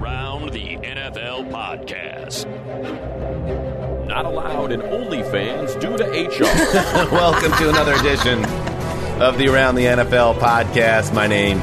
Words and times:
The 0.00 0.06
Around 0.06 0.52
the 0.52 0.76
NFL 0.76 1.50
podcast. 1.50 2.46
Not 4.06 4.24
allowed 4.24 4.72
in 4.72 4.80
OnlyFans 4.80 5.78
due 5.78 5.98
to 5.98 6.04
HR. 6.04 7.12
Welcome 7.14 7.52
to 7.58 7.68
another 7.68 7.92
edition 7.92 8.42
of 9.20 9.36
the 9.36 9.48
Around 9.48 9.74
the 9.74 9.84
NFL 9.84 10.38
podcast. 10.38 11.12
My 11.12 11.26
name 11.26 11.58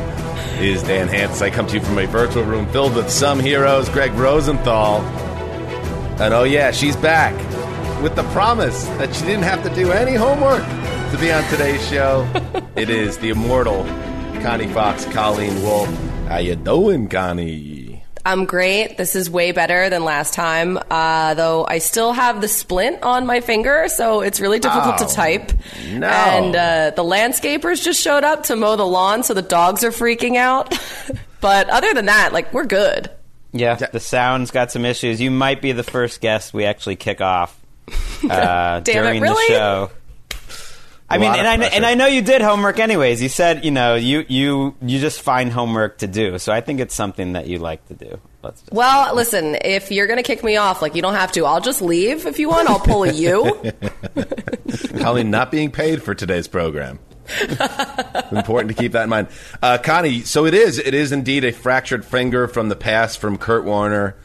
is 0.61 0.83
Dan 0.83 1.07
Hanzus. 1.07 1.41
I 1.41 1.49
come 1.49 1.65
to 1.65 1.73
you 1.79 1.81
from 1.83 1.97
a 1.97 2.05
virtual 2.05 2.43
room 2.43 2.67
filled 2.71 2.95
with 2.95 3.09
some 3.09 3.39
heroes, 3.39 3.89
Greg 3.89 4.13
Rosenthal. 4.13 5.01
And 6.21 6.31
oh, 6.31 6.43
yeah, 6.43 6.69
she's 6.69 6.95
back 6.95 7.33
with 8.03 8.15
the 8.15 8.23
promise 8.33 8.85
that 8.99 9.15
she 9.15 9.25
didn't 9.25 9.45
have 9.45 9.63
to 9.63 9.73
do 9.73 9.91
any 9.91 10.13
homework 10.13 10.63
to 10.63 11.17
be 11.19 11.31
on 11.31 11.43
today's 11.49 11.83
show. 11.89 12.29
it 12.75 12.91
is 12.91 13.17
the 13.17 13.29
immortal 13.29 13.83
Connie 14.43 14.67
Fox, 14.67 15.05
Colleen 15.05 15.63
Wolfe. 15.63 15.89
How 16.27 16.37
you 16.37 16.55
doing, 16.55 17.07
Connie? 17.07 17.76
I'm 18.27 18.43
great. 18.43 18.97
This 18.97 19.15
is 19.15 19.29
way 19.29 19.53
better 19.53 19.89
than 19.89 20.03
last 20.03 20.33
time. 20.33 20.77
Uh, 20.91 21.33
though 21.33 21.65
I 21.65 21.77
still 21.77 22.11
have 22.11 22.41
the 22.41 22.49
splint 22.49 23.01
on 23.03 23.25
my 23.25 23.39
finger, 23.39 23.87
so 23.87 24.19
it's 24.19 24.41
really 24.41 24.59
difficult 24.59 24.95
Oh, 24.99 25.07
to 25.07 25.13
type. 25.13 25.51
no. 25.93 26.07
And 26.07 26.53
uh, 26.55 26.91
the 26.95 27.03
landscapers 27.03 27.81
just 27.83 28.01
showed 28.01 28.25
up 28.25 28.43
to 28.43 28.57
mow 28.57 28.75
the 28.75 28.85
lawn, 28.85 29.23
so 29.23 29.33
the 29.33 29.41
dogs 29.41 29.83
are 29.85 29.91
freaking 29.91 30.35
out. 30.35 30.77
but 31.41 31.69
other 31.69 31.93
than 31.93 32.07
that, 32.07 32.33
like 32.33 32.53
we're 32.53 32.65
good. 32.65 33.09
Yeah, 33.53 33.75
the 33.75 34.01
sound's 34.01 34.51
got 34.51 34.71
some 34.73 34.83
issues. 34.83 35.21
You 35.21 35.31
might 35.31 35.61
be 35.61 35.71
the 35.71 35.83
first 35.83 36.19
guest 36.19 36.53
we 36.53 36.65
actually 36.65 36.97
kick 36.97 37.21
off 37.21 37.57
uh, 38.29 38.81
Damn 38.81 38.81
it, 38.81 38.83
during 38.83 39.21
really? 39.21 39.47
the 39.47 39.53
show. 39.53 39.91
I 41.09 41.15
A 41.15 41.19
mean, 41.19 41.31
and 41.33 41.47
I 41.47 41.57
pressure. 41.57 41.75
and 41.75 41.85
I 41.85 41.93
know 41.95 42.05
you 42.07 42.21
did 42.21 42.41
homework 42.41 42.79
anyways. 42.79 43.21
You 43.21 43.29
said 43.29 43.63
you 43.63 43.71
know 43.71 43.95
you 43.95 44.25
you 44.27 44.75
you 44.81 44.99
just 44.99 45.21
find 45.21 45.51
homework 45.51 45.99
to 45.99 46.07
do. 46.07 46.37
So 46.37 46.51
I 46.51 46.59
think 46.61 46.79
it's 46.81 46.93
something 46.95 47.33
that 47.33 47.47
you 47.47 47.59
like 47.59 47.85
to 47.87 47.93
do. 47.93 48.19
Let's 48.43 48.61
just, 48.61 48.73
Well, 48.73 49.15
listen, 49.15 49.57
if 49.63 49.89
you're 49.91 50.07
gonna 50.07 50.21
kick 50.23 50.43
me 50.43 50.57
off, 50.57 50.81
like 50.81 50.95
you 50.95 51.01
don't 51.01 51.13
have 51.15 51.31
to. 51.33 51.45
I'll 51.45 51.61
just 51.61 51.81
leave 51.81 52.25
if 52.25 52.39
you 52.39 52.49
want. 52.49 52.69
I'll 52.69 52.79
pull 52.79 53.03
a 53.03 53.11
you. 53.13 53.55
Colleen 54.99 55.31
not 55.31 55.49
being 55.51 55.71
paid 55.71 56.03
for 56.03 56.13
today's 56.13 56.47
program. 56.47 56.99
Important 58.31 58.69
to 58.69 58.73
keep 58.81 58.93
that 58.93 59.03
in 59.03 59.09
mind. 59.09 59.27
Uh, 59.61 59.77
Connie, 59.77 60.21
so 60.21 60.45
it 60.45 60.53
is. 60.53 60.77
It 60.79 60.93
is 60.93 61.11
indeed 61.11 61.43
a 61.45 61.51
fractured 61.51 62.05
finger 62.05 62.47
from 62.47 62.69
the 62.69 62.75
past 62.75 63.19
from 63.19 63.37
Kurt 63.37 63.63
Warner. 63.65 64.15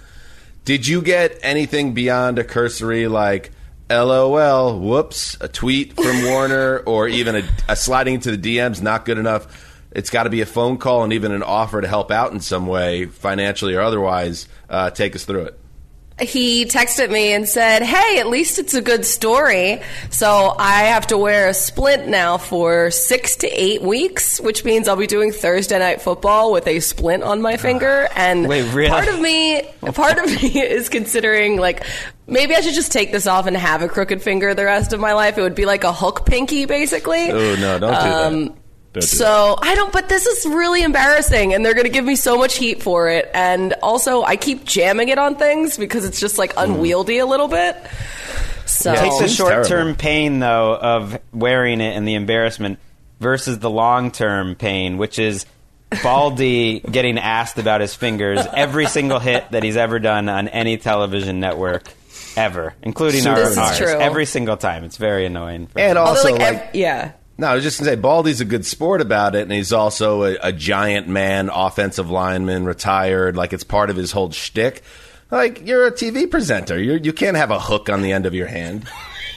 Did 0.64 0.86
you 0.86 1.02
get 1.02 1.38
anything 1.42 1.94
beyond 1.94 2.38
a 2.38 2.44
cursory 2.44 3.08
like 3.08 3.50
LOL, 3.92 4.78
whoops, 4.78 5.36
a 5.40 5.48
tweet 5.48 5.94
from 5.94 6.24
Warner, 6.24 6.78
or 6.78 7.08
even 7.08 7.36
a, 7.36 7.42
a 7.68 7.76
sliding 7.76 8.14
into 8.14 8.34
the 8.34 8.56
DMs 8.56 8.80
not 8.80 9.04
good 9.04 9.18
enough? 9.18 9.68
It's 9.90 10.08
got 10.08 10.22
to 10.22 10.30
be 10.30 10.40
a 10.40 10.46
phone 10.46 10.78
call 10.78 11.04
and 11.04 11.12
even 11.12 11.32
an 11.32 11.42
offer 11.42 11.80
to 11.80 11.86
help 11.86 12.10
out 12.10 12.32
in 12.32 12.40
some 12.40 12.66
way, 12.66 13.06
financially 13.06 13.74
or 13.74 13.82
otherwise. 13.82 14.48
Uh, 14.68 14.90
take 14.90 15.14
us 15.14 15.24
through 15.24 15.42
it. 15.42 15.58
He 16.20 16.66
texted 16.66 17.10
me 17.10 17.32
and 17.32 17.48
said, 17.48 17.82
Hey, 17.82 18.18
at 18.20 18.28
least 18.28 18.58
it's 18.58 18.74
a 18.74 18.82
good 18.82 19.04
story. 19.04 19.80
So 20.10 20.54
I 20.58 20.82
have 20.84 21.06
to 21.08 21.18
wear 21.18 21.48
a 21.48 21.54
splint 21.54 22.08
now 22.08 22.38
for 22.38 22.90
six 22.90 23.36
to 23.36 23.48
eight 23.48 23.82
weeks, 23.82 24.40
which 24.40 24.64
means 24.64 24.88
I'll 24.88 24.96
be 24.96 25.06
doing 25.06 25.32
Thursday 25.32 25.78
night 25.78 26.02
football 26.02 26.52
with 26.52 26.66
a 26.66 26.80
splint 26.80 27.22
on 27.22 27.40
my 27.42 27.56
finger. 27.56 28.08
And 28.22 28.46
Wait, 28.48 28.72
really? 28.72 28.90
part 28.90 29.08
of 29.08 29.20
me, 29.20 29.62
part 29.94 30.18
of 30.18 30.26
me 30.26 30.60
is 30.62 30.88
considering 30.88 31.56
like, 31.56 31.84
maybe 32.26 32.54
I 32.54 32.60
should 32.60 32.74
just 32.74 32.92
take 32.92 33.10
this 33.10 33.26
off 33.26 33.46
and 33.46 33.56
have 33.56 33.82
a 33.82 33.88
crooked 33.88 34.22
finger 34.22 34.54
the 34.54 34.64
rest 34.64 34.92
of 34.92 35.00
my 35.00 35.12
life. 35.12 35.38
It 35.38 35.42
would 35.42 35.54
be 35.56 35.66
like 35.66 35.82
a 35.82 35.92
hook 35.92 36.24
pinky, 36.24 36.66
basically. 36.66 37.30
Oh 37.30 37.56
no, 37.56 37.78
don't 37.78 37.80
do 37.80 37.86
that. 37.88 38.24
Um, 38.24 38.54
Don't 38.92 39.00
do 39.00 39.06
So 39.06 39.56
I 39.60 39.74
don't, 39.74 39.92
but 39.92 40.08
this 40.08 40.26
is 40.26 40.46
really 40.46 40.82
embarrassing, 40.82 41.54
and 41.54 41.64
they're 41.64 41.74
going 41.74 41.86
to 41.86 41.92
give 41.92 42.04
me 42.04 42.16
so 42.16 42.36
much 42.36 42.56
heat 42.56 42.82
for 42.82 43.08
it. 43.08 43.30
And 43.32 43.74
also, 43.82 44.22
I 44.22 44.36
keep 44.36 44.64
jamming 44.64 45.08
it 45.08 45.18
on 45.18 45.36
things 45.36 45.78
because 45.78 46.04
it's 46.04 46.20
just 46.20 46.38
like 46.38 46.52
hmm. 46.54 46.60
unwieldy 46.60 47.18
a 47.18 47.26
little 47.26 47.48
bit. 47.48 47.76
So 48.66 48.92
Yeah, 48.92 49.00
Take 49.00 49.18
the 49.20 49.28
short 49.28 49.66
term 49.66 49.94
pain 49.94 50.38
though 50.38 50.74
of 50.76 51.18
wearing 51.32 51.80
it 51.80 51.96
and 51.96 52.06
the 52.06 52.14
embarrassment 52.14 52.78
versus 53.20 53.58
the 53.58 53.70
long 53.70 54.10
term 54.10 54.54
pain, 54.54 54.98
which 54.98 55.18
is 55.18 55.46
Baldy 56.02 56.80
getting 56.90 57.18
asked 57.18 57.58
about 57.58 57.80
his 57.80 57.94
fingers 57.94 58.44
every 58.52 58.86
single 58.86 59.18
hit 59.18 59.50
that 59.50 59.62
he's 59.62 59.76
ever 59.76 59.98
done 59.98 60.28
on 60.28 60.48
any 60.48 60.76
television 60.76 61.40
network 61.40 61.92
ever, 62.36 62.74
including 62.82 63.26
our 63.26 63.36
This 63.36 63.50
is 63.52 63.58
ours. 63.58 63.78
true. 63.78 63.88
Every 63.88 64.26
single 64.26 64.56
time, 64.56 64.84
it's 64.84 64.96
very 64.96 65.26
annoying. 65.26 65.68
And 65.76 65.98
him. 65.98 66.04
also, 66.04 66.28
although, 66.28 66.44
like, 66.44 66.54
like, 66.54 66.68
ev- 66.68 66.74
yeah. 66.74 67.12
No, 67.38 67.46
I 67.48 67.54
was 67.54 67.64
just 67.64 67.80
gonna 67.80 67.90
say 67.92 67.96
Baldy's 67.96 68.40
a 68.40 68.44
good 68.44 68.64
sport 68.66 69.00
about 69.00 69.34
it, 69.34 69.42
and 69.42 69.52
he's 69.52 69.72
also 69.72 70.24
a, 70.24 70.36
a 70.42 70.52
giant 70.52 71.08
man, 71.08 71.48
offensive 71.52 72.10
lineman, 72.10 72.64
retired. 72.64 73.36
Like 73.36 73.52
it's 73.52 73.64
part 73.64 73.90
of 73.90 73.96
his 73.96 74.12
whole 74.12 74.30
shtick. 74.30 74.82
Like 75.30 75.66
you're 75.66 75.86
a 75.86 75.92
TV 75.92 76.30
presenter, 76.30 76.78
you 76.78 76.94
you 76.94 77.12
can't 77.12 77.36
have 77.36 77.50
a 77.50 77.58
hook 77.58 77.88
on 77.88 78.02
the 78.02 78.12
end 78.12 78.26
of 78.26 78.34
your 78.34 78.48
hand. 78.48 78.86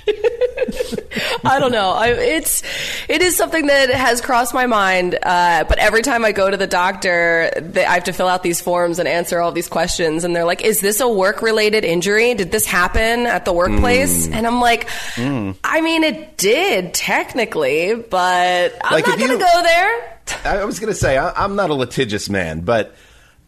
I 1.45 1.59
don't 1.59 1.71
know. 1.71 1.91
I, 1.91 2.09
it's 2.09 2.63
it 3.07 3.21
is 3.21 3.35
something 3.35 3.67
that 3.67 3.89
has 3.89 4.21
crossed 4.21 4.53
my 4.53 4.65
mind. 4.65 5.17
Uh, 5.21 5.63
but 5.67 5.77
every 5.79 6.01
time 6.01 6.25
I 6.25 6.31
go 6.31 6.49
to 6.49 6.57
the 6.57 6.67
doctor, 6.67 7.51
they, 7.59 7.85
I 7.85 7.93
have 7.95 8.03
to 8.05 8.13
fill 8.13 8.27
out 8.27 8.43
these 8.43 8.61
forms 8.61 8.99
and 8.99 9.07
answer 9.07 9.39
all 9.39 9.51
these 9.51 9.67
questions. 9.69 10.23
And 10.23 10.35
they're 10.35 10.45
like, 10.45 10.61
"Is 10.61 10.81
this 10.81 10.99
a 10.99 11.07
work 11.09 11.41
related 11.41 11.83
injury? 11.85 12.33
Did 12.33 12.51
this 12.51 12.65
happen 12.65 13.25
at 13.25 13.45
the 13.45 13.53
workplace?" 13.53 14.27
And 14.27 14.45
I'm 14.47 14.59
like, 14.61 14.87
"I 15.17 15.81
mean, 15.81 16.03
it 16.03 16.37
did 16.37 16.93
technically, 16.93 17.95
but 17.95 18.73
I'm 18.83 18.93
Like, 18.93 19.07
not 19.07 19.17
going 19.19 19.31
to 19.31 19.37
go 19.37 19.63
there." 19.63 20.11
I 20.43 20.65
was 20.65 20.79
gonna 20.79 20.95
say 20.95 21.17
I, 21.19 21.43
I'm 21.43 21.55
not 21.55 21.69
a 21.69 21.75
litigious 21.75 22.29
man, 22.29 22.61
but 22.61 22.95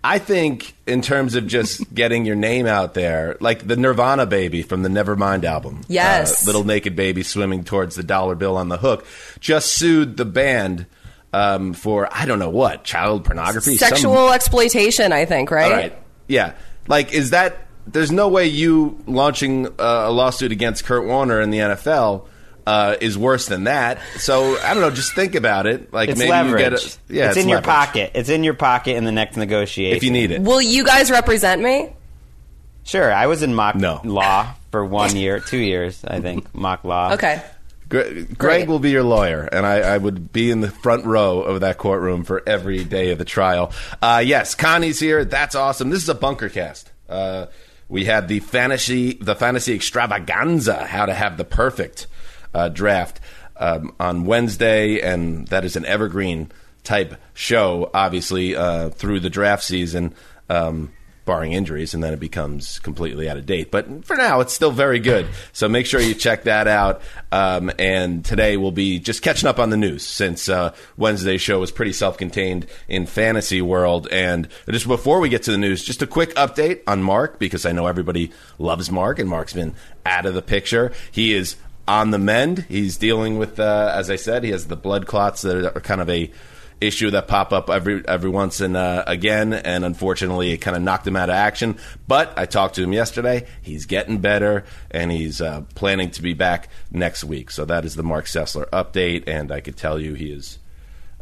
I 0.09 0.19
think 0.19 0.73
in 0.85 1.01
terms 1.01 1.35
of 1.35 1.47
just 1.47 1.93
getting 1.93 2.25
your 2.25 2.35
name 2.37 2.65
out 2.65 2.93
there, 2.93 3.35
like 3.41 3.67
the 3.67 3.75
Nirvana 3.75 4.25
baby 4.25 4.61
from 4.61 4.81
the 4.83 4.89
Nevermind 4.89 5.43
album, 5.43 5.81
Yes. 5.89 6.43
uh, 6.43 6.47
little 6.47 6.63
naked 6.63 6.95
baby 6.95 7.23
swimming 7.23 7.63
towards 7.65 7.95
the 7.95 8.03
dollar 8.03 8.35
bill 8.35 8.55
on 8.55 8.69
the 8.69 8.77
hook, 8.77 9.05
just 9.39 9.73
sued 9.73 10.15
the 10.17 10.25
band. 10.25 10.85
Um, 11.33 11.73
for 11.73 12.07
I 12.11 12.25
don't 12.25 12.39
know 12.39 12.49
what 12.49 12.85
child 12.85 13.25
pornography, 13.25 13.75
some- 13.75 13.89
Sexual 13.89 14.31
exploitation, 14.31 15.11
I 15.11 15.25
think, 15.25 15.51
right? 15.51 15.65
All 15.71 15.77
right. 15.77 15.93
Yeah. 16.27 16.53
Like, 16.87 17.11
is 17.13 17.31
that? 17.31 17.67
There's 17.85 18.11
no 18.13 18.29
way 18.29 18.47
you 18.47 18.97
launching 19.07 19.67
uh, 19.67 19.71
a 19.77 20.11
lawsuit 20.11 20.53
against 20.53 20.85
Kurt 20.85 21.05
Warner 21.05 21.41
in 21.41 21.49
the 21.51 21.57
NFL 21.59 22.27
uh, 22.67 22.97
is 22.99 23.17
worse 23.17 23.45
than 23.47 23.63
that. 23.63 23.99
So 24.17 24.57
I 24.59 24.73
don't 24.73 24.81
know. 24.81 24.91
Just 24.91 25.13
think 25.15 25.35
about 25.35 25.67
it. 25.67 25.93
Like 25.93 26.09
It's 26.09 26.19
maybe 26.19 26.31
leverage. 26.31 26.51
you 26.63 26.69
get 26.69 26.73
it. 26.73 26.97
Yeah, 27.07 27.27
it's, 27.29 27.37
in 27.37 27.47
your 27.47 27.61
pocket. 27.61 28.11
It's 28.13 28.27
in 28.29 28.43
your 28.43 28.53
pocket 28.55 28.97
in 28.97 29.05
the 29.05 29.11
next 29.13 29.37
negotiation. 29.37 29.95
if 29.95 30.03
you 30.03 30.11
need 30.11 30.31
it. 30.31 30.41
Will 30.41 30.61
you 30.61 30.83
guys 30.83 31.09
represent 31.09 31.61
me? 31.61 31.93
Sure, 32.83 33.11
I 33.13 33.27
was 33.27 33.41
in 33.43 33.53
mock 33.55 33.75
No. 33.75 34.01
law 34.03 34.53
for 34.71 34.83
one 34.85 35.15
year, 35.15 35.39
two 35.39 35.57
years, 35.57 36.03
I 36.05 36.19
think, 36.19 36.53
mock 36.53 36.83
law. 36.83 37.13
Okay. 37.13 37.41
Gre- 37.89 38.01
Greg 38.01 38.37
Great. 38.37 38.67
will 38.67 38.79
be 38.79 38.91
your 38.91 39.03
lawyer, 39.03 39.43
and 39.49 39.65
I, 39.65 39.79
I 39.79 39.97
would 39.97 40.31
be 40.33 40.51
in 40.51 40.59
the 40.61 40.69
front 40.69 41.05
row 41.05 41.41
of 41.41 41.61
that 41.61 41.77
courtroom 41.77 42.25
for 42.25 42.43
every 42.47 42.83
day 42.83 43.11
of 43.11 43.17
the 43.17 43.25
trial. 43.25 43.71
Uh, 44.01 44.21
yes, 44.25 44.55
Connie's 44.55 44.99
here. 44.99 45.23
That's 45.23 45.55
awesome. 45.55 45.89
This 45.89 46.03
is 46.03 46.09
a 46.09 46.15
bunker 46.15 46.49
cast. 46.49 46.91
Uh, 47.07 47.45
we 47.87 48.03
had 48.03 48.27
the 48.27 48.41
fantasy, 48.41 49.13
the 49.13 49.35
fantasy 49.35 49.73
extravaganza, 49.73 50.85
how 50.85 51.05
to 51.05 51.13
have 51.13 51.37
the 51.37 51.45
perfect 51.45 52.07
uh, 52.53 52.69
draft 52.69 53.19
um, 53.57 53.93
on 53.99 54.25
Wednesday, 54.25 54.99
and 55.01 55.47
that 55.47 55.65
is 55.65 55.75
an 55.75 55.85
evergreen 55.85 56.51
type 56.83 57.15
show, 57.33 57.89
obviously 57.93 58.55
uh, 58.55 58.89
through 58.89 59.19
the 59.19 59.29
draft 59.29 59.63
season. 59.63 60.13
Um, 60.49 60.93
barring 61.27 61.51
injuries, 61.51 61.93
and 61.93 62.01
then 62.01 62.13
it 62.13 62.19
becomes 62.19 62.79
completely 62.79 63.29
out 63.29 63.37
of 63.37 63.45
date. 63.45 63.69
But 63.69 64.05
for 64.05 64.15
now, 64.15 64.39
it's 64.39 64.53
still 64.53 64.71
very 64.71 64.97
good. 64.97 65.27
So 65.53 65.69
make 65.69 65.85
sure 65.85 65.99
you 65.99 66.15
check 66.15 66.45
that 66.45 66.67
out. 66.67 67.01
Um, 67.31 67.69
and 67.77 68.25
today 68.25 68.57
we'll 68.57 68.71
be 68.71 68.97
just 68.97 69.21
catching 69.21 69.47
up 69.47 69.59
on 69.59 69.69
the 69.69 69.77
news 69.77 70.03
since 70.03 70.49
uh, 70.49 70.73
Wednesday's 70.95 71.41
show 71.41 71.59
was 71.59 71.71
pretty 71.71 71.93
self-contained 71.93 72.65
in 72.87 73.05
fantasy 73.05 73.61
world. 73.61 74.07
And 74.09 74.47
just 74.67 74.87
before 74.87 75.19
we 75.19 75.29
get 75.29 75.43
to 75.43 75.51
the 75.51 75.57
news, 75.57 75.83
just 75.83 76.01
a 76.01 76.07
quick 76.07 76.33
update 76.35 76.81
on 76.87 77.03
Mark 77.03 77.37
because 77.37 77.65
I 77.65 77.73
know 77.73 77.85
everybody 77.85 78.31
loves 78.57 78.89
Mark, 78.89 79.19
and 79.19 79.29
Mark's 79.29 79.53
been 79.53 79.75
out 80.05 80.25
of 80.25 80.33
the 80.33 80.41
picture. 80.41 80.93
He 81.11 81.35
is 81.35 81.57
on 81.87 82.11
the 82.11 82.19
mend. 82.19 82.65
He's 82.67 82.97
dealing 82.97 83.37
with, 83.37 83.59
uh, 83.59 83.91
as 83.95 84.09
I 84.09 84.15
said, 84.15 84.43
he 84.43 84.51
has 84.51 84.67
the 84.67 84.75
blood 84.75 85.07
clots 85.07 85.41
that 85.43 85.75
are 85.75 85.81
kind 85.81 86.01
of 86.01 86.09
a 86.09 86.31
issue 86.79 87.09
that 87.09 87.27
pop 87.27 87.51
up 87.53 87.71
every 87.71 88.07
every 88.07 88.29
once 88.29 88.61
and 88.61 88.77
uh, 88.77 89.03
again, 89.07 89.53
and 89.53 89.83
unfortunately, 89.83 90.51
it 90.51 90.57
kind 90.57 90.77
of 90.77 90.83
knocked 90.83 91.07
him 91.07 91.15
out 91.15 91.29
of 91.29 91.35
action. 91.35 91.77
But 92.07 92.37
I 92.37 92.45
talked 92.45 92.75
to 92.75 92.83
him 92.83 92.93
yesterday; 92.93 93.47
he's 93.61 93.85
getting 93.85 94.19
better, 94.19 94.63
and 94.91 95.11
he's 95.11 95.41
uh, 95.41 95.63
planning 95.75 96.11
to 96.11 96.21
be 96.21 96.33
back 96.33 96.69
next 96.91 97.23
week. 97.23 97.49
So 97.51 97.65
that 97.65 97.85
is 97.85 97.95
the 97.95 98.03
Mark 98.03 98.25
Sessler 98.25 98.69
update, 98.69 99.23
and 99.27 99.51
I 99.51 99.61
could 99.61 99.75
tell 99.77 99.99
you 99.99 100.13
he 100.13 100.31
is 100.31 100.59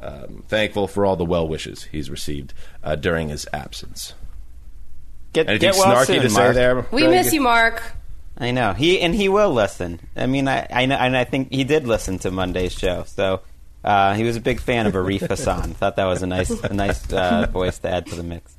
um, 0.02 0.44
thankful 0.48 0.88
for 0.88 1.06
all 1.06 1.16
the 1.16 1.26
well 1.26 1.48
wishes 1.48 1.84
he's 1.84 2.10
received 2.10 2.54
uh, 2.84 2.96
during 2.96 3.30
his 3.30 3.48
absence. 3.54 4.14
Get, 5.34 5.50
Anything 5.50 5.72
get 5.72 5.78
well 5.78 5.96
snarky 5.96 6.06
soon, 6.06 6.22
to 6.22 6.30
say 6.30 6.52
there? 6.54 6.86
We 6.92 7.02
Greg? 7.04 7.12
miss 7.12 7.34
you, 7.34 7.42
Mark. 7.42 7.82
I 8.38 8.52
know 8.52 8.74
he 8.74 9.00
and 9.00 9.16
he 9.16 9.30
will 9.30 9.52
listen. 9.52 10.00
I 10.16 10.26
mean, 10.26 10.48
I 10.48 10.68
I 10.70 10.86
know, 10.86 10.96
and 10.96 11.16
I 11.16 11.24
think 11.24 11.52
he 11.52 11.64
did 11.64 11.88
listen 11.88 12.20
to 12.20 12.32
Monday's 12.32 12.74
show. 12.74 13.04
So 13.08 13.42
uh, 13.84 14.14
he 14.16 14.24
was 14.24 14.36
a 14.36 14.42
big 14.42 14.60
fan 14.60 14.88
of 14.88 14.94
Arif 14.94 15.28
Hassan. 15.28 15.74
Thought 15.74 15.96
that 15.96 16.06
was 16.06 16.22
a 16.22 16.28
nice 16.28 16.50
a 16.50 16.74
nice 16.74 17.12
uh, 17.14 17.48
voice 17.52 17.80
to 17.80 17.90
add 17.90 18.08
to 18.08 18.16
the 18.16 18.24
mix. 18.24 18.58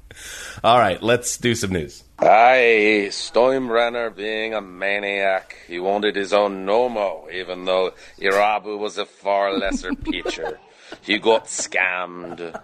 All 0.64 0.78
right, 0.78 1.02
let's 1.02 1.36
do 1.36 1.54
some 1.54 1.70
news. 1.72 2.02
Aye, 2.18 3.08
Steinbrenner 3.10 4.14
being 4.16 4.54
a 4.54 4.62
maniac. 4.62 5.56
He 5.68 5.78
wanted 5.78 6.16
his 6.16 6.32
own 6.32 6.64
Nomo, 6.64 7.30
even 7.30 7.66
though 7.66 7.92
Irabu 8.18 8.78
was 8.78 8.96
a 8.96 9.04
far 9.04 9.52
lesser 9.52 9.94
pitcher. 9.94 10.58
He 11.02 11.18
got 11.18 11.46
scammed. 11.46 12.58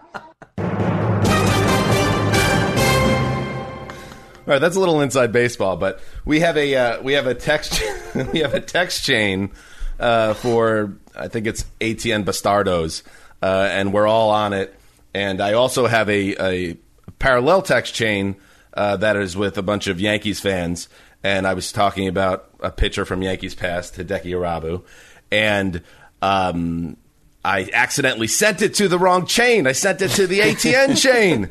All 4.45 4.55
right, 4.55 4.59
that's 4.59 4.75
a 4.75 4.81
little 4.81 5.01
inside 5.01 5.31
baseball, 5.31 5.77
but 5.77 6.01
we 6.25 6.41
have 6.41 6.57
a 6.57 6.75
uh, 6.75 7.03
we 7.03 7.13
have 7.13 7.29
a 7.29 7.35
text 7.35 7.81
we 8.33 8.41
have 8.41 8.55
a 8.55 8.61
text 8.61 9.05
chain 9.05 9.53
uh, 10.01 10.35
for 10.35 10.97
I 11.15 11.29
think 11.29 11.47
it's 11.47 11.65
ATN 11.81 12.25
Bastardos, 12.25 13.05
uh, 13.41 13.69
and 13.71 13.93
we're 13.93 14.09
all 14.09 14.31
on 14.31 14.53
it. 14.53 14.75
And 15.15 15.41
I 15.41 15.53
also 15.53 15.87
have 15.87 16.09
a, 16.09 16.35
a 16.43 16.77
parallel 17.21 17.63
text 17.63 17.95
chain 17.95 18.35
uh, 18.75 18.97
that 18.97 19.15
is 19.17 19.37
with 19.37 19.59
a 19.59 19.63
bunch 19.63 19.87
of 19.87 20.01
Yankees 20.01 20.41
fans, 20.41 20.89
and 21.23 21.47
I 21.47 21.55
was 21.55 21.71
talking 21.71 22.09
about 22.09 22.51
a 22.59 22.73
pitcher 22.73 23.05
from 23.05 23.23
Yankees 23.23 23.55
past, 23.55 23.95
Hideki 23.95 24.33
Irabu, 24.33 24.83
and 25.31 25.83
um, 26.21 26.97
I 27.45 27.69
accidentally 27.73 28.29
sent 28.29 28.63
it 28.63 28.75
to 28.75 28.89
the 28.89 28.99
wrong 28.99 29.27
chain. 29.27 29.67
I 29.67 29.73
sent 29.73 30.01
it 30.01 30.11
to 30.13 30.27
the 30.27 30.41
ATN 30.41 30.97
chain. 31.01 31.49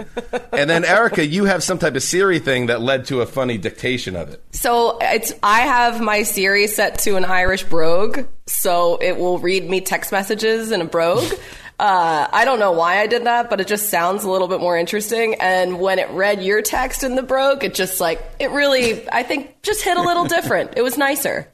And 0.53 0.69
then 0.69 0.85
Erica, 0.85 1.25
you 1.25 1.45
have 1.45 1.63
some 1.63 1.79
type 1.79 1.95
of 1.95 2.03
Siri 2.03 2.39
thing 2.39 2.67
that 2.67 2.81
led 2.81 3.05
to 3.05 3.21
a 3.21 3.25
funny 3.25 3.57
dictation 3.57 4.15
of 4.15 4.29
it. 4.29 4.41
So 4.51 4.97
it's 5.01 5.33
I 5.43 5.61
have 5.61 5.99
my 5.99 6.23
Siri 6.23 6.67
set 6.67 6.99
to 6.99 7.17
an 7.17 7.25
Irish 7.25 7.63
brogue, 7.63 8.25
so 8.47 8.97
it 9.01 9.17
will 9.17 9.39
read 9.39 9.69
me 9.69 9.81
text 9.81 10.11
messages 10.11 10.71
in 10.71 10.81
a 10.81 10.85
brogue. 10.85 11.31
Uh, 11.81 12.27
I 12.31 12.45
don't 12.45 12.59
know 12.59 12.73
why 12.73 12.99
I 12.99 13.07
did 13.07 13.23
that, 13.23 13.49
but 13.49 13.59
it 13.59 13.65
just 13.65 13.89
sounds 13.89 14.23
a 14.23 14.29
little 14.29 14.47
bit 14.47 14.59
more 14.59 14.77
interesting. 14.77 15.33
And 15.41 15.79
when 15.79 15.97
it 15.97 16.11
read 16.11 16.43
your 16.43 16.61
text 16.61 17.03
in 17.03 17.15
the 17.15 17.23
brogue, 17.23 17.63
it 17.63 17.73
just 17.73 17.99
like 17.99 18.21
it 18.39 18.51
really, 18.51 19.09
I 19.09 19.23
think, 19.23 19.63
just 19.63 19.83
hit 19.83 19.97
a 19.97 20.01
little 20.03 20.25
different. 20.35 20.73
It 20.77 20.83
was 20.83 20.95
nicer. 20.95 21.47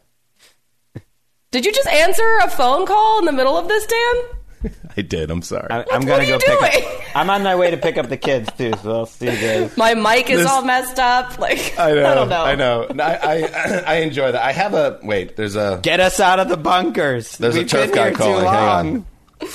Did 1.52 1.66
you 1.66 1.72
just 1.72 1.88
answer 1.88 2.24
a 2.44 2.50
phone 2.50 2.86
call 2.86 3.20
in 3.20 3.26
the 3.26 3.32
middle 3.32 3.58
of 3.58 3.68
this, 3.68 3.86
Dan? 3.86 4.72
I 4.98 5.02
did. 5.02 5.32
I'm 5.32 5.42
sorry. 5.42 5.68
I, 5.70 5.78
What- 5.78 5.94
I'm 5.94 6.02
gonna 6.02 6.24
are 6.24 6.26
go 6.26 6.34
you 6.34 6.40
pick 6.40 6.60
doing? 6.60 6.84
up. 6.86 7.02
I'm 7.16 7.30
on 7.30 7.44
my 7.44 7.56
way 7.56 7.72
to 7.72 7.78
pick 7.78 7.98
up 7.98 8.10
the 8.10 8.18
kids 8.18 8.50
too, 8.58 8.74
so 8.84 8.92
I'll 8.92 9.06
see 9.06 9.28
you 9.28 9.32
guys. 9.32 9.78
My 9.78 9.94
mic 9.94 10.30
is 10.30 10.40
This- 10.40 10.48
all 10.48 10.64
messed 10.64 11.00
up. 11.00 11.38
Like 11.40 11.74
I 11.80 11.92
know. 11.94 12.06
I 12.06 12.16
don't 12.16 12.30
know. 12.30 12.44
I 12.44 12.56
know. 12.56 12.88
I, 13.00 13.16
I 13.16 13.84
I 13.88 13.96
enjoy 14.02 14.32
that. 14.32 14.42
I 14.44 14.52
have 14.52 14.74
a 14.74 15.00
wait. 15.04 15.36
There's 15.38 15.56
a 15.56 15.80
Get 15.84 16.00
us 16.00 16.20
out 16.20 16.40
of 16.40 16.50
the 16.50 16.58
bunkers. 16.58 17.38
There's 17.38 17.56
a 17.56 17.60
We've 17.60 17.70
turf 17.70 17.92
guy 17.94 18.12
calling. 18.12 18.46
Hang 18.46 19.06
on. 19.46 19.50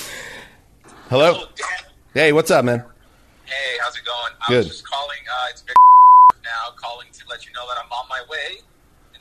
hello. 1.11 1.35
Oh, 1.37 1.47
Hey, 2.15 2.33
what's 2.33 2.51
up, 2.51 2.65
man? 2.65 2.85
Hey, 3.45 3.55
how's 3.83 3.97
it 3.97 4.05
going? 4.05 4.33
I 4.47 4.49
Good. 4.49 4.57
was 4.59 4.69
just 4.69 4.87
calling. 4.89 5.17
Uh, 5.29 5.47
it's 5.51 5.63
Vic 5.63 5.75
now, 6.45 6.73
calling 6.77 7.07
to 7.13 7.25
let 7.29 7.47
you 7.47 7.53
know 7.55 7.67
that 7.69 7.77
I'm 7.83 7.91
on 7.91 8.07
my 8.09 8.23
way, 8.31 8.61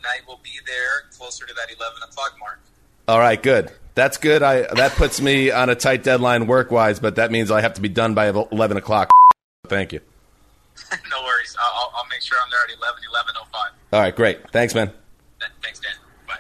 and 0.02 0.08
I 0.08 0.26
will 0.28 0.40
be 0.44 0.52
there 0.66 1.10
closer 1.16 1.46
to 1.46 1.54
that 1.54 1.68
11 1.76 2.02
o'clock 2.04 2.36
mark. 2.40 2.60
All 3.08 3.20
right, 3.20 3.42
good. 3.42 3.72
That's 3.94 4.18
good. 4.18 4.42
I 4.42 4.62
that 4.76 4.94
puts 4.94 5.20
me 5.20 5.52
on 5.52 5.70
a 5.70 5.76
tight 5.76 6.02
deadline 6.04 6.48
work 6.48 6.72
wise, 6.72 7.00
but 7.02 7.16
that 7.18 7.30
means 7.30 7.52
I 7.52 7.60
have 7.62 7.74
to 7.74 7.82
be 7.82 7.90
done 7.90 8.14
by 8.14 8.28
eleven 8.30 8.78
o'clock. 8.78 9.10
Thank 9.68 9.92
you. 9.92 10.00
no 11.12 11.22
worries. 11.24 11.56
I'll, 11.60 11.74
I'll- 11.74 11.92
I'll 11.98 12.08
make 12.10 12.22
sure 12.22 12.38
I'm 12.44 12.50
there 12.50 12.60
at 12.64 12.78
11, 12.78 13.02
11.05. 13.36 13.72
All 13.94 14.00
right, 14.00 14.16
great. 14.16 14.50
Thanks, 14.52 14.74
man. 14.74 14.92
Thanks, 15.62 15.80
Dan. 15.80 15.92
Bye. 16.26 16.36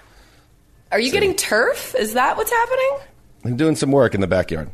Are 0.93 0.99
you 0.99 1.11
getting 1.11 1.35
turf? 1.35 1.93
Is 1.95 2.13
that 2.13 2.37
what's 2.37 2.51
happening? 2.51 2.99
I'm 3.43 3.57
doing 3.57 3.75
some 3.75 3.91
work 3.91 4.15
in 4.15 4.21
the 4.21 4.27
backyard. 4.27 4.69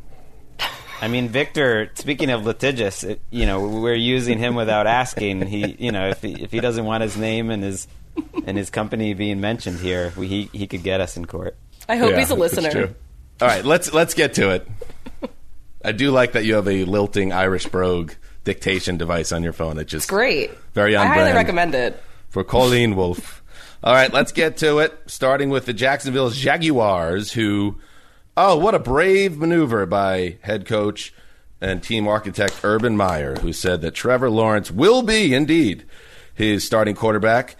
I 1.01 1.07
mean, 1.07 1.29
Victor. 1.29 1.89
Speaking 1.95 2.29
of 2.29 2.45
litigious, 2.45 3.03
it, 3.03 3.21
you 3.31 3.47
know, 3.47 3.67
we're 3.67 3.95
using 3.95 4.37
him 4.37 4.53
without 4.53 4.85
asking. 4.85 5.41
He, 5.47 5.75
you 5.79 5.91
know, 5.91 6.09
if 6.09 6.21
he, 6.21 6.33
if 6.43 6.51
he 6.51 6.59
doesn't 6.59 6.85
want 6.85 7.01
his 7.01 7.17
name 7.17 7.49
and 7.49 7.63
his 7.63 7.87
and 8.45 8.57
his 8.57 8.69
company 8.69 9.13
being 9.13 9.39
mentioned 9.41 9.79
here, 9.79 10.13
we, 10.17 10.27
he 10.27 10.49
he 10.53 10.67
could 10.67 10.83
get 10.83 11.01
us 11.01 11.17
in 11.17 11.25
court. 11.25 11.55
I 11.89 11.97
hope 11.97 12.11
Yeah, 12.11 12.19
he's 12.19 12.29
a 12.29 12.35
listener. 12.35 12.71
true. 12.71 12.95
All 13.41 13.47
right, 13.47 13.63
let's 13.63 13.93
let's 13.93 14.13
get 14.13 14.33
to 14.35 14.49
it. 14.51 14.67
I 15.83 15.91
do 15.91 16.11
like 16.11 16.33
that 16.33 16.43
you 16.43 16.55
have 16.55 16.67
a 16.67 16.83
lilting 16.85 17.31
Irish 17.31 17.67
brogue 17.67 18.11
dictation 18.43 18.97
device 18.97 19.31
on 19.31 19.43
your 19.43 19.53
phone. 19.53 19.77
It 19.77 19.85
just 19.87 20.09
Great. 20.09 20.51
Very 20.73 20.95
on 20.95 21.05
I 21.07 21.13
highly 21.13 21.33
recommend 21.33 21.75
it. 21.75 22.01
for 22.29 22.43
Colleen 22.43 22.95
Wolfe. 22.95 23.43
All 23.83 23.93
right, 23.93 24.11
let's 24.11 24.31
get 24.31 24.57
to 24.57 24.79
it. 24.79 24.97
Starting 25.05 25.49
with 25.49 25.65
the 25.65 25.73
Jacksonville 25.73 26.31
Jaguars, 26.31 27.31
who, 27.33 27.77
oh, 28.35 28.57
what 28.57 28.73
a 28.73 28.79
brave 28.79 29.37
maneuver 29.37 29.85
by 29.85 30.37
head 30.41 30.65
coach 30.65 31.13
and 31.61 31.81
team 31.83 32.07
architect 32.07 32.61
Urban 32.63 32.97
Meyer, 32.97 33.35
who 33.35 33.53
said 33.53 33.81
that 33.81 33.91
Trevor 33.93 34.29
Lawrence 34.31 34.71
will 34.71 35.03
be 35.03 35.33
indeed 35.33 35.85
his 36.33 36.65
starting 36.65 36.95
quarterback 36.95 37.55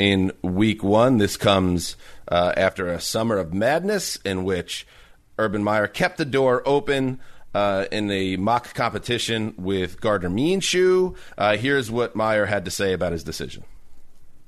in 0.00 0.32
week 0.40 0.82
one. 0.82 1.18
This 1.18 1.36
comes 1.36 1.94
uh, 2.26 2.54
after 2.56 2.88
a 2.88 3.00
summer 3.00 3.36
of 3.36 3.52
madness 3.52 4.16
in 4.24 4.44
which 4.44 4.86
Urban 5.38 5.62
Meyer 5.62 5.86
kept 5.86 6.16
the 6.16 6.24
door 6.24 6.62
open 6.64 7.20
uh, 7.54 7.84
in 7.92 8.10
a 8.10 8.36
mock 8.36 8.72
competition 8.72 9.52
with 9.58 10.00
Gardner 10.00 10.30
Minshew. 10.30 11.16
Uh, 11.36 11.58
here's 11.58 11.90
what 11.90 12.16
Meyer 12.16 12.46
had 12.46 12.64
to 12.64 12.70
say 12.70 12.94
about 12.94 13.12
his 13.12 13.22
decision. 13.22 13.62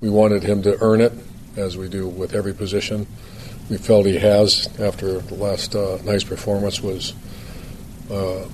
We 0.00 0.08
wanted 0.08 0.42
him 0.42 0.62
to 0.62 0.78
earn 0.80 1.02
it, 1.02 1.12
as 1.56 1.76
we 1.76 1.88
do 1.88 2.08
with 2.08 2.34
every 2.34 2.54
position. 2.54 3.06
We 3.68 3.76
felt 3.76 4.06
he 4.06 4.18
has 4.18 4.68
after 4.80 5.18
the 5.18 5.34
last 5.34 5.76
uh, 5.76 5.98
performance 6.26 6.80
was 6.80 7.12
uh, 8.10 8.48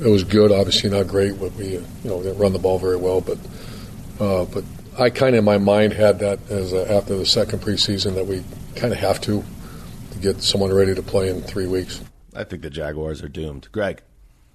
it 0.00 0.08
was 0.08 0.24
good. 0.24 0.52
Obviously 0.52 0.90
not 0.90 1.08
great, 1.08 1.40
but 1.40 1.54
we 1.54 1.68
you 1.72 1.86
know 2.04 2.22
didn't 2.22 2.38
run 2.38 2.52
the 2.52 2.58
ball 2.58 2.78
very 2.78 2.96
well. 2.96 3.20
But 3.20 3.38
uh, 4.20 4.44
but 4.44 4.64
I 4.98 5.10
kind 5.10 5.36
of 5.36 5.40
in 5.40 5.44
my 5.44 5.58
mind 5.58 5.92
had 5.92 6.18
that 6.18 6.40
as 6.50 6.72
a, 6.72 6.92
after 6.92 7.16
the 7.16 7.24
second 7.24 7.60
preseason 7.60 8.14
that 8.14 8.26
we 8.26 8.42
kind 8.74 8.92
of 8.92 8.98
have 8.98 9.20
to 9.22 9.44
to 10.10 10.18
get 10.18 10.42
someone 10.42 10.72
ready 10.72 10.94
to 10.94 11.02
play 11.02 11.28
in 11.28 11.40
three 11.42 11.66
weeks. 11.66 12.02
I 12.34 12.44
think 12.44 12.62
the 12.62 12.70
Jaguars 12.70 13.22
are 13.22 13.28
doomed. 13.28 13.68
Greg. 13.72 14.02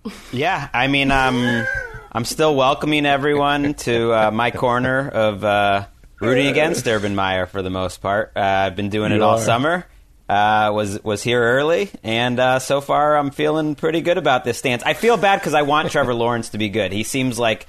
Yeah, 0.33 0.67
I 0.73 0.87
mean, 0.87 1.11
um, 1.11 1.65
I'm 2.11 2.25
still 2.25 2.55
welcoming 2.55 3.05
everyone 3.05 3.73
to 3.75 4.11
uh, 4.11 4.31
my 4.31 4.51
corner 4.51 5.07
of 5.07 5.45
uh, 5.45 5.85
rooting 6.19 6.47
against 6.47 6.85
Urban 6.85 7.15
Meyer 7.15 7.45
for 7.45 7.61
the 7.61 7.69
most 7.69 8.01
part. 8.01 8.33
Uh, 8.35 8.41
I've 8.41 8.75
been 8.75 8.89
doing 8.89 9.13
it 9.13 9.21
all 9.21 9.37
are. 9.37 9.45
summer. 9.45 9.85
Uh, 10.27 10.71
was 10.73 11.01
was 11.05 11.23
here 11.23 11.41
early, 11.41 11.89
and 12.03 12.37
uh, 12.37 12.59
so 12.59 12.81
far 12.81 13.15
I'm 13.17 13.31
feeling 13.31 13.75
pretty 13.75 14.01
good 14.01 14.17
about 14.17 14.43
this 14.43 14.57
stance. 14.57 14.83
I 14.83 14.93
feel 14.93 15.15
bad 15.15 15.39
because 15.39 15.53
I 15.53 15.61
want 15.61 15.89
Trevor 15.91 16.13
Lawrence 16.13 16.49
to 16.49 16.57
be 16.57 16.67
good. 16.67 16.91
He 16.91 17.03
seems 17.03 17.39
like 17.39 17.65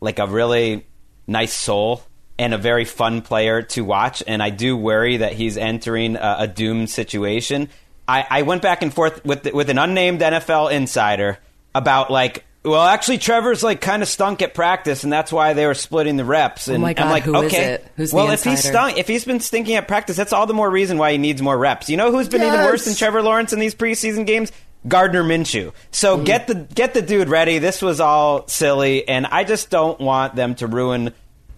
like 0.00 0.20
a 0.20 0.26
really 0.28 0.86
nice 1.26 1.52
soul 1.52 2.02
and 2.38 2.52
a 2.52 2.58
very 2.58 2.84
fun 2.84 3.22
player 3.22 3.62
to 3.62 3.82
watch. 3.82 4.22
And 4.26 4.42
I 4.42 4.50
do 4.50 4.76
worry 4.76 5.18
that 5.18 5.32
he's 5.32 5.56
entering 5.56 6.16
a, 6.16 6.36
a 6.40 6.48
doomed 6.48 6.90
situation. 6.90 7.68
I, 8.06 8.26
I 8.28 8.42
went 8.42 8.62
back 8.62 8.82
and 8.82 8.92
forth 8.92 9.24
with 9.24 9.52
with 9.52 9.70
an 9.70 9.78
unnamed 9.78 10.20
NFL 10.20 10.72
insider 10.72 11.38
about 11.74 12.10
like, 12.10 12.44
well, 12.64 12.82
actually, 12.82 13.18
Trevor's 13.18 13.62
like 13.62 13.80
kind 13.80 14.02
of 14.02 14.08
stunk 14.08 14.42
at 14.42 14.54
practice, 14.54 15.04
and 15.04 15.12
that's 15.12 15.32
why 15.32 15.52
they 15.52 15.66
were 15.66 15.74
splitting 15.74 16.16
the 16.16 16.24
reps. 16.24 16.68
Oh 16.68 16.74
and 16.74 16.82
my 16.82 16.94
I'm 16.96 17.10
like, 17.10 17.26
okay, 17.26 17.64
it? 17.74 17.86
Who's 17.96 18.10
the 18.10 18.16
well, 18.16 18.30
if 18.30 18.44
he's 18.44 18.62
stunk, 18.62 18.98
if 18.98 19.06
he's 19.06 19.24
been 19.24 19.40
stinking 19.40 19.76
at 19.76 19.88
practice, 19.88 20.16
that's 20.16 20.32
all 20.32 20.46
the 20.46 20.54
more 20.54 20.70
reason 20.70 20.98
why 20.98 21.12
he 21.12 21.18
needs 21.18 21.40
more 21.40 21.56
reps. 21.56 21.88
You 21.88 21.96
know 21.96 22.10
who's 22.10 22.28
been 22.28 22.42
even 22.42 22.60
worse 22.60 22.84
than 22.84 22.94
Trevor 22.94 23.22
Lawrence 23.22 23.52
in 23.52 23.58
these 23.58 23.74
preseason 23.74 24.26
games? 24.26 24.52
Gardner 24.86 25.22
Minshew. 25.24 25.72
So 25.90 26.18
Mm. 26.18 26.24
get 26.26 26.46
the 26.46 26.54
get 26.54 26.94
the 26.94 27.02
dude 27.02 27.28
ready. 27.28 27.58
This 27.58 27.80
was 27.82 28.00
all 28.00 28.46
silly, 28.48 29.08
and 29.08 29.26
I 29.26 29.44
just 29.44 29.70
don't 29.70 29.98
want 30.00 30.34
them 30.34 30.54
to 30.56 30.66
ruin 30.66 31.12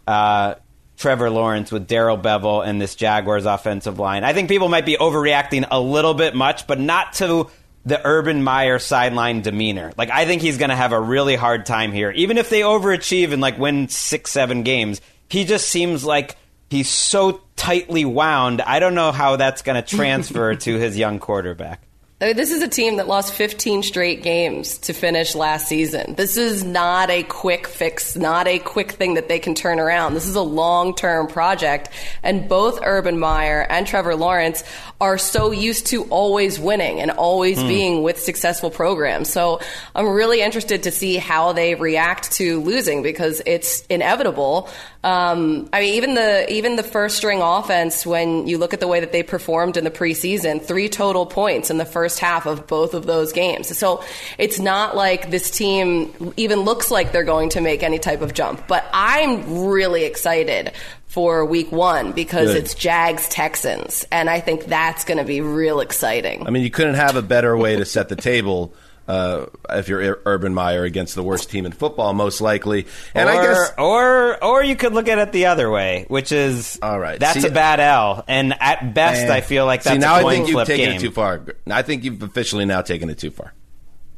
uh, 0.06 0.54
Trevor 0.97 1.28
Lawrence 1.30 1.71
with 1.73 1.87
Darrell 1.87 2.16
Bevell 2.16 2.66
and 2.66 2.80
this 2.80 2.95
Jaguars 2.95 3.45
offensive 3.45 3.99
line. 3.99 4.25
I 4.25 4.33
think 4.33 4.49
people 4.49 4.68
might 4.68 4.87
be 4.87 4.97
overreacting 4.97 5.66
a 5.71 5.80
little 5.80 6.14
bit 6.14 6.35
much, 6.35 6.66
but 6.66 6.78
not 6.80 7.14
to 7.14 7.50
the 7.85 8.00
Urban 8.04 8.42
Meyer 8.42 8.78
sideline 8.78 9.42
demeanor. 9.42 9.92
Like 9.97 10.11
I 10.11 10.25
think 10.26 10.42
he's 10.42 10.59
going 10.59 10.71
to 10.71 10.76
have 10.76 10.92
a 10.92 11.00
really 11.00 11.37
hard 11.37 11.66
time 11.66 11.92
here, 11.92 12.11
even 12.12 12.38
if 12.38 12.49
they 12.50 12.61
overachieve 12.61 13.33
and 13.33 13.42
like 13.42 13.59
win 13.59 13.88
six, 13.88 14.30
seven 14.30 14.62
games. 14.62 15.00
He 15.28 15.45
just 15.45 15.68
seems 15.68 16.04
like 16.04 16.37
he's 16.71 16.88
so 16.88 17.40
tightly 17.56 18.04
wound. 18.04 18.61
I 18.62 18.78
don't 18.78 18.95
know 18.95 19.12
how 19.12 19.37
that's 19.37 19.62
going 19.62 19.83
to 19.83 19.97
transfer 19.97 20.54
to 20.54 20.78
his 20.78 20.97
young 20.97 21.18
quarterback. 21.18 21.83
I 22.18 22.28
mean, 22.28 22.37
This 22.37 22.50
is 22.50 22.62
a 22.62 22.68
team 22.68 22.96
that 22.96 23.08
lost 23.08 23.35
15 23.35 23.82
straight 23.82 24.23
games 24.23 24.78
to 24.78 24.94
finish 24.94 25.35
last 25.35 25.68
season. 25.68 26.14
This 26.14 26.38
is 26.38 26.64
not 26.64 27.11
a 27.11 27.23
quick 27.25 27.66
fix, 27.66 28.16
not 28.16 28.49
a 28.49 28.58
quick 28.58 28.92
thing 28.92 29.14
that 29.14 29.28
they 29.28 29.38
can 29.38 29.54
turn 29.54 29.78
around. 29.78 30.14
This 30.14 30.26
is 30.26 30.35
a 30.35 30.40
long 30.40 30.94
term 30.94 31.26
project. 31.26 31.90
And 32.23 32.49
both 32.49 32.80
Urban 32.82 33.18
Meyer 33.18 33.66
and 33.68 33.87
Trevor 33.87 34.16
Lawrence 34.16 34.64
are 34.99 35.18
so 35.18 35.50
used 35.50 35.88
to 35.88 36.04
always 36.04 36.58
winning 36.58 37.00
and 37.00 37.11
always 37.11 37.62
being 37.62 38.02
with 38.02 38.18
successful 38.18 38.70
programs. 38.70 39.28
So 39.28 39.61
I'm 39.94 40.08
really 40.08 40.40
interested 40.40 40.85
to 40.85 40.90
see 40.90 41.16
how 41.16 41.52
they 41.52 41.75
react 41.75 42.32
to 42.32 42.62
losing 42.62 43.02
because 43.02 43.42
it's 43.44 43.85
inevitable. 43.90 44.70
Um, 45.04 45.68
I 45.73 45.80
mean, 45.80 45.94
even 45.94 46.14
the 46.14 46.50
even 46.50 46.76
the 46.76 46.82
first 46.82 47.18
string 47.18 47.42
offense, 47.42 48.06
when 48.06 48.46
you 48.49 48.56
look 48.56 48.73
at 48.73 48.80
the 48.80 48.88
way 48.88 49.00
that 49.00 49.12
they 49.12 49.23
performed 49.23 49.76
in 49.76 49.85
the 49.85 49.90
preseason, 49.90 50.62
three 50.62 50.88
total 50.88 51.26
points 51.26 51.70
in 51.70 51.76
the 51.76 51.85
first 51.85 52.05
half 52.18 52.46
of 52.46 52.66
both 52.66 52.94
of 52.94 53.06
those 53.06 53.32
games. 53.32 53.76
So 53.76 54.04
it's 54.38 54.58
not 54.58 54.96
like 54.96 55.30
this 55.30 55.50
team 55.50 56.32
even 56.36 56.60
looks 56.60 56.90
like 56.90 57.12
they're 57.12 57.25
going 57.25 57.50
to 57.50 57.60
make 57.60 57.82
any 57.82 57.98
type 57.98 58.20
of 58.20 58.34
jump. 58.34 58.66
But 58.68 58.84
I'm 58.92 59.66
really 59.66 60.04
excited 60.04 60.72
for 61.06 61.44
week 61.44 61.72
one 61.72 62.12
because 62.12 62.48
Good. 62.48 62.58
it's 62.58 62.75
Jags 62.75 63.28
Texans, 63.28 64.04
and 64.12 64.28
I 64.28 64.40
think 64.40 64.66
that's 64.66 65.04
going 65.04 65.18
to 65.18 65.25
be 65.25 65.40
real 65.40 65.80
exciting. 65.80 66.46
I 66.46 66.50
mean, 66.50 66.62
you 66.62 66.70
couldn't 66.70 66.96
have 66.96 67.16
a 67.16 67.22
better 67.22 67.56
way 67.56 67.76
to 67.76 67.84
set 67.84 68.08
the 68.08 68.16
table 68.16 68.75
uh, 69.08 69.46
if 69.70 69.88
you're 69.88 70.20
Urban 70.26 70.52
Meyer 70.54 70.84
against 70.84 71.14
the 71.14 71.22
worst 71.22 71.50
team 71.50 71.66
in 71.66 71.72
football, 71.72 72.12
most 72.12 72.40
likely. 72.40 72.86
And 73.14 73.28
or, 73.28 73.32
I 73.32 73.42
guess 73.46 73.72
or 73.78 74.44
or 74.44 74.64
you 74.64 74.76
could 74.76 74.92
look 74.94 75.08
at 75.08 75.18
it 75.18 75.32
the 75.32 75.46
other 75.46 75.70
way, 75.70 76.04
which 76.08 76.32
is 76.32 76.78
All 76.82 76.98
right. 76.98 77.18
That's 77.20 77.40
See- 77.42 77.48
a 77.48 77.50
bad 77.52 77.80
L, 77.80 78.25
and 78.26 78.54
at 78.60 78.94
best, 78.94 79.22
Eh. 79.26 79.34
I 79.34 79.40
feel 79.40 79.64
like 79.66 79.82
that's 79.82 79.94
See, 79.94 80.00
now 80.00 80.14
a 80.14 80.18
I 80.18 80.22
coin 80.22 80.32
think 80.32 80.48
you've 80.48 80.54
flip 80.56 80.66
taken 80.66 80.86
game. 80.90 80.96
it 80.96 81.00
too 81.00 81.10
far. 81.10 81.44
I 81.70 81.82
think 81.82 82.04
you've 82.04 82.22
officially 82.22 82.64
now 82.64 82.82
taken 82.82 83.08
it 83.10 83.18
too 83.18 83.30
far. 83.30 83.54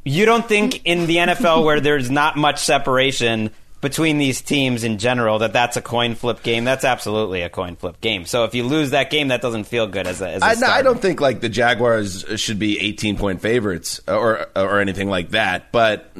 You 0.05 0.25
don't 0.25 0.47
think 0.47 0.85
in 0.85 1.05
the 1.07 1.17
NFL 1.17 1.63
where 1.63 1.79
there's 1.81 2.09
not 2.09 2.35
much 2.37 2.59
separation 2.59 3.51
between 3.81 4.17
these 4.17 4.41
teams 4.41 4.83
in 4.83 4.97
general 4.97 5.39
that 5.39 5.53
that's 5.53 5.77
a 5.77 5.81
coin 5.81 6.15
flip 6.15 6.43
game? 6.43 6.63
That's 6.63 6.83
absolutely 6.83 7.41
a 7.41 7.49
coin 7.49 7.75
flip 7.75 8.01
game. 8.01 8.25
So 8.25 8.43
if 8.43 8.53
you 8.53 8.63
lose 8.63 8.91
that 8.91 9.09
game, 9.09 9.29
that 9.29 9.41
doesn't 9.41 9.65
feel 9.65 9.87
good 9.87 10.07
as 10.07 10.21
a. 10.21 10.29
As 10.29 10.41
a 10.41 10.45
I, 10.45 10.53
no, 10.55 10.67
I 10.67 10.81
don't 10.81 11.01
think 11.01 11.21
like 11.21 11.41
the 11.41 11.49
Jaguars 11.49 12.25
should 12.39 12.59
be 12.59 12.79
18 12.79 13.17
point 13.17 13.41
favorites 13.41 14.01
or 14.07 14.47
or 14.55 14.79
anything 14.79 15.09
like 15.09 15.29
that. 15.29 15.71
But 15.71 16.11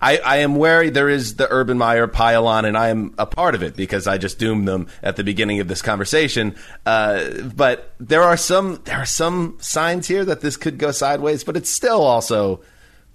I, 0.00 0.18
I 0.18 0.36
am 0.38 0.56
wary 0.56 0.90
there 0.90 1.08
is 1.08 1.36
the 1.36 1.50
Urban 1.50 1.76
Meyer 1.76 2.06
pile 2.06 2.46
on, 2.46 2.64
and 2.64 2.76
I 2.76 2.88
am 2.88 3.14
a 3.18 3.26
part 3.26 3.54
of 3.54 3.62
it 3.62 3.74
because 3.74 4.06
I 4.06 4.18
just 4.18 4.38
doomed 4.38 4.68
them 4.68 4.88
at 5.02 5.16
the 5.16 5.24
beginning 5.24 5.60
of 5.60 5.68
this 5.68 5.82
conversation. 5.82 6.54
Uh, 6.86 7.30
but 7.54 7.92
there 7.98 8.22
are 8.22 8.36
some 8.36 8.80
there 8.84 8.98
are 8.98 9.06
some 9.06 9.56
signs 9.60 10.06
here 10.06 10.24
that 10.24 10.40
this 10.40 10.56
could 10.56 10.78
go 10.78 10.92
sideways, 10.92 11.44
but 11.44 11.56
it's 11.56 11.70
still 11.70 12.02
also. 12.02 12.60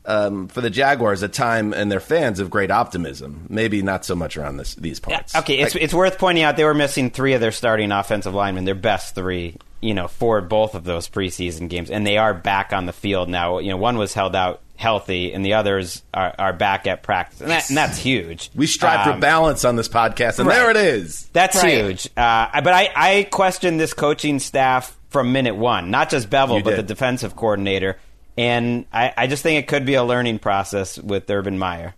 Um, 0.05 0.49
for 0.49 0.59
the 0.59 0.69
Jaguars, 0.69 1.23
a 1.23 1.29
time 1.29 1.71
and 1.73 1.89
their 1.89 2.01
fans 2.01 2.39
of 2.41 2.49
great 2.49 2.71
optimism. 2.71 3.45
Maybe 3.49 3.81
not 3.81 4.03
so 4.03 4.15
much 4.15 4.35
around 4.35 4.57
this, 4.57 4.75
these 4.75 4.99
parts. 4.99 5.33
Okay, 5.33 5.59
it's, 5.59 5.75
it's 5.75 5.93
worth 5.93 6.17
pointing 6.17 6.43
out 6.43 6.57
they 6.57 6.65
were 6.65 6.73
missing 6.73 7.09
three 7.09 7.33
of 7.33 7.39
their 7.41 7.53
starting 7.53 7.91
offensive 7.93 8.33
linemen, 8.33 8.65
their 8.65 8.75
best 8.75 9.15
three, 9.15 9.55
you 9.79 9.93
know, 9.93 10.09
for 10.09 10.41
both 10.41 10.75
of 10.75 10.83
those 10.83 11.07
preseason 11.07 11.69
games, 11.69 11.89
and 11.89 12.05
they 12.05 12.17
are 12.17 12.33
back 12.33 12.73
on 12.73 12.85
the 12.85 12.91
field 12.91 13.29
now. 13.29 13.59
You 13.59 13.69
know, 13.69 13.77
one 13.77 13.97
was 13.97 14.13
held 14.13 14.35
out 14.35 14.59
healthy, 14.75 15.31
and 15.31 15.45
the 15.45 15.53
others 15.53 16.03
are, 16.13 16.35
are 16.37 16.51
back 16.51 16.85
at 16.85 17.01
practice, 17.03 17.39
and, 17.39 17.49
that, 17.51 17.69
and 17.69 17.77
that's 17.77 17.97
huge. 17.97 18.49
we 18.55 18.67
strive 18.67 19.05
for 19.05 19.11
Um, 19.11 19.19
balance 19.21 19.63
on 19.63 19.77
this 19.77 19.87
podcast, 19.87 20.37
and 20.39 20.49
right. 20.49 20.55
there 20.55 20.69
it 20.71 20.75
is. 20.77 21.29
That's 21.31 21.55
Right. 21.63 21.75
huge. 21.77 22.07
Uh, 22.17 22.59
but 22.61 22.73
I, 22.73 22.89
I 22.93 23.23
question 23.31 23.77
this 23.77 23.93
coaching 23.93 24.39
staff 24.39 24.97
from 25.11 25.31
minute 25.31 25.55
one, 25.55 25.91
not 25.91 26.09
just 26.09 26.29
Bevell, 26.29 26.57
You 26.57 26.63
but 26.63 26.71
did. 26.71 26.79
the 26.79 26.93
defensive 26.93 27.37
coordinator. 27.37 27.97
And 28.37 28.85
I, 28.91 29.13
I 29.15 29.27
just 29.27 29.43
think 29.43 29.59
it 29.63 29.67
could 29.67 29.85
be 29.85 29.93
a 29.93 30.03
learning 30.03 30.39
process 30.39 30.97
with 30.97 31.29
Urban 31.29 31.57
Meyer. 31.57 31.93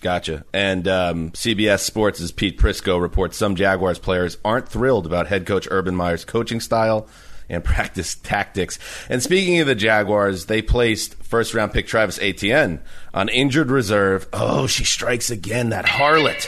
Gotcha. 0.00 0.44
And 0.52 0.86
um, 0.86 1.30
CBS 1.32 1.80
Sports' 1.80 2.30
Pete 2.30 2.58
Prisco 2.58 3.00
reports 3.00 3.36
some 3.36 3.56
Jaguars 3.56 3.98
players 3.98 4.38
aren't 4.44 4.68
thrilled 4.68 5.06
about 5.06 5.26
head 5.26 5.44
coach 5.44 5.66
Urban 5.70 5.96
Meyer's 5.96 6.24
coaching 6.24 6.60
style 6.60 7.08
and 7.48 7.64
practice 7.64 8.14
tactics. 8.14 8.78
And 9.08 9.22
speaking 9.22 9.58
of 9.58 9.66
the 9.66 9.74
Jaguars, 9.74 10.46
they 10.46 10.62
placed 10.62 11.14
first 11.22 11.52
round 11.52 11.72
pick 11.72 11.86
Travis 11.86 12.18
Etienne 12.22 12.80
on 13.12 13.28
injured 13.28 13.70
reserve. 13.70 14.28
Oh, 14.32 14.66
she 14.68 14.84
strikes 14.84 15.30
again, 15.30 15.70
that 15.70 15.84
harlot. 15.84 16.46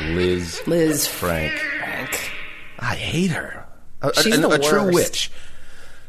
Liz 0.00 0.60
Lisfranc. 0.64 1.58
Frank. 1.58 2.30
I 2.78 2.94
hate 2.96 3.30
her. 3.32 3.66
A, 4.00 4.10
She's 4.22 4.38
a- 4.38 4.40
the 4.40 4.48
a 4.48 4.58
true 4.58 4.90
witch. 4.92 5.30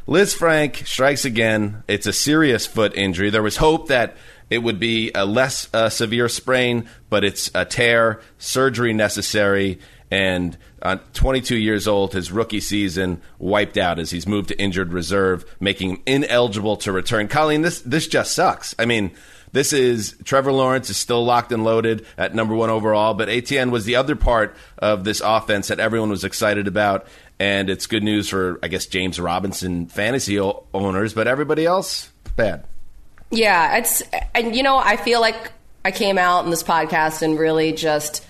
Lisfranc 0.08 0.86
strikes 0.86 1.26
again. 1.26 1.84
It's 1.88 2.08
a 2.08 2.14
serious 2.14 2.66
foot 2.66 2.96
injury. 2.96 3.30
There 3.30 3.44
was 3.44 3.58
hope 3.58 3.88
that 3.88 4.18
it 4.50 4.60
would 4.60 4.80
be 4.80 5.12
a 5.16 5.26
less 5.26 5.70
uh, 5.74 5.90
severe 5.90 6.28
sprain, 6.28 6.90
but 7.10 7.24
it's 7.24 7.50
a 7.56 7.66
tear, 7.66 8.22
surgery 8.38 8.94
necessary, 8.94 9.80
and 10.12 10.58
uh, 10.82 10.98
22 11.14 11.56
years 11.56 11.88
old, 11.88 12.14
his 12.14 12.32
rookie 12.32 12.60
season 12.60 13.22
wiped 13.40 13.78
out 13.78 13.98
as 13.98 14.12
he's 14.12 14.28
moved 14.28 14.50
to 14.50 14.60
injured 14.60 14.92
reserve, 14.92 15.46
making 15.60 15.92
him 15.92 16.02
ineligible 16.06 16.76
to 16.78 16.92
return. 16.92 17.28
Colleen, 17.28 17.62
this 17.62 17.82
this 17.82 18.08
just 18.08 18.34
sucks. 18.36 18.76
I 18.78 18.86
mean. 18.86 19.12
This 19.54 19.74
is 19.74 20.16
Trevor 20.24 20.54
Lawrence 20.54 20.90
is 20.90 20.96
still 20.96 21.26
locked 21.26 21.52
and 21.52 21.66
loaded 21.66 22.06
at 22.18 22.34
number 22.34 22.56
one 22.56 22.70
overall, 22.70 23.14
but 23.14 23.28
Etienne 23.28 23.70
was 23.70 23.84
the 23.84 23.98
other 23.98 24.16
part 24.16 24.56
of 24.78 25.04
this 25.04 25.20
offense 25.20 25.68
that 25.68 25.78
everyone 25.78 26.10
was 26.10 26.24
excited 26.24 26.70
about, 26.70 27.06
and 27.42 27.72
it's 27.72 27.88
good 27.88 28.04
news 28.04 28.30
for 28.30 28.60
I 28.62 28.68
guess 28.68 28.86
James 28.86 29.20
Robinson 29.20 29.88
fantasy 29.88 30.40
o- 30.40 30.64
owners, 30.76 31.16
but 31.16 31.28
everybody 31.28 31.66
else 31.66 32.12
bad. 32.36 32.66
Yeah, 33.32 33.78
it's 33.78 34.04
and 34.36 34.56
you 34.56 34.62
know 34.62 34.78
I 34.78 34.96
feel 34.96 35.22
like 35.22 35.52
I 35.84 35.90
came 35.90 36.20
out 36.20 36.46
in 36.46 36.52
this 36.52 36.62
podcast 36.62 37.24
and 37.24 37.40
really 37.40 37.72
just 37.72 38.24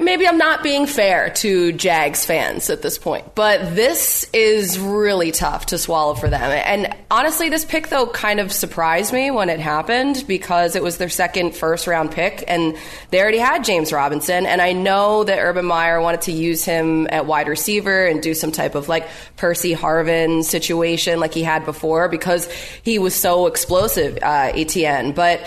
maybe 0.00 0.26
I'm 0.26 0.38
not 0.38 0.62
being 0.62 0.86
fair 0.86 1.30
to 1.30 1.72
Jags 1.72 2.24
fans 2.24 2.70
at 2.70 2.82
this 2.82 2.96
point, 2.96 3.34
but 3.34 3.74
this 3.74 4.28
is 4.32 4.78
really 4.78 5.32
tough 5.32 5.66
to 5.66 5.78
swallow 5.78 6.14
for 6.14 6.28
them. 6.28 6.42
And 6.42 6.94
honestly, 7.10 7.48
this 7.48 7.64
pick 7.64 7.88
though 7.88 8.06
kind 8.06 8.38
of 8.38 8.52
surprised 8.52 9.12
me 9.12 9.30
when 9.30 9.48
it 9.48 9.58
happened 9.58 10.24
because 10.28 10.76
it 10.76 10.82
was 10.82 10.98
their 10.98 11.08
second 11.08 11.56
first 11.56 11.86
round 11.86 12.12
pick 12.12 12.44
and 12.46 12.76
they 13.10 13.20
already 13.20 13.38
had 13.38 13.64
James 13.64 13.92
Robinson. 13.92 14.46
And 14.46 14.62
I 14.62 14.72
know 14.72 15.24
that 15.24 15.38
Urban 15.38 15.64
Meyer 15.64 16.00
wanted 16.00 16.22
to 16.22 16.32
use 16.32 16.64
him 16.64 17.08
at 17.10 17.26
wide 17.26 17.48
receiver 17.48 18.06
and 18.06 18.22
do 18.22 18.34
some 18.34 18.52
type 18.52 18.76
of 18.76 18.88
like 18.88 19.08
Percy 19.36 19.74
Harvin 19.74 20.44
situation 20.44 21.18
like 21.18 21.34
he 21.34 21.42
had 21.42 21.64
before 21.64 22.08
because 22.08 22.50
he 22.82 22.98
was 22.98 23.14
so 23.14 23.46
explosive, 23.46 24.18
uh, 24.22 24.52
Etienne. 24.54 25.12
But 25.12 25.44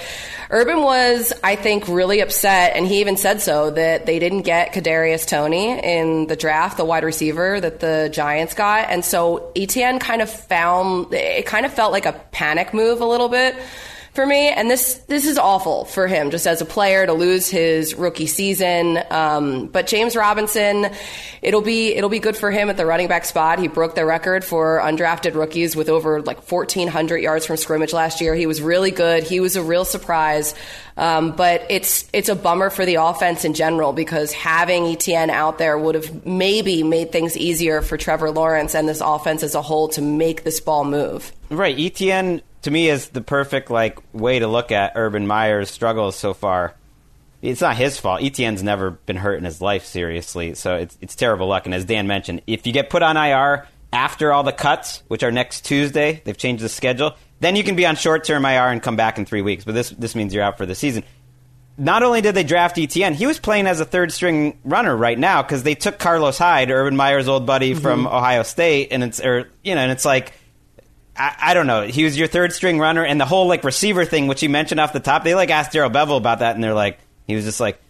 Urban 0.49 0.81
was, 0.81 1.33
I 1.43 1.55
think, 1.55 1.87
really 1.87 2.21
upset, 2.21 2.75
and 2.75 2.87
he 2.87 3.01
even 3.01 3.17
said 3.17 3.41
so 3.41 3.71
that 3.71 4.05
they 4.05 4.16
didn't 4.19 4.41
get 4.41 4.73
Kadarius 4.73 5.27
Toney 5.27 5.79
in 5.79 6.27
the 6.27 6.35
draft, 6.35 6.77
the 6.77 6.85
wide 6.85 7.03
receiver 7.03 7.59
that 7.59 7.79
the 7.79 8.09
Giants 8.11 8.53
got, 8.53 8.89
and 8.89 9.03
so 9.03 9.51
Etienne 9.55 9.99
kind 9.99 10.21
of 10.21 10.29
found 10.29 11.13
it 11.13 11.45
kind 11.45 11.65
of 11.65 11.73
felt 11.73 11.91
like 11.91 12.05
a 12.05 12.13
panic 12.31 12.73
move 12.73 13.01
a 13.01 13.05
little 13.05 13.29
bit 13.29 13.55
for 14.17 14.25
me, 14.25 14.49
and 14.49 14.67
this 14.67 14.95
this 15.05 15.27
is 15.27 15.37
awful 15.37 15.85
for 15.85 16.07
him 16.07 16.31
just 16.31 16.47
as 16.47 16.59
a 16.59 16.65
player 16.65 17.05
to 17.05 17.13
lose 17.13 17.47
his 17.47 17.93
rookie 17.93 18.25
season. 18.25 18.97
Um, 19.11 19.67
but 19.67 19.85
James 19.85 20.15
Robinson, 20.15 20.87
it'll 21.43 21.61
be 21.61 21.93
it'll 21.93 22.09
be 22.09 22.17
good 22.17 22.35
for 22.35 22.49
him 22.49 22.71
at 22.71 22.77
the 22.77 22.85
running 22.87 23.07
back 23.07 23.25
spot. 23.25 23.59
He 23.59 23.67
broke 23.67 23.93
the 23.93 24.07
record 24.07 24.43
for 24.43 24.81
undrafted 24.83 25.35
rookies 25.35 25.75
with 25.75 25.87
over 25.87 26.23
like 26.23 26.51
1,400 26.51 27.17
yards 27.17 27.45
from 27.45 27.57
scrimmage 27.57 27.93
last 27.93 28.19
year. 28.19 28.33
He 28.33 28.47
was 28.47 28.59
really 28.59 28.89
good. 28.89 29.21
He 29.21 29.39
was 29.39 29.55
a 29.55 29.61
real 29.61 29.85
surprise. 29.85 30.55
Um, 30.97 31.35
but 31.35 31.67
it's 31.69 32.09
it's 32.11 32.27
a 32.27 32.35
bummer 32.35 32.71
for 32.71 32.87
the 32.87 32.95
offense 32.95 33.45
in 33.45 33.53
general 33.53 33.93
because 33.93 34.33
having 34.33 34.87
Etienne 34.87 35.29
out 35.29 35.59
there 35.59 35.77
would 35.77 35.93
have 35.93 36.25
maybe 36.25 36.81
made 36.81 37.11
things 37.11 37.37
easier 37.37 37.83
for 37.83 37.97
Trevor 37.97 38.31
Lawrence 38.31 38.73
and 38.73 38.89
this 38.89 38.99
offense 38.99 39.43
as 39.43 39.53
a 39.53 39.61
whole 39.61 39.89
to 39.89 40.01
make 40.01 40.43
this 40.43 40.59
ball 40.59 40.85
move. 40.85 41.31
Right, 41.51 41.77
Etienne 41.79 42.41
to 42.63 42.71
me 42.71 42.89
is 42.89 43.09
the 43.09 43.21
perfect 43.21 43.69
like 43.69 43.99
way 44.13 44.39
to 44.39 44.47
look 44.47 44.71
at 44.71 44.93
Urban 44.95 45.27
Meyer's 45.27 45.69
struggles 45.69 46.15
so 46.15 46.33
far. 46.33 46.73
It's 47.41 47.61
not 47.61 47.77
his 47.77 47.99
fault. 47.99 48.21
Etienne's 48.21 48.63
never 48.63 48.91
been 48.91 49.15
hurt 49.15 49.37
in 49.37 49.43
his 49.43 49.61
life 49.61 49.85
seriously, 49.85 50.55
so 50.55 50.75
it's 50.75 50.97
it's 51.01 51.15
terrible 51.15 51.47
luck. 51.47 51.65
And 51.65 51.73
as 51.73 51.85
Dan 51.85 52.07
mentioned, 52.07 52.41
if 52.47 52.65
you 52.65 52.73
get 52.73 52.89
put 52.89 53.03
on 53.03 53.15
IR 53.15 53.67
after 53.93 54.33
all 54.33 54.43
the 54.43 54.51
cuts, 54.51 55.03
which 55.07 55.23
are 55.23 55.31
next 55.31 55.65
Tuesday, 55.65 56.21
they've 56.25 56.37
changed 56.37 56.63
the 56.63 56.69
schedule. 56.69 57.15
Then 57.39 57.55
you 57.55 57.63
can 57.63 57.75
be 57.75 57.85
on 57.85 57.95
short 57.95 58.23
term 58.23 58.43
IR 58.45 58.69
and 58.69 58.81
come 58.81 58.95
back 58.95 59.17
in 59.17 59.25
three 59.25 59.41
weeks. 59.41 59.63
But 59.63 59.75
this 59.75 59.89
this 59.91 60.15
means 60.15 60.33
you're 60.33 60.43
out 60.43 60.57
for 60.57 60.65
the 60.65 60.75
season. 60.75 61.03
Not 61.77 62.01
only 62.01 62.21
did 62.21 62.33
they 62.33 62.43
draft 62.43 62.79
Etienne, 62.79 63.13
he 63.13 63.27
was 63.27 63.37
playing 63.37 63.67
as 63.67 63.79
a 63.79 63.85
third 63.85 64.11
string 64.11 64.59
runner 64.65 64.97
right 64.97 65.17
now 65.17 65.43
because 65.43 65.61
they 65.61 65.75
took 65.75 65.99
Carlos 65.99 66.39
Hyde, 66.39 66.71
Urban 66.71 66.95
Meyer's 66.95 67.27
old 67.27 67.45
buddy 67.45 67.73
mm-hmm. 67.73 67.81
from 67.81 68.07
Ohio 68.07 68.41
State, 68.41 68.87
and 68.91 69.03
it's 69.03 69.19
or 69.19 69.49
you 69.63 69.75
know, 69.75 69.81
and 69.81 69.91
it's 69.91 70.05
like 70.05 70.33
I, 71.17 71.35
I 71.39 71.53
don't 71.53 71.67
know. 71.67 71.83
He 71.83 72.03
was 72.03 72.17
your 72.17 72.27
third 72.27 72.53
string 72.53 72.79
runner, 72.79 73.03
and 73.03 73.19
the 73.19 73.25
whole 73.25 73.47
like 73.47 73.63
receiver 73.63 74.05
thing, 74.05 74.27
which 74.27 74.41
he 74.41 74.47
mentioned 74.47 74.79
off 74.79 74.93
the 74.93 74.99
top. 74.99 75.23
They 75.23 75.35
like 75.35 75.49
asked 75.49 75.71
Darrell 75.71 75.89
Bevell 75.89 76.17
about 76.17 76.39
that, 76.39 76.55
and 76.55 76.63
they're 76.63 76.73
like, 76.73 76.99
he 77.25 77.35
was 77.35 77.45
just 77.45 77.59
like, 77.59 77.81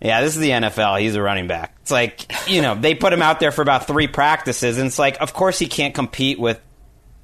"Yeah, 0.00 0.20
this 0.20 0.34
is 0.34 0.40
the 0.40 0.50
NFL. 0.50 1.00
He's 1.00 1.14
a 1.14 1.22
running 1.22 1.46
back." 1.48 1.76
It's 1.82 1.90
like 1.90 2.30
you 2.48 2.62
know 2.62 2.74
they 2.74 2.94
put 2.94 3.12
him 3.12 3.22
out 3.22 3.40
there 3.40 3.50
for 3.50 3.62
about 3.62 3.86
three 3.86 4.06
practices, 4.06 4.78
and 4.78 4.86
it's 4.86 4.98
like, 4.98 5.20
of 5.20 5.32
course 5.32 5.58
he 5.58 5.66
can't 5.66 5.94
compete 5.94 6.38
with 6.38 6.60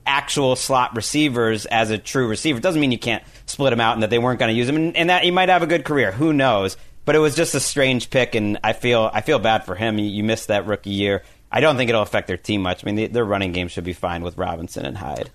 actual 0.06 0.54
slot 0.56 0.94
receivers 0.94 1.66
as 1.66 1.90
a 1.90 1.98
true 1.98 2.28
receiver. 2.28 2.58
It 2.58 2.62
doesn't 2.62 2.80
mean 2.80 2.92
you 2.92 2.98
can't 2.98 3.24
split 3.46 3.70
them 3.70 3.80
out 3.80 3.94
and 3.94 4.02
that 4.02 4.10
they 4.10 4.18
weren't 4.18 4.38
going 4.38 4.52
to 4.52 4.56
use 4.56 4.68
him, 4.68 4.76
and, 4.76 4.96
and 4.96 5.10
that 5.10 5.24
he 5.24 5.30
might 5.30 5.48
have 5.48 5.62
a 5.62 5.66
good 5.66 5.84
career. 5.84 6.12
Who 6.12 6.32
knows? 6.32 6.76
But 7.04 7.16
it 7.16 7.18
was 7.18 7.34
just 7.34 7.54
a 7.54 7.60
strange 7.60 8.10
pick, 8.10 8.34
and 8.34 8.58
I 8.64 8.72
feel 8.72 9.10
I 9.12 9.20
feel 9.20 9.38
bad 9.38 9.64
for 9.64 9.74
him. 9.74 9.98
You, 9.98 10.06
you 10.06 10.24
missed 10.24 10.48
that 10.48 10.66
rookie 10.66 10.90
year. 10.90 11.22
I 11.52 11.60
don't 11.60 11.76
think 11.76 11.88
it'll 11.88 12.02
affect 12.02 12.26
their 12.26 12.36
team 12.36 12.62
much. 12.62 12.82
I 12.82 12.86
mean, 12.86 12.96
the, 12.96 13.06
their 13.06 13.24
running 13.24 13.52
game 13.52 13.68
should 13.68 13.84
be 13.84 13.92
fine 13.92 14.22
with 14.22 14.36
Robinson 14.36 14.84
and 14.84 14.98
Hyde. 14.98 15.30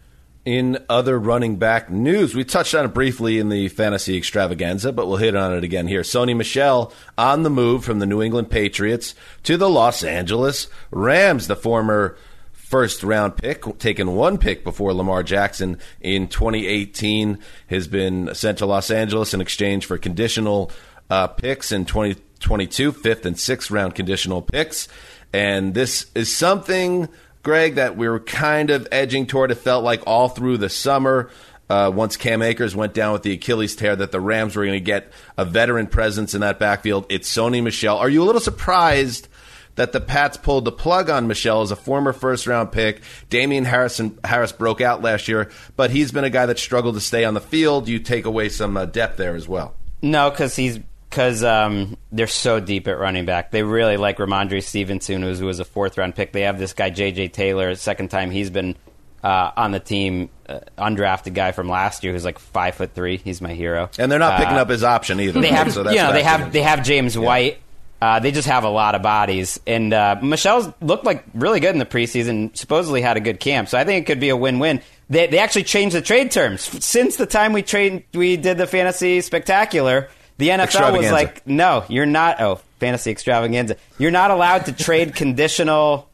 In 0.50 0.84
other 0.89 1.20
running 1.20 1.58
back 1.58 1.91
news, 1.91 2.34
we 2.34 2.44
touched 2.44 2.74
on 2.74 2.84
it 2.84 2.88
briefly 2.88 3.38
in 3.38 3.50
the 3.50 3.68
fantasy 3.68 4.18
extravaganza, 4.18 4.91
but 4.91 5.06
we'll 5.06 5.18
hit 5.18 5.36
on 5.36 5.56
it 5.56 5.63
again 5.63 5.88
here. 5.88 6.01
Sony 6.01 6.36
Michel 6.36 6.91
on 7.20 7.44
the 7.44 7.51
move 7.51 7.86
from 7.86 8.00
the 8.00 8.08
New 8.08 8.20
England 8.20 8.50
Patriots 8.50 9.13
to 9.44 9.58
the 9.58 9.70
Los 9.70 10.03
Angeles 10.03 10.68
Rams. 10.89 11.46
The 11.46 11.56
former 11.56 12.18
first 12.51 13.03
round 13.03 13.38
pick, 13.38 13.77
taken 13.77 14.15
one 14.15 14.39
pick 14.39 14.63
before 14.63 14.91
Lamar 14.91 15.22
Jackson 15.22 15.77
in 16.01 16.27
2018, 16.27 17.38
has 17.68 17.88
been 17.88 18.34
sent 18.34 18.58
to 18.58 18.65
Los 18.65 18.89
Angeles 18.89 19.36
in 19.36 19.41
exchange 19.41 19.86
for 19.86 20.00
conditional 20.00 20.72
uh, 21.12 21.27
picks 21.27 21.72
in 21.72 21.86
2022, 21.86 22.91
fifth 22.91 23.24
and 23.24 23.38
sixth 23.38 23.70
round 23.70 23.94
conditional 23.94 24.41
picks. 24.41 24.88
And 25.32 25.75
this 25.75 26.08
is 26.15 26.36
something, 26.36 27.08
Greg, 27.43 27.75
that 27.75 27.96
we 27.96 28.08
were 28.08 28.19
kind 28.19 28.69
of 28.69 28.88
edging 28.91 29.25
toward. 29.25 29.51
It 29.51 29.55
felt 29.55 29.84
like 29.84 30.03
all 30.05 30.29
through 30.29 30.58
the 30.58 30.69
summer. 30.69 31.29
Uh, 31.69 31.91
once 31.93 32.17
Cam 32.17 32.41
Akers 32.41 32.75
went 32.75 32.96
down 32.96 33.13
with 33.13 33.22
the 33.22 33.34
Achilles 33.34 33.75
tear, 33.75 33.96
that 33.96 34.12
the 34.12 34.19
Rams 34.19 34.55
were 34.55 34.65
going 34.65 34.74
to 34.74 34.79
get 34.79 35.12
a 35.38 35.46
veteran 35.46 35.86
presence 35.86 36.34
in 36.34 36.41
that 36.41 36.58
backfield. 36.58 37.05
It's 37.10 37.31
Sony 37.31 37.62
Michel. 37.62 37.98
Are 37.98 38.10
you 38.10 38.24
a 38.24 38.25
little 38.25 38.41
surprised 38.41 39.27
that 39.75 39.91
the 39.91 40.01
Pats 40.01 40.36
pulled 40.36 40.65
the 40.65 40.72
plug 40.72 41.12
on 41.12 41.27
Michel 41.27 41.62
as 41.62 41.69
a 41.69 41.75
former 41.75 42.12
first 42.12 42.48
round 42.48 42.72
pick? 42.72 43.01
Damien 43.29 43.65
Harrison 43.65 44.17
Harris 44.24 44.51
broke 44.51 44.81
out 44.81 45.03
last 45.03 45.27
year, 45.27 45.51
but 45.75 45.91
he's 45.91 46.12
been 46.12 46.24
a 46.24 46.31
guy 46.31 46.48
that 46.48 46.58
struggled 46.58 46.96
to 46.96 47.01
stay 47.01 47.24
on 47.24 47.36
the 47.36 47.41
field. 47.41 47.88
You 47.88 48.00
take 48.00 48.25
away 48.25 48.50
some 48.50 48.75
uh, 48.75 48.86
depth 48.86 49.17
there 49.17 49.36
as 49.36 49.48
well. 49.48 49.75
No, 50.01 50.31
because 50.31 50.55
he's 50.55 50.79
because 51.10 51.44
um, 51.44 51.98
they're 52.12 52.28
so 52.28 52.60
deep 52.60 52.88
at 52.88 53.00
running 53.00 53.25
back. 53.25 53.51
They 53.51 53.63
really 53.63 53.98
like 53.98 54.18
Rhamondre 54.18 54.63
Stevenson, 54.63 55.22
who 55.24 55.46
was 55.46 55.60
a 55.60 55.66
fourth 55.66 55.98
round 55.98 56.16
pick. 56.16 56.32
They 56.32 56.42
have 56.42 56.60
this 56.60 56.74
guy 56.74 56.89
J.J. 56.89 57.30
Taylor, 57.30 57.74
second 57.75 58.10
time 58.10 58.30
he's 58.32 58.50
been 58.50 58.75
uh, 59.24 59.51
on 59.58 59.72
the 59.72 59.80
team, 59.80 60.30
uh, 60.48 60.60
undrafted 60.78 61.34
guy 61.34 61.51
from 61.51 61.68
last 61.68 62.04
year 62.04 62.13
who's 62.13 62.24
like 62.25 62.39
five 62.39 62.75
foot 62.75 62.94
three. 62.94 63.18
He's 63.18 63.42
my 63.42 63.54
hero. 63.54 63.89
And 63.98 64.12
they're 64.12 64.20
not 64.20 64.39
picking 64.39 64.56
Uh, 64.56 64.62
up 64.62 64.70
his 64.70 64.84
option 64.84 65.20
either. 65.20 65.42
They 65.42 65.50
right? 65.50 65.58
have, 65.58 65.74
So 65.74 65.89
you 65.89 65.98
know, 65.98 66.13
they 66.13 66.24
have 66.24 66.54
they 66.54 66.62
have 66.62 66.84
James 66.84 67.18
White. 67.18 67.60
Uh, 68.01 68.20
they 68.22 68.32
just 68.32 68.48
have 68.48 68.63
a 68.63 68.70
lot 68.70 68.96
of 68.96 69.01
bodies, 69.01 69.60
and 69.68 69.92
uh, 69.94 70.16
Michel's 70.24 70.70
looked 70.80 71.04
like 71.04 71.25
really 71.34 71.60
good 71.60 71.72
in 71.75 71.80
the 71.80 71.86
preseason. 71.86 72.56
Supposedly 72.56 73.01
had 73.01 73.18
a 73.18 73.20
good 73.20 73.42
camp, 73.42 73.68
so 73.68 73.78
I 73.78 73.84
think 73.84 74.04
it 74.04 74.06
could 74.10 74.22
be 74.22 74.30
a 74.30 74.38
win-win. 74.38 74.82
They, 75.10 75.28
they 75.28 75.38
actually 75.39 75.63
changed 75.66 75.98
the 75.98 76.01
trade 76.01 76.32
terms 76.32 76.62
since 76.86 77.18
the 77.18 77.25
time 77.25 77.51
we 77.51 77.62
trade 77.62 78.06
we 78.13 78.38
did 78.38 78.58
the 78.58 78.68
fantasy 78.68 79.20
spectacular. 79.20 80.08
The 80.39 80.48
NFL 80.50 80.98
was 80.98 81.12
like, 81.12 81.46
no, 81.46 81.84
you're 81.89 82.05
not. 82.05 82.39
Oh, 82.41 82.62
fantasy 82.79 83.12
extravaganza. 83.12 83.75
You're 83.98 84.10
not 84.10 84.31
allowed 84.31 84.65
to 84.65 84.72
trade 84.72 85.13
conditional 85.13 86.10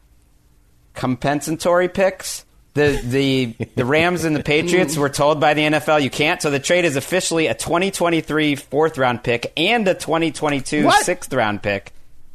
compensatory 0.94 1.88
picks. 1.88 2.44
The 2.74 3.00
the 3.02 3.66
the 3.74 3.86
Rams 3.86 4.24
and 4.24 4.36
the 4.36 4.42
Patriots 4.42 4.96
were 4.98 5.08
told 5.08 5.40
by 5.40 5.54
the 5.54 5.62
NFL 5.62 6.02
you 6.02 6.10
can't. 6.10 6.42
So 6.42 6.50
the 6.50 6.58
trade 6.58 6.84
is 6.84 6.96
officially 6.96 7.46
a 7.46 7.54
2023 7.54 8.56
fourth 8.56 8.98
round 8.98 9.22
pick 9.24 9.50
and 9.56 9.88
a 9.88 9.94
2022 9.94 10.84
What? 10.84 11.02
sixth 11.06 11.32
round 11.32 11.62
pick, 11.62 11.92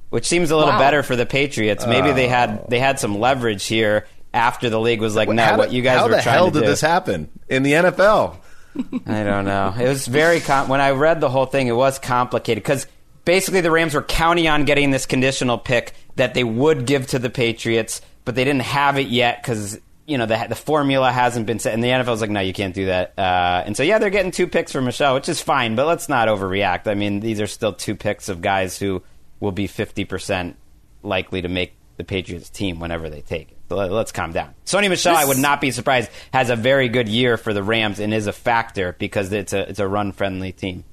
which 0.09 0.25
seems 0.25 0.49
a 0.49 0.55
little 0.57 0.71
Wow. 0.73 0.79
better 0.79 1.03
for 1.03 1.15
the 1.15 1.27
Patriots. 1.27 1.85
Maybe 1.85 2.11
they 2.11 2.27
had 2.27 2.49
oh. 2.63 2.65
they 2.69 2.79
had 2.79 2.99
some 2.99 3.19
leverage 3.19 3.67
here 3.67 4.07
after 4.33 4.69
the 4.71 4.79
league 4.79 5.01
was 5.01 5.15
like, 5.15 5.29
no, 5.29 5.43
How 5.43 5.57
what 5.59 5.71
you 5.71 5.83
guys 5.83 5.99
how 5.99 6.05
were 6.05 6.15
the 6.15 6.21
trying 6.23 6.35
hell 6.35 6.47
to 6.47 6.53
did 6.53 6.61
do. 6.61 6.67
this 6.67 6.81
happen 6.81 7.29
in 7.47 7.61
the 7.61 7.73
NFL? 7.73 8.37
I 9.05 9.23
don't 9.23 9.45
know. 9.45 9.73
It 9.77 9.87
was 9.87 10.07
very 10.07 10.39
com- 10.39 10.69
when 10.69 10.81
I 10.81 10.91
read 10.91 11.21
the 11.21 11.29
whole 11.29 11.45
thing. 11.45 11.67
It 11.67 11.75
was 11.75 11.99
complicated 11.99 12.63
because 12.63 12.87
basically 13.25 13.61
the 13.61 13.71
Rams 13.71 13.93
were 13.93 14.01
counting 14.01 14.47
on 14.47 14.65
getting 14.65 14.91
this 14.91 15.05
conditional 15.05 15.57
pick 15.57 15.93
that 16.15 16.33
they 16.33 16.43
would 16.43 16.85
give 16.85 17.07
to 17.07 17.19
the 17.19 17.29
Patriots, 17.29 18.01
but 18.25 18.35
they 18.35 18.43
didn't 18.43 18.63
have 18.63 18.97
it 18.97 19.07
yet 19.07 19.41
because 19.41 19.79
you 20.07 20.17
know 20.17 20.25
the 20.25 20.45
the 20.49 20.55
formula 20.55 21.11
hasn't 21.11 21.45
been 21.45 21.59
set. 21.59 21.73
And 21.73 21.83
the 21.83 21.89
NFL 21.89 22.07
was 22.07 22.21
like, 22.21 22.29
no, 22.29 22.39
you 22.39 22.53
can't 22.53 22.73
do 22.73 22.85
that. 22.87 23.13
Uh, 23.17 23.63
and 23.65 23.75
so 23.75 23.83
yeah, 23.83 23.99
they're 23.99 24.09
getting 24.09 24.31
two 24.31 24.47
picks 24.47 24.71
for 24.71 24.81
Michel, 24.81 25.15
which 25.15 25.29
is 25.29 25.41
fine, 25.41 25.75
but 25.75 25.85
let's 25.85 26.09
not 26.09 26.27
overreact. 26.27 26.87
I 26.87 26.93
mean, 26.95 27.19
these 27.19 27.41
are 27.41 27.47
still 27.47 27.73
two 27.73 27.95
picks 27.95 28.29
of 28.29 28.41
guys 28.41 28.77
who 28.77 29.03
will 29.39 29.51
be 29.51 29.67
fifty 29.67 30.05
percent 30.05 30.57
likely 31.03 31.41
to 31.41 31.47
make 31.47 31.73
the 31.97 32.03
Patriots 32.03 32.49
team 32.49 32.79
whenever 32.79 33.09
they 33.09 33.21
take 33.21 33.51
it. 33.51 33.57
Let's 33.71 34.11
calm 34.11 34.31
down. 34.31 34.53
Sony 34.65 34.89
Michel, 34.89 35.15
I 35.15 35.25
would 35.25 35.37
not 35.37 35.61
be 35.61 35.71
surprised, 35.71 36.09
has 36.33 36.49
a 36.49 36.55
very 36.55 36.89
good 36.89 37.07
year 37.07 37.37
for 37.37 37.53
the 37.53 37.63
Rams 37.63 37.99
and 37.99 38.13
is 38.13 38.27
a 38.27 38.33
factor 38.33 38.95
because 38.99 39.31
it's 39.31 39.53
a 39.53 39.69
it's 39.69 39.79
a 39.79 39.87
run 39.87 40.11
friendly 40.11 40.51
team. 40.51 40.83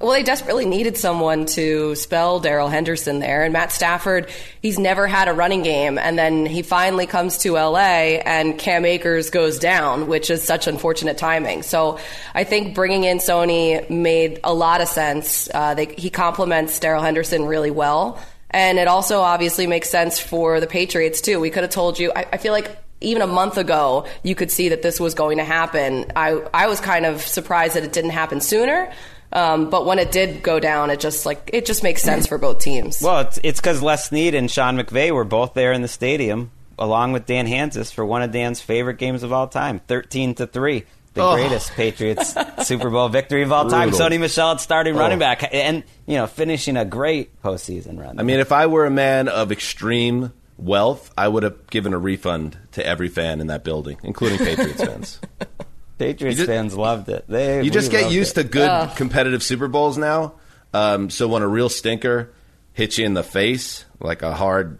Well, 0.00 0.12
they 0.12 0.22
desperately 0.22 0.64
needed 0.64 0.96
someone 0.96 1.44
to 1.46 1.94
spell 1.94 2.40
Darrell 2.40 2.70
Henderson 2.70 3.18
there. 3.18 3.44
And 3.44 3.52
Matt 3.52 3.70
Stafford, 3.70 4.30
he's 4.62 4.78
never 4.78 5.06
had 5.06 5.28
a 5.28 5.34
running 5.34 5.62
game. 5.62 5.98
And 5.98 6.18
then 6.18 6.46
he 6.46 6.62
finally 6.62 7.06
comes 7.06 7.36
to 7.38 7.52
LA 7.52 8.16
and 8.24 8.58
Cam 8.58 8.86
Akers 8.86 9.28
goes 9.28 9.58
down, 9.58 10.06
which 10.06 10.30
is 10.30 10.42
such 10.42 10.66
unfortunate 10.68 11.18
timing. 11.18 11.62
So 11.62 11.98
I 12.34 12.44
think 12.44 12.74
bringing 12.74 13.04
in 13.04 13.18
Sony 13.18 13.90
made 13.90 14.40
a 14.42 14.54
lot 14.54 14.80
of 14.80 14.88
sense. 14.88 15.50
Uh, 15.52 15.74
they, 15.74 15.84
he 15.84 16.08
complements 16.08 16.80
Darrell 16.80 17.02
Henderson 17.02 17.44
really 17.44 17.70
well. 17.70 18.18
And 18.50 18.78
it 18.78 18.88
also 18.88 19.20
obviously 19.20 19.66
makes 19.66 19.88
sense 19.88 20.18
for 20.18 20.60
the 20.60 20.66
Patriots, 20.66 21.20
too. 21.20 21.38
We 21.40 21.50
could 21.50 21.62
have 21.62 21.70
told 21.70 21.98
you, 21.98 22.12
I, 22.14 22.26
I 22.32 22.36
feel 22.36 22.52
like 22.52 22.76
even 23.00 23.22
a 23.22 23.26
month 23.26 23.56
ago, 23.56 24.06
you 24.22 24.34
could 24.34 24.50
see 24.50 24.70
that 24.70 24.82
this 24.82 24.98
was 25.00 25.14
going 25.14 25.38
to 25.38 25.44
happen. 25.44 26.10
I, 26.16 26.42
I 26.52 26.66
was 26.66 26.80
kind 26.80 27.06
of 27.06 27.22
surprised 27.22 27.74
that 27.76 27.84
it 27.84 27.92
didn't 27.92 28.10
happen 28.10 28.40
sooner. 28.40 28.92
Um, 29.32 29.70
but 29.70 29.86
when 29.86 30.00
it 30.00 30.10
did 30.10 30.42
go 30.42 30.58
down, 30.58 30.90
it 30.90 30.98
just 30.98 31.24
like 31.24 31.50
it 31.52 31.64
just 31.64 31.84
makes 31.84 32.02
sense 32.02 32.26
for 32.26 32.36
both 32.36 32.58
teams. 32.58 33.00
Well, 33.00 33.20
it's 33.20 33.38
it's 33.44 33.60
because 33.60 33.80
Les 33.80 34.08
Snead 34.08 34.34
and 34.34 34.50
Sean 34.50 34.76
McVay 34.76 35.12
were 35.12 35.24
both 35.24 35.54
there 35.54 35.72
in 35.72 35.82
the 35.82 35.88
stadium 35.88 36.50
along 36.76 37.12
with 37.12 37.26
Dan 37.26 37.46
Hanzus 37.46 37.92
for 37.92 38.04
one 38.04 38.22
of 38.22 38.32
Dan's 38.32 38.60
favorite 38.60 38.98
games 38.98 39.22
of 39.22 39.32
all 39.32 39.46
time, 39.46 39.78
thirteen 39.86 40.34
to 40.34 40.48
three. 40.48 40.84
The 41.14 41.22
Oh. 41.22 41.34
greatest 41.34 41.72
Patriots 41.72 42.34
Super 42.66 42.88
Bowl 42.88 43.08
victory 43.08 43.42
of 43.42 43.50
all 43.52 43.68
time. 43.68 43.90
Brutal. 43.90 44.08
Sony 44.08 44.20
Michel 44.20 44.52
at 44.52 44.60
starting 44.60 44.94
Oh. 44.94 44.98
running 45.00 45.18
back, 45.18 45.48
and 45.52 45.82
you 46.06 46.16
know 46.16 46.26
finishing 46.26 46.76
a 46.76 46.84
great 46.84 47.42
postseason 47.42 47.98
run. 47.98 48.20
I 48.20 48.22
mean, 48.22 48.38
if 48.38 48.52
I 48.52 48.66
were 48.66 48.86
a 48.86 48.90
man 48.90 49.26
of 49.28 49.50
extreme 49.50 50.32
wealth, 50.56 51.10
I 51.18 51.26
would 51.26 51.42
have 51.42 51.66
given 51.68 51.94
a 51.94 51.98
refund 51.98 52.56
to 52.72 52.86
every 52.86 53.08
fan 53.08 53.40
in 53.40 53.48
that 53.48 53.64
building, 53.64 53.98
including 54.04 54.38
Patriots 54.38 54.84
fans. 54.84 55.20
Patriots 55.98 56.36
just- 56.38 56.48
fans 56.48 56.76
loved 56.76 57.08
it. 57.08 57.24
They 57.28 57.62
You 57.62 57.70
just 57.70 57.90
get 57.90 58.10
used 58.12 58.38
it. 58.38 58.42
to 58.44 58.48
good 58.48 58.90
competitive 58.96 59.42
Super 59.42 59.68
Bowls 59.68 59.98
now. 59.98 60.34
Um, 60.72 61.10
so 61.10 61.26
when 61.26 61.42
a 61.42 61.48
real 61.48 61.68
stinker 61.68 62.30
hits 62.72 62.98
you 62.98 63.04
in 63.04 63.14
the 63.14 63.24
face, 63.24 63.84
like 63.98 64.22
a 64.22 64.32
hard 64.32 64.78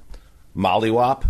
mollywop, 0.56 1.24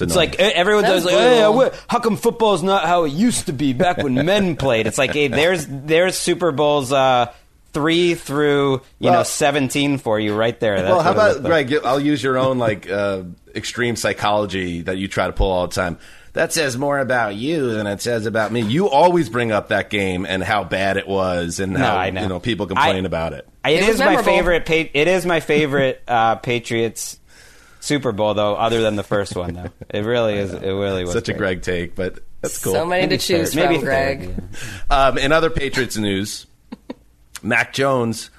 it's, 0.00 0.12
It's 0.12 0.12
annoying. 0.14 0.30
like 0.30 0.40
eh, 0.40 0.52
everyone 0.54 0.84
does 0.84 1.04
like, 1.04 1.14
hey, 1.14 1.42
brutal. 1.44 1.62
I 1.62 1.78
how 1.88 1.98
come 2.00 2.16
football's 2.16 2.62
not 2.62 2.84
how 2.86 3.04
it 3.04 3.12
used 3.12 3.46
to 3.46 3.52
be 3.52 3.72
back 3.72 3.98
when 3.98 4.14
men 4.26 4.56
played? 4.56 4.86
It's 4.86 4.98
like, 4.98 5.12
hey, 5.12 5.28
there's 5.28 5.66
there's 5.68 6.16
Super 6.16 6.52
Bowls 6.52 6.92
uh, 6.92 7.32
three 7.72 8.14
through 8.14 8.82
you 8.98 9.10
know 9.10 9.22
seventeen 9.22 9.98
for 9.98 10.18
you 10.18 10.34
right 10.34 10.58
there. 10.60 10.76
That's 10.82 10.88
well, 10.90 11.00
how 11.02 11.12
about 11.12 11.34
looked 11.36 11.44
like. 11.48 11.68
Greg? 11.68 11.80
I'll 11.84 12.00
use 12.00 12.22
your 12.22 12.38
own 12.38 12.58
like 12.58 12.88
uh, 12.90 13.22
extreme 13.54 13.96
psychology 13.96 14.82
that 14.82 14.98
you 14.98 15.08
try 15.08 15.26
to 15.26 15.32
pull 15.32 15.50
all 15.50 15.66
the 15.68 15.74
time. 15.74 15.98
That 16.34 16.52
says 16.52 16.76
more 16.78 16.98
about 17.00 17.34
you 17.34 17.72
than 17.72 17.86
it 17.88 18.00
says 18.00 18.26
about 18.26 18.52
me. 18.52 18.60
You 18.60 18.88
always 18.88 19.28
bring 19.28 19.50
up 19.50 19.68
that 19.68 19.90
game 19.90 20.24
and 20.24 20.40
how 20.44 20.62
bad 20.62 20.96
it 20.96 21.08
was, 21.08 21.58
and 21.58 21.72
No, 21.72 21.78
how 21.80 22.08
know. 22.10 22.22
you 22.22 22.28
know 22.28 22.38
people 22.40 22.66
complain 22.66 23.04
I- 23.04 23.06
about 23.06 23.32
it. 23.32 23.48
It 23.64 23.82
It 23.82 23.88
was 23.88 23.98
my 23.98 24.22
favorite. 24.22 24.70
It 24.70 25.08
is 25.08 25.26
my 25.26 25.40
favorite 25.40 26.00
uh, 26.06 26.36
Patriots 26.36 27.18
Super 27.80 28.12
Bowl, 28.12 28.34
though. 28.34 28.54
Other 28.54 28.80
than 28.82 28.96
the 28.96 29.02
first 29.02 29.36
one, 29.36 29.54
though, 29.54 29.70
it 29.88 30.04
really 30.04 30.34
is. 30.34 30.52
It 30.52 30.70
really 30.70 31.04
was 31.04 31.12
Such 31.12 31.28
a. 31.28 31.34
Greg 31.34 31.62
take, 31.62 31.94
but 31.94 32.18
that's 32.40 32.62
cool. 32.62 32.72
So 32.72 32.86
many 32.86 33.02
Maybe 33.02 33.18
to 33.18 33.26
choose 33.26 33.54
third. 33.54 33.60
Maybe 33.60 33.74
from, 33.76 33.84
third, 33.86 34.18
Greg. 34.18 34.44
yeah. 34.90 35.06
Um, 35.08 35.18
in 35.18 35.32
other 35.32 35.50
Patriots 35.50 35.96
news, 35.96 36.46
Mac 37.42 37.72
Jones 37.72 38.30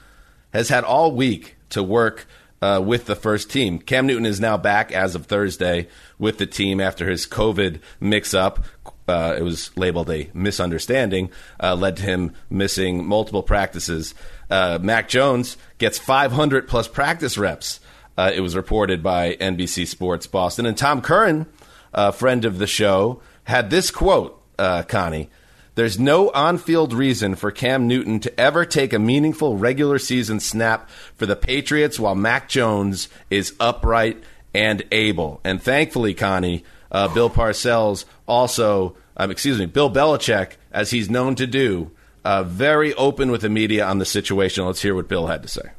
has 0.53 0.69
had 0.69 0.83
all 0.83 1.11
week 1.13 1.55
to 1.69 1.83
work 1.83 2.27
uh, 2.61 2.81
with 2.83 3.05
the 3.05 3.15
first 3.15 3.49
team. 3.49 3.79
Cam 3.79 4.07
Newton 4.07 4.25
is 4.25 4.39
now 4.39 4.57
back 4.57 4.91
as 4.91 5.15
of 5.15 5.25
Thursday 5.25 5.87
with 6.17 6.37
the 6.37 6.45
team 6.45 6.81
after 6.81 7.09
his 7.09 7.25
COVID 7.25 7.79
mix 7.99 8.33
up. 8.33 8.63
Uh, 9.07 9.35
it 9.37 9.41
was 9.41 9.75
labeled 9.75 10.09
a 10.11 10.29
misunderstanding, 10.33 11.31
uh, 11.61 11.75
led 11.75 11.97
to 11.97 12.03
him 12.03 12.33
missing 12.49 13.05
multiple 13.05 13.41
practices. 13.41 14.13
Uh, 14.49 14.77
Mac 14.81 15.09
Jones 15.09 15.57
gets 15.77 15.97
500 15.97 16.67
plus 16.67 16.87
practice 16.87 17.37
reps. 17.37 17.79
Uh, 18.19 18.33
it 18.35 18.41
was 18.41 18.53
reported 18.53 19.01
by 19.01 19.33
NBC 19.35 19.87
Sports 19.87 20.27
Boston. 20.27 20.65
And 20.65 20.77
Tom 20.77 21.01
Curran, 21.01 21.45
a 21.93 22.11
friend 22.11 22.43
of 22.43 22.57
the 22.57 22.67
show, 22.67 23.21
had 23.45 23.69
this 23.69 23.91
quote, 23.91 24.43
uh, 24.57 24.83
Connie. 24.83 25.29
There's 25.75 25.97
no 25.97 26.29
on 26.31 26.57
field 26.57 26.91
reason 26.91 27.35
for 27.35 27.49
Cam 27.49 27.87
Newton 27.87 28.19
to 28.19 28.37
ever 28.37 28.65
take 28.65 28.91
a 28.91 28.99
meaningful 28.99 29.55
regular 29.55 29.99
season 29.99 30.41
snap 30.41 30.89
for 31.15 31.25
the 31.25 31.37
Patriots 31.37 31.97
while 31.97 32.13
Mac 32.13 32.49
Jones 32.49 33.07
is 33.29 33.53
upright 33.57 34.21
and 34.53 34.83
able. 34.91 35.39
And 35.45 35.63
thankfully, 35.63 36.13
Connie, 36.13 36.65
uh, 36.91 37.07
Bill 37.13 37.29
Parcells 37.29 38.03
also, 38.27 38.97
um, 39.15 39.31
excuse 39.31 39.57
me, 39.57 39.65
Bill 39.65 39.89
Belichick, 39.89 40.57
as 40.73 40.91
he's 40.91 41.09
known 41.09 41.35
to 41.35 41.47
do, 41.47 41.91
uh, 42.25 42.43
very 42.43 42.93
open 42.95 43.31
with 43.31 43.39
the 43.39 43.49
media 43.49 43.85
on 43.85 43.99
the 43.99 44.05
situation. 44.05 44.65
Let's 44.65 44.81
hear 44.81 44.93
what 44.93 45.07
Bill 45.07 45.27
had 45.27 45.41
to 45.43 45.47
say. 45.47 45.69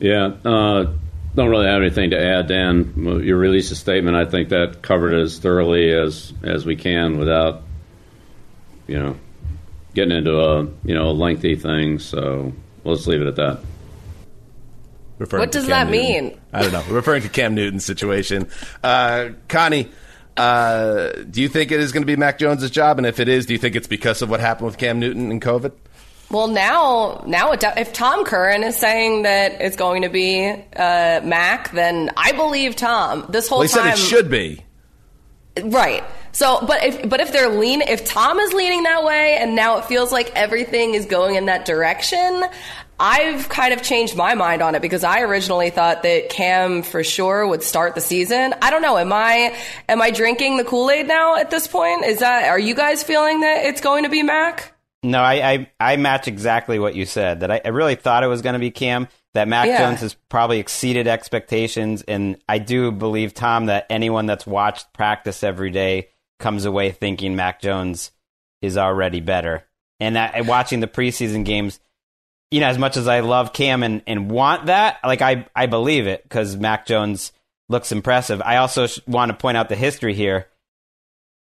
Yeah, 0.00 0.32
uh, 0.44 0.92
don't 1.34 1.48
really 1.50 1.66
have 1.66 1.82
anything 1.82 2.10
to 2.10 2.20
add, 2.20 2.46
Dan. 2.48 2.92
Well, 3.04 3.22
You 3.22 3.36
released 3.36 3.70
a 3.70 3.76
statement. 3.76 4.16
I 4.16 4.24
think 4.24 4.48
that 4.48 4.82
covered 4.82 5.12
it 5.12 5.22
as 5.22 5.38
thoroughly 5.38 5.92
as 5.92 6.32
as 6.42 6.64
we 6.66 6.74
can 6.76 7.18
without, 7.18 7.62
you 8.86 8.98
know, 8.98 9.16
getting 9.94 10.16
into 10.16 10.38
a 10.40 10.62
you 10.84 10.94
know 10.94 11.10
a 11.10 11.12
lengthy 11.12 11.54
thing. 11.54 11.98
So 11.98 12.52
let's 12.84 13.06
leave 13.06 13.20
it 13.22 13.28
at 13.28 13.36
that. 13.36 13.60
Referring 15.18 15.40
What 15.40 15.52
does 15.52 15.66
that 15.66 15.88
Newton. 15.90 16.24
mean? 16.28 16.40
I 16.52 16.62
don't 16.62 16.72
know. 16.72 16.82
We're 16.88 16.96
referring 16.96 17.22
to 17.22 17.28
Cam 17.28 17.54
Newton's 17.54 17.84
situation. 17.84 18.48
Uh, 18.82 19.30
Connie, 19.48 19.90
uh, 20.38 21.10
do 21.30 21.42
you 21.42 21.48
think 21.48 21.72
it 21.72 21.78
is 21.80 21.92
going 21.92 22.02
to 22.02 22.06
be 22.06 22.16
Mac 22.16 22.38
Jones' 22.38 22.70
job? 22.70 22.96
And 22.96 23.06
if 23.06 23.20
it 23.20 23.28
is, 23.28 23.44
do 23.44 23.52
you 23.52 23.58
think 23.58 23.76
it's 23.76 23.86
because 23.86 24.22
of 24.22 24.30
what 24.30 24.40
happened 24.40 24.64
with 24.66 24.78
Cam 24.78 24.98
Newton 24.98 25.30
and 25.30 25.42
COVID? 25.42 25.72
Well, 26.30 26.46
now, 26.46 27.24
now, 27.26 27.52
it, 27.52 27.64
if 27.76 27.92
Tom 27.92 28.24
Curran 28.24 28.62
is 28.62 28.76
saying 28.76 29.22
that 29.22 29.60
it's 29.60 29.76
going 29.76 30.02
to 30.02 30.08
be 30.08 30.48
uh, 30.48 31.20
Mac, 31.24 31.72
then 31.72 32.10
I 32.16 32.32
believe 32.32 32.76
Tom. 32.76 33.26
This 33.28 33.48
whole 33.48 33.58
Well, 33.58 33.68
he 33.68 33.74
time, 33.74 33.96
said 33.96 34.04
it 34.04 34.08
should 34.08 34.30
be. 34.30 34.64
Right. 35.60 36.04
So, 36.32 36.64
but 36.64 36.84
if 36.84 37.08
but 37.08 37.20
if 37.20 37.32
they're 37.32 37.48
lean, 37.48 37.82
if 37.82 38.04
Tom 38.04 38.38
is 38.38 38.52
leaning 38.52 38.84
that 38.84 39.04
way, 39.04 39.36
and 39.38 39.56
now 39.56 39.78
it 39.78 39.86
feels 39.86 40.12
like 40.12 40.30
everything 40.36 40.94
is 40.94 41.06
going 41.06 41.34
in 41.34 41.46
that 41.46 41.64
direction, 41.64 42.44
I've 43.00 43.48
kind 43.48 43.74
of 43.74 43.82
changed 43.82 44.14
my 44.14 44.34
mind 44.36 44.62
on 44.62 44.76
it 44.76 44.82
because 44.82 45.02
I 45.02 45.22
originally 45.22 45.70
thought 45.70 46.04
that 46.04 46.28
Cam 46.28 46.82
for 46.82 47.02
sure 47.02 47.46
would 47.48 47.64
start 47.64 47.96
the 47.96 48.00
season. 48.00 48.54
I 48.62 48.70
don't 48.70 48.82
know. 48.82 48.96
Am 48.96 49.12
I 49.12 49.56
am 49.88 50.00
I 50.00 50.12
drinking 50.12 50.58
the 50.58 50.64
Kool 50.64 50.88
Aid 50.90 51.08
now 51.08 51.34
at 51.34 51.50
this 51.50 51.66
point? 51.66 52.04
Is 52.04 52.20
that 52.20 52.48
are 52.48 52.58
you 52.58 52.76
guys 52.76 53.02
feeling 53.02 53.40
that 53.40 53.64
it's 53.64 53.80
going 53.80 54.04
to 54.04 54.10
be 54.10 54.22
Mac? 54.22 54.72
No, 55.02 55.20
I, 55.20 55.50
I, 55.52 55.70
I 55.80 55.96
match 55.96 56.28
exactly 56.28 56.78
what 56.78 56.94
you 56.94 57.06
said. 57.06 57.40
That 57.40 57.50
I, 57.50 57.60
I 57.64 57.68
really 57.68 57.94
thought 57.94 58.22
it 58.22 58.28
was 58.28 58.42
going 58.42 58.52
to 58.52 58.58
be 58.58 58.70
Cam. 58.70 59.08
That 59.32 59.48
Mac 59.48 59.68
Yeah. 59.68 59.78
Jones 59.78 60.00
has 60.00 60.14
probably 60.28 60.58
exceeded 60.58 61.06
expectations, 61.06 62.02
and 62.02 62.36
I 62.48 62.58
do 62.58 62.90
believe 62.90 63.32
Tom 63.32 63.66
that 63.66 63.86
anyone 63.88 64.26
that's 64.26 64.46
watched 64.46 64.92
practice 64.92 65.44
every 65.44 65.70
day 65.70 66.08
comes 66.40 66.64
away 66.64 66.90
thinking 66.90 67.36
Mac 67.36 67.60
Jones 67.60 68.10
is 68.60 68.76
already 68.76 69.20
better. 69.20 69.64
And 70.00 70.18
I, 70.18 70.40
watching 70.40 70.80
the 70.80 70.88
preseason 70.88 71.44
games, 71.44 71.78
you 72.50 72.60
know, 72.60 72.66
as 72.66 72.78
much 72.78 72.96
as 72.96 73.06
I 73.06 73.20
love 73.20 73.52
Cam 73.52 73.82
and, 73.82 74.02
and 74.06 74.30
want 74.30 74.66
that, 74.66 74.98
like 75.04 75.22
I 75.22 75.46
I 75.54 75.66
believe 75.66 76.06
it 76.08 76.22
because 76.24 76.56
Mac 76.56 76.86
Jones 76.86 77.32
looks 77.68 77.92
impressive. 77.92 78.42
I 78.44 78.56
also 78.56 78.88
sh- 78.88 78.98
want 79.06 79.30
to 79.30 79.36
point 79.36 79.56
out 79.56 79.68
the 79.68 79.76
history 79.76 80.14
here. 80.14 80.48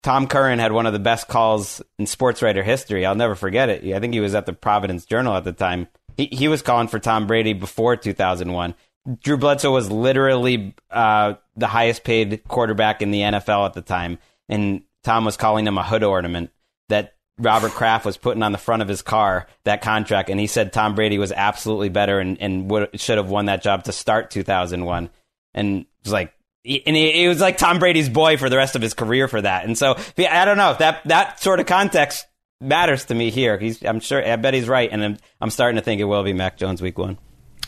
Tom 0.03 0.27
Curran 0.27 0.59
had 0.59 0.73
one 0.73 0.87
of 0.87 0.93
the 0.93 0.99
best 0.99 1.29
calls 1.29 1.83
in 1.99 2.07
sports 2.07 2.41
writer 2.43 2.63
history. 2.63 3.05
I'll 3.05 3.15
never 3.15 3.35
forget 3.35 3.69
it. 3.69 3.85
I 3.95 4.01
think 4.01 4.15
he 4.15 4.21
was 4.21 4.35
at 4.35 4.47
the 4.47 4.53
Providence 4.53 5.05
Journal 5.05 5.37
at 5.37 5.45
the 5.45 5.53
time. 5.53 5.89
He, 6.17 6.27
he 6.27 6.49
was 6.49 6.63
calling 6.63 6.89
for 6.89 6.99
Tom 6.99 7.27
Brady 7.27 7.53
before 7.53 7.97
2001. 7.97 8.75
Drew 9.23 9.37
Bledsoe 9.37 9.73
was 9.73 9.91
literally 9.91 10.75
uh, 10.91 11.35
the 11.57 11.67
highest 11.67 12.05
paid 12.05 12.43
quarterback 12.47 13.03
in 13.03 13.11
the 13.11 13.21
NFL 13.21 13.67
at 13.67 13.73
the 13.73 13.81
time, 13.83 14.19
and 14.49 14.83
Tom 15.03 15.25
was 15.25 15.37
calling 15.37 15.67
him 15.67 15.79
a 15.79 15.83
hood 15.83 16.05
ornament 16.05 16.51
that 16.89 17.15
Robert 17.39 17.73
Kraft 17.73 18.05
was 18.05 18.17
putting 18.17 18.43
on 18.43 18.53
the 18.53 18.59
front 18.59 18.83
of 18.83 18.89
his 18.89 19.01
car, 19.01 19.47
that 19.65 19.81
contract, 19.81 20.29
and 20.29 20.41
he 20.41 20.47
said 20.47 20.73
Tom 20.73 20.95
Brady 20.95 21.19
was 21.19 21.33
absolutely 21.33 21.89
better 21.89 22.19
and, 22.19 22.41
and 22.41 22.71
would, 22.71 23.01
should 23.01 23.17
have 23.17 23.31
won 23.31 23.47
that 23.47 23.63
job 23.63 23.85
to 23.85 23.93
start 23.93 24.31
2001. 24.31 25.09
And 25.55 25.81
it 25.81 25.87
was 26.05 26.13
like, 26.13 26.35
and 26.64 26.97
he, 26.97 27.29
was 27.29 27.40
like 27.40 27.57
Tom 27.57 27.79
Brady's 27.79 28.09
boy 28.09 28.37
for 28.37 28.51
the 28.51 28.57
rest 28.57 28.77
of 28.77 28.83
his 28.83 28.94
career 28.94 29.29
for 29.29 29.40
that. 29.40 29.64
And 29.64 29.77
so 29.77 29.97
I 30.18 30.44
don't 30.44 30.57
know 30.57 30.75
that 30.79 31.03
that 31.07 31.40
sort 31.40 31.61
of 31.61 31.66
context 31.66 32.27
matters 32.61 33.07
to 33.07 33.14
me 33.14 33.31
here. 33.31 33.59
He's, 33.59 33.85
I'm 33.85 34.01
sure, 34.01 34.27
I 34.27 34.37
bet 34.37 34.55
he's 34.55 34.68
right, 34.68 34.90
and 34.90 35.05
I'm, 35.05 35.18
I'm 35.40 35.51
starting 35.51 35.77
to 35.77 35.83
think 35.83 36.01
it 36.01 36.05
will 36.05 36.25
be 36.25 36.33
Mac 36.33 36.57
Jones 36.57 36.83
week 36.83 36.99
one. 36.99 37.18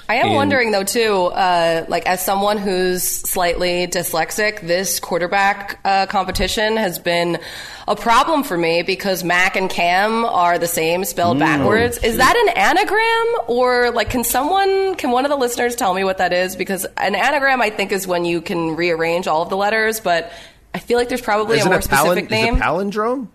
I 0.09 0.15
am 0.17 0.27
And- 0.27 0.35
wondering 0.35 0.71
though 0.73 0.83
too, 0.83 1.27
uh, 1.27 1.85
like 1.89 2.07
as 2.07 2.25
someone 2.25 2.59
who's 2.59 3.03
slightly 3.05 3.87
dyslexic, 3.87 4.61
this 4.61 4.99
quarterback 4.99 5.79
uh, 5.85 6.07
competition 6.07 6.77
has 6.77 6.99
been 6.99 7.39
a 7.87 7.95
problem 7.95 8.43
for 8.43 8.57
me 8.59 8.83
because 8.83 9.23
Mac 9.25 9.57
and 9.57 9.71
Cam 9.71 10.25
are 10.25 10.59
the 10.59 10.67
same 10.67 11.05
spelled 11.05 11.39
backwards. 11.39 11.99
Is 11.99 12.17
that 12.17 12.37
an 12.37 12.57
anagram 12.57 13.45
or 13.49 13.91
like 13.93 14.11
can 14.11 14.25
someone 14.25 14.95
can 14.97 15.11
one 15.13 15.25
of 15.25 15.31
the 15.31 15.37
listeners 15.37 15.77
tell 15.77 15.95
me 15.95 16.03
what 16.05 16.19
that 16.19 16.33
is? 16.33 16.57
Because 16.57 16.85
an 16.97 17.15
anagram 17.15 17.63
I 17.63 17.71
think 17.71 17.93
is 17.93 18.07
when 18.07 18.25
you 18.25 18.41
can 18.41 18.75
rearrange 18.77 19.29
all 19.29 19.43
of 19.43 19.49
the 19.51 19.57
letters, 19.57 20.01
but 20.01 20.33
I 20.75 20.79
feel 20.79 20.99
like 20.99 21.09
there's 21.09 21.21
probably 21.21 21.59
Is 21.59 21.67
a 21.67 21.69
more 21.69 21.79
a, 21.79 21.83
palin- 21.83 21.99
specific 22.19 22.25
is 22.27 22.31
name. 22.31 22.57
palindrome? 22.57 23.29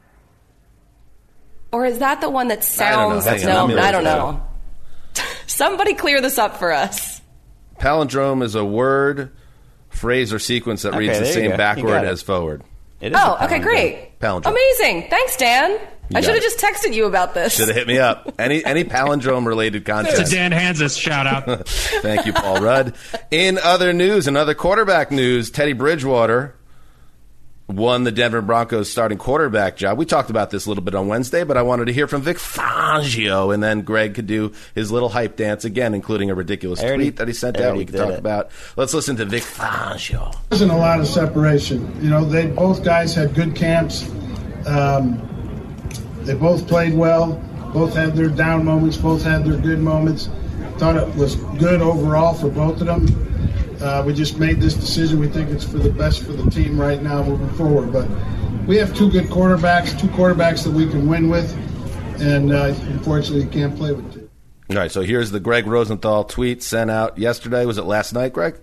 or 1.71 1.85
is 1.85 1.99
that 1.99 2.21
the 2.21 2.29
one 2.29 2.47
that 2.47 2.59
I 2.79 2.91
don't 2.91 3.09
know. 3.15 3.19
sounds 3.19 3.43
Hang 3.43 3.55
on, 3.57 3.69
let 3.69 3.75
no, 3.75 3.81
I 3.83 3.91
don't 3.91 4.03
know. 4.05 4.43
Somebody 5.47 5.93
clear 5.93 6.21
this 6.21 6.37
up 6.37 6.57
for 6.57 6.71
us. 6.71 7.21
Palindrome 7.79 8.43
is 8.43 8.55
a 8.55 8.63
word, 8.65 9.31
phrase, 9.89 10.33
or 10.33 10.39
sequence 10.39 10.83
that 10.83 10.89
Okay, 10.89 10.99
reads 10.99 11.19
the 11.19 11.25
same 11.25 11.51
backward 11.57 12.03
as 12.05 12.21
forward. 12.21 12.63
It 13.01 13.11
is 13.11 13.17
Oh, 13.21 13.37
okay, 13.41 13.59
great. 13.59 14.19
Palindrome. 14.19 14.51
Amazing. 14.51 15.09
Thanks, 15.09 15.35
Dan. 15.37 15.79
I 16.13 16.21
should 16.21 16.35
have 16.35 16.43
just 16.43 16.59
texted 16.59 16.93
you 16.93 17.05
about 17.05 17.33
this. 17.33 17.55
Should 17.55 17.67
have 17.67 17.75
hit 17.75 17.87
me 17.87 17.97
up. 17.97 18.35
Any 18.39 18.63
any 18.63 18.83
palindrome 18.83 19.47
related 19.47 19.85
content. 19.85 20.19
It's 20.19 20.31
a. 20.31 20.35
Dan 20.35 20.51
Hanzus 20.51 20.99
shout 20.99 21.25
out. 21.25 21.67
Thank 21.67 22.27
you, 22.27 22.33
Paul 22.33 22.61
Rudd. 22.61 22.93
In 23.31 23.57
other 23.57 23.91
news, 23.91 24.27
another 24.27 24.53
quarterback 24.53 25.09
news, 25.11 25.49
Teddy 25.49 25.73
Bridgewater 25.73 26.53
won 27.67 28.03
the 28.03 28.11
Denver 28.11 28.41
Broncos 28.41 28.91
starting 28.91 29.17
quarterback 29.17 29.75
job. 29.75 29.97
We 29.97 30.05
talked 30.05 30.29
about 30.29 30.51
this 30.51 30.65
a 30.65 30.69
little 30.69 30.83
bit 30.83 30.93
on 30.95 31.07
Wednesday, 31.07 31.43
but 31.43 31.57
I 31.57 31.63
wanted 31.63 31.85
to 31.85 31.93
hear 31.93 32.07
from 32.07 32.21
Vic 32.21 32.37
Fangio, 32.37 33.53
and 33.53 33.63
then 33.63 33.81
Greg 33.81 34.13
could 34.13 34.27
do 34.27 34.51
his 34.75 34.91
little 34.91 35.09
hype 35.09 35.35
dance 35.35 35.65
again, 35.65 35.93
including 35.93 36.29
a 36.29 36.35
ridiculous 36.35 36.79
already- 36.79 37.05
tweet 37.05 37.17
that 37.17 37.27
he 37.27 37.33
sent 37.33 37.59
I 37.59 37.65
out. 37.65 37.77
We 37.77 37.85
could 37.85 37.95
talk 37.95 38.11
it. 38.11 38.19
about. 38.19 38.51
Let's 38.75 38.93
listen 38.93 39.15
to 39.17 39.25
Vic 39.25 39.43
Fangio. 39.43 40.35
wasn't 40.51 40.71
a 40.71 40.77
lot 40.77 40.99
of 40.99 41.07
separation. 41.07 41.91
You 42.01 42.09
know, 42.09 42.23
they 42.23 42.45
both 42.47 42.83
guys 42.83 43.15
had 43.15 43.33
good 43.33 43.55
camps. 43.55 44.09
Um, 44.67 45.21
they 46.21 46.33
both 46.35 46.67
played 46.67 46.93
well. 46.93 47.41
Both 47.73 47.95
had 47.95 48.15
their 48.15 48.29
down 48.29 48.63
moments. 48.63 48.97
Both 48.97 49.23
had 49.23 49.43
their 49.43 49.57
good 49.57 49.79
moments. 49.79 50.29
Thought 50.77 50.97
it 50.97 51.15
was 51.15 51.35
good 51.57 51.81
overall 51.81 52.33
for 52.33 52.49
both 52.49 52.81
of 52.81 52.87
them. 52.87 53.07
Uh, 53.81 54.03
we 54.05 54.13
just 54.13 54.37
made 54.39 54.59
this 54.61 54.73
decision. 54.73 55.19
We 55.19 55.27
think 55.27 55.49
it's 55.49 55.63
for 55.63 55.77
the 55.77 55.89
best 55.89 56.23
for 56.23 56.33
the 56.33 56.49
team 56.51 56.79
right 56.79 57.01
now 57.01 57.23
moving 57.23 57.49
forward. 57.51 57.91
But 57.93 58.07
we 58.67 58.77
have 58.77 58.95
two 58.95 59.09
good 59.11 59.25
quarterbacks, 59.25 59.97
two 59.99 60.07
quarterbacks 60.07 60.63
that 60.63 60.71
we 60.71 60.87
can 60.89 61.07
win 61.07 61.29
with, 61.29 61.51
and 62.21 62.51
uh, 62.51 62.73
unfortunately, 62.87 63.45
can't 63.47 63.75
play 63.75 63.93
with 63.93 64.13
two. 64.13 64.29
All 64.71 64.77
right, 64.77 64.91
so 64.91 65.01
here's 65.01 65.31
the 65.31 65.39
Greg 65.39 65.67
Rosenthal 65.67 66.23
tweet 66.23 66.63
sent 66.63 66.89
out 66.89 67.17
yesterday. 67.17 67.65
Was 67.65 67.77
it 67.77 67.83
last 67.85 68.13
night, 68.13 68.33
Greg? 68.33 68.57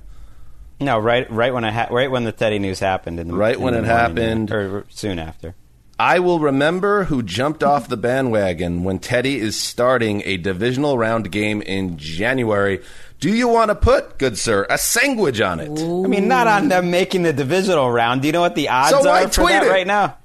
No, 0.81 0.99
right, 0.99 1.31
right 1.31 1.55
when 1.55 1.65
I 1.65 1.71
ha- 1.71 1.87
right 1.91 2.11
when 2.11 2.25
the 2.25 2.33
Teddy 2.33 2.59
news 2.59 2.81
happened. 2.81 3.21
In 3.21 3.29
the, 3.29 3.35
Right 3.35 3.55
in 3.57 3.63
when 3.63 3.75
the 3.75 3.79
it 3.79 3.83
morning, 3.87 3.99
happened. 4.49 4.51
or 4.51 4.85
soon 4.89 5.19
after. 5.21 5.55
I 6.03 6.19
will 6.19 6.41
remember 6.41 7.05
who 7.05 7.23
jumped 7.23 7.63
off 7.63 7.87
the 7.87 7.97
bandwagon 7.97 8.83
when 8.83 8.99
Teddy 8.99 9.39
is 9.39 9.57
starting 9.57 10.21
a 10.25 10.37
divisional 10.37 10.99
round 10.99 11.31
game 11.31 11.63
in 11.63 11.97
January. 11.97 12.83
Do 13.21 13.33
you 13.33 13.47
want 13.47 13.69
to 13.69 13.77
put, 13.77 14.19
good 14.19 14.37
sir, 14.37 14.67
a 14.69 14.79
sandwich 14.79 15.41
on 15.41 15.61
it? 15.61 15.71
I 15.71 16.09
mean, 16.09 16.27
not 16.27 16.49
on 16.49 16.67
them 16.69 16.91
making 16.91 17.23
the 17.23 17.33
divisional 17.33 17.89
round. 17.89 18.23
Do 18.23 18.27
you 18.27 18.33
know 18.33 18.41
what 18.41 18.57
the 18.57 18.69
odds 18.71 18.91
So 18.91 19.09
are 19.09 19.29
for 19.29 19.49
that 19.49 19.63
it? 19.63 19.71
right 19.71 19.87
now? 19.87 20.17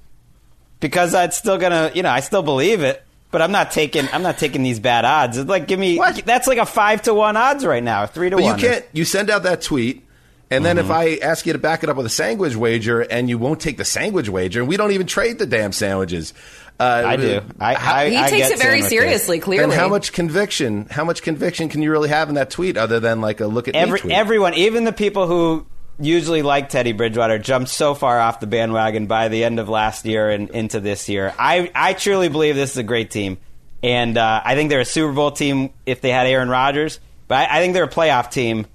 Because 0.79 1.13
I'd 1.13 1.35
still 1.35 1.59
gonna, 1.59 1.91
you 1.93 2.01
know, 2.01 2.09
I 2.09 2.21
still 2.21 2.41
believe 2.41 2.81
it, 2.81 3.03
but 3.29 3.43
I'm 3.43 3.51
not 3.51 3.69
taking, 3.69 4.07
I'm 4.11 4.23
not 4.23 4.39
taking 4.39 4.63
these 4.63 4.79
bad 4.79 5.05
odds. 5.05 5.37
It's 5.37 5.47
like, 5.47 5.67
give 5.67 5.79
me, 5.79 5.99
What? 5.99 6.25
that's 6.25 6.47
like 6.47 6.57
a 6.57 6.65
five 6.65 7.03
to 7.03 7.13
one 7.13 7.37
odds 7.37 7.63
right 7.63 7.83
now, 7.83 8.07
three 8.07 8.31
to 8.31 8.35
But 8.37 8.45
you 8.45 8.55
can't. 8.55 8.83
You 8.93 9.05
send 9.05 9.29
out 9.29 9.43
that 9.43 9.61
tweet, 9.61 10.06
and 10.49 10.63
then 10.65 10.77
Mm-hmm. 10.77 10.85
if 10.85 10.91
I 10.91 11.15
ask 11.17 11.45
you 11.45 11.53
to 11.53 11.59
back 11.59 11.83
it 11.83 11.89
up 11.89 11.97
with 11.97 12.05
a 12.05 12.09
sandwich 12.09 12.55
wager, 12.55 13.01
and 13.01 13.29
you 13.29 13.37
won't 13.37 13.59
take 13.59 13.77
the 13.77 13.85
sandwich 13.85 14.29
wager, 14.29 14.59
and 14.61 14.69
we 14.69 14.77
don't 14.77 14.91
even 14.91 15.07
trade 15.07 15.39
the 15.39 15.45
damn 15.45 15.71
sandwiches. 15.71 16.33
Uh, 16.79 17.03
I 17.05 17.15
do. 17.15 17.41
I, 17.59 17.75
I, 17.75 18.09
he 18.09 18.17
I 18.17 18.29
takes 18.29 18.49
get 18.49 18.51
it 18.51 18.59
very 18.59 18.81
sandwiches. 18.81 18.89
seriously, 18.89 19.39
clearly. 19.39 19.63
And 19.63 19.73
how 19.73 19.87
much 19.89 20.13
conviction? 20.13 20.85
How 20.91 21.03
much 21.03 21.23
conviction 21.23 21.69
can 21.69 21.81
you 21.81 21.91
really 21.91 22.09
have 22.09 22.29
in 22.29 22.35
that 22.35 22.49
tweet, 22.51 22.77
other 22.77 22.99
than 22.99 23.19
like 23.19 23.39
a 23.41 23.47
look 23.47 23.67
at 23.67 23.75
Every, 23.75 23.99
tweet? 23.99 24.13
everyone, 24.13 24.53
even 24.53 24.83
the 24.83 24.93
people 24.93 25.25
who 25.27 25.65
usually 25.99 26.43
like 26.43 26.69
Teddy 26.69 26.91
Bridgewater, 26.91 27.39
jumped 27.39 27.69
so 27.69 27.95
far 27.95 28.19
off 28.19 28.39
the 28.39 28.45
bandwagon 28.45 29.07
by 29.07 29.29
the 29.29 29.43
end 29.43 29.59
of 29.59 29.67
last 29.69 30.05
year 30.05 30.29
and 30.29 30.51
into 30.51 30.79
this 30.79 31.09
year. 31.09 31.33
I, 31.39 31.71
I 31.73 31.93
truly 31.93 32.29
believe 32.29 32.55
this 32.55 32.71
is 32.73 32.77
a 32.77 32.83
great 32.83 33.09
team, 33.09 33.39
and 33.81 34.15
uh, 34.15 34.41
I 34.45 34.53
think 34.53 34.69
they're 34.69 34.79
a 34.81 34.85
Super 34.85 35.13
Bowl 35.13 35.31
team 35.31 35.71
if 35.87 36.01
they 36.01 36.11
had 36.11 36.27
Aaron 36.27 36.49
Rodgers. 36.49 36.99
But 37.27 37.49
I, 37.49 37.57
I 37.57 37.61
think 37.61 37.73
they're 37.73 37.85
a 37.85 37.89
playoff 37.89 38.29
team 38.29 38.67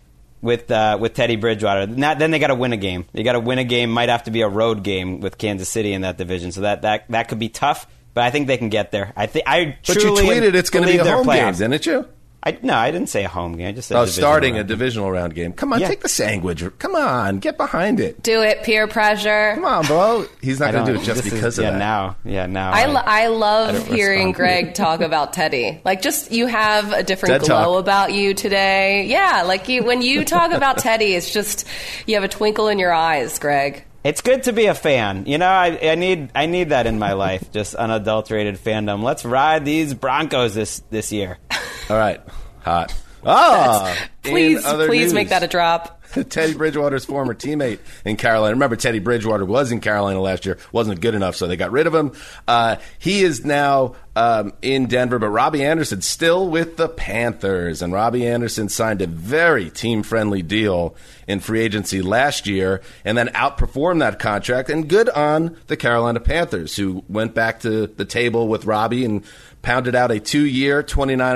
with 0.43 0.71
uh, 0.71 0.99
with 1.01 1.15
Teddy 1.15 1.37
Bridgewater. 1.37 1.87
Not, 1.87 2.19
then 2.19 2.31
they 2.33 2.39
got 2.39 2.49
to 2.49 2.55
win 2.55 2.73
a 2.73 2.77
game. 2.77 3.07
They 3.13 3.23
got 3.23 3.33
to 3.33 3.41
win 3.41 3.59
a 3.59 3.65
game. 3.65 3.91
Might 3.91 4.11
have 4.11 4.25
to 4.25 4.31
be 4.31 4.43
a 4.43 4.49
road 4.49 4.83
game 4.83 5.21
with 5.21 5.39
Kansas 5.39 5.69
City 5.69 5.93
in 5.93 6.03
that 6.03 6.19
division. 6.19 6.53
So 6.53 6.63
that 6.63 6.83
that, 6.83 7.09
that 7.09 7.29
could 7.29 7.39
be 7.39 7.49
tough. 7.49 7.87
But 8.15 8.25
I 8.25 8.31
think 8.31 8.47
they 8.47 8.59
can 8.59 8.69
get 8.69 8.91
there. 8.91 9.13
I 9.17 9.27
think 9.27 9.49
I 9.49 9.79
but 9.87 9.97
you 9.97 10.11
tweeted 10.11 10.55
it's 10.55 10.69
going 10.69 10.87
to 10.87 10.93
be 10.93 10.99
a 10.99 11.05
home 11.05 11.25
game, 11.25 11.45
playoffs. 11.45 11.59
didn't 11.59 11.87
you? 11.87 12.07
I 12.45 12.59
no, 12.61 12.75
I 12.75 12.91
didn't 12.91 13.09
say 13.09 13.25
a 13.25 13.29
home 13.29 13.57
game. 13.57 13.69
I 13.69 13.73
just 13.73 13.87
said 13.89 13.97
Oh, 13.97 14.01
divisional 14.05 14.29
starting 14.29 14.55
a 14.55 14.57
round. 14.59 14.69
divisional 14.69 15.11
round 15.13 15.35
game. 15.35 15.53
Come 15.53 15.73
on, 15.73 15.81
Yeah. 15.81 15.89
take 15.89 16.01
the 16.01 16.09
sandwich. 16.09 16.65
Come 16.79 16.97
on, 16.97 17.39
get 17.39 17.57
behind 17.57 18.01
it. 18.01 18.21
Do 18.23 18.43
it, 18.43 18.65
peer 18.65 18.89
pressure. 18.89 19.53
Come 19.55 19.65
on, 19.65 19.87
bro. 19.87 20.27
He's 20.41 20.59
not 20.59 20.73
going 20.73 20.85
to 20.87 20.93
do 20.95 20.99
it 21.01 21.05
just 21.05 21.23
this 21.23 21.27
is- 21.27 21.33
because 21.33 21.59
of 21.59 21.65
yeah, 21.65 21.71
that. 21.71 21.79
now, 21.79 22.17
yeah, 22.25 22.47
now. 22.47 22.73
I, 22.73 22.87
lo- 22.87 23.01
I 23.05 23.27
love 23.29 23.75
don't 23.87 23.87
hearing. 23.97 24.33
Greg 24.43 24.75
talk 24.75 25.01
about 25.03 25.33
Teddy. 25.33 25.81
Like, 25.85 26.03
just 26.03 26.33
you 26.33 26.47
have 26.49 26.93
a 26.93 27.03
different 27.05 27.33
TED 27.43 27.43
glow 27.49 27.75
Talk. 27.75 27.81
about 27.81 28.13
you 28.13 28.35
today. 28.35 29.05
Yeah, 29.07 29.43
like 29.47 29.69
you 29.69 29.85
when 29.85 30.03
you 30.03 30.25
talk 30.25 30.51
about 30.53 30.79
Teddy, 30.79 31.15
it's 31.15 31.33
just 31.33 31.67
you 32.07 32.15
have 32.17 32.25
a 32.25 32.29
twinkle 32.29 32.67
in 32.69 32.79
your 32.81 32.93
eyes, 32.93 33.39
Greg. 33.39 33.85
It's 34.05 34.21
good 34.21 34.43
to 34.45 34.53
be 34.53 34.67
a 34.67 34.75
fan. 34.75 35.27
You 35.27 35.39
know, 35.39 35.47
I, 35.47 35.79
I 35.81 35.95
need 35.95 36.31
I 36.35 36.47
need 36.47 36.71
that 36.71 36.89
in 36.89 36.99
my 36.99 37.13
life. 37.13 37.53
Just 37.53 37.77
unadulterated 37.77 38.59
fandom. 38.59 39.05
Let's 39.05 39.25
ride 39.25 39.65
these 39.65 39.95
Broncos 39.95 40.55
this 40.57 40.83
this 40.91 41.13
year. 41.13 41.39
All 41.91 41.97
right, 41.97 42.21
hot. 42.61 42.95
Ah, 43.25 43.97
Please, 44.25 44.65
please 44.65 44.89
news, 44.89 45.15
make 45.15 45.29
that 45.29 45.45
a 45.45 45.47
drop. 45.47 46.03
Teddy 46.29 46.55
Bridgewater's 46.55 47.05
former 47.05 47.35
teammate 47.35 47.79
in 48.05 48.17
Carolina. 48.17 48.55
Remember, 48.55 48.75
Teddy 48.75 48.99
Bridgewater 48.99 49.45
was 49.45 49.71
in 49.71 49.81
Carolina 49.81 50.21
last 50.21 50.45
year. 50.45 50.59
wasn't 50.73 51.01
good 51.01 51.15
enough, 51.15 51.37
so 51.37 51.47
they 51.47 51.57
got 51.57 51.71
rid 51.71 51.87
of 51.87 51.95
him. 51.95 52.13
Uh, 52.49 52.77
he 52.99 53.23
is 53.23 53.45
now 53.45 53.95
um, 54.17 54.53
in 54.61 54.87
Denver, 54.87 55.19
but 55.21 55.29
Robbie 55.29 55.65
Anderson 55.65 56.03
still 56.03 56.49
with 56.49 56.77
the 56.77 56.89
Panthers. 56.89 57.81
And 57.81 57.93
Robbie 57.93 58.27
Anderson 58.27 58.69
signed 58.69 59.01
a 59.03 59.07
very 59.07 59.71
team-friendly 59.71 60.43
deal 60.43 60.97
in 61.27 61.41
free 61.41 61.61
agency 61.61 62.03
last 62.03 62.47
year, 62.47 62.83
and 63.05 63.17
then 63.17 63.29
outperformed 63.29 64.01
that 64.01 64.19
contract. 64.19 64.69
And 64.69 64.89
good 64.89 65.09
on 65.09 65.57
the 65.69 65.77
Carolina 65.77 66.19
Panthers, 66.21 66.77
who 66.77 67.05
went 67.09 67.35
back 67.35 67.61
to 67.61 67.87
the 67.87 68.05
table 68.05 68.49
with 68.49 68.65
Robbie 68.65 69.05
and 69.05 69.25
pounded 69.63 69.95
out 69.95 70.11
a 70.11 70.21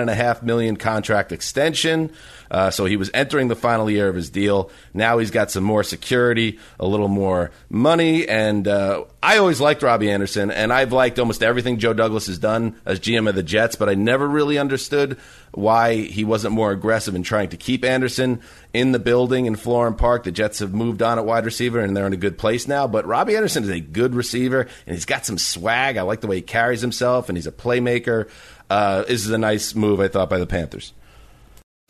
and 0.00 0.10
a 0.10 0.14
half 0.14 0.42
million 0.42 0.76
contract 0.76 1.32
extension. 1.32 2.10
Uh, 2.50 2.70
so 2.70 2.84
he 2.84 2.96
was 2.96 3.10
entering 3.14 3.48
the 3.48 3.56
final 3.56 3.90
year 3.90 4.08
of 4.08 4.14
his 4.14 4.30
deal. 4.30 4.70
Now 4.94 5.18
he's 5.18 5.30
got 5.30 5.50
some 5.50 5.64
more 5.64 5.82
security, 5.82 6.58
a 6.78 6.86
little 6.86 7.08
more 7.08 7.50
money, 7.68 8.28
and 8.28 8.66
uh, 8.66 9.04
I 9.22 9.38
always 9.38 9.60
liked 9.60 9.82
Robbie 9.82 10.10
Anderson, 10.10 10.50
and 10.50 10.72
I've 10.72 10.92
liked 10.92 11.18
almost 11.18 11.42
everything 11.42 11.78
Joe 11.78 11.92
Douglas 11.92 12.26
has 12.26 12.38
done 12.38 12.80
as 12.84 13.00
GM 13.00 13.28
of 13.28 13.34
the 13.34 13.42
Jets, 13.42 13.76
but 13.76 13.88
I 13.88 13.94
never 13.94 14.26
really 14.26 14.58
understood 14.58 15.18
why 15.52 16.02
he 16.02 16.22
wasn't 16.22 16.52
more 16.52 16.70
aggressive 16.70 17.14
in 17.14 17.22
trying 17.22 17.48
to 17.48 17.56
keep 17.56 17.84
Anderson 17.84 18.40
in 18.74 18.92
the 18.92 18.98
building 18.98 19.46
in 19.46 19.56
Florham 19.56 19.96
Park. 19.96 20.24
The 20.24 20.30
Jets 20.30 20.58
have 20.58 20.74
moved 20.74 21.00
on 21.02 21.18
at 21.18 21.24
wide 21.24 21.46
receiver, 21.46 21.80
and 21.80 21.96
they're 21.96 22.06
in 22.06 22.12
a 22.12 22.18
good 22.18 22.36
place 22.36 22.68
now. 22.68 22.86
But 22.86 23.06
Robbie 23.06 23.36
Anderson 23.36 23.64
is 23.64 23.70
a 23.70 23.80
good 23.80 24.14
receiver, 24.14 24.68
and 24.86 24.94
he's 24.94 25.06
got 25.06 25.24
some 25.24 25.38
swag. 25.38 25.96
I 25.96 26.02
like 26.02 26.20
the 26.20 26.26
way 26.26 26.36
he 26.36 26.42
carries 26.42 26.82
himself, 26.82 27.28
and 27.28 27.38
he's 27.38 27.46
a 27.46 27.52
playmaker. 27.52 28.28
Uh, 28.68 29.02
this 29.04 29.24
is 29.24 29.30
a 29.30 29.38
nice 29.38 29.74
move, 29.74 30.00
I 30.00 30.08
thought, 30.08 30.28
by 30.28 30.38
the 30.38 30.46
Panthers. 30.46 30.92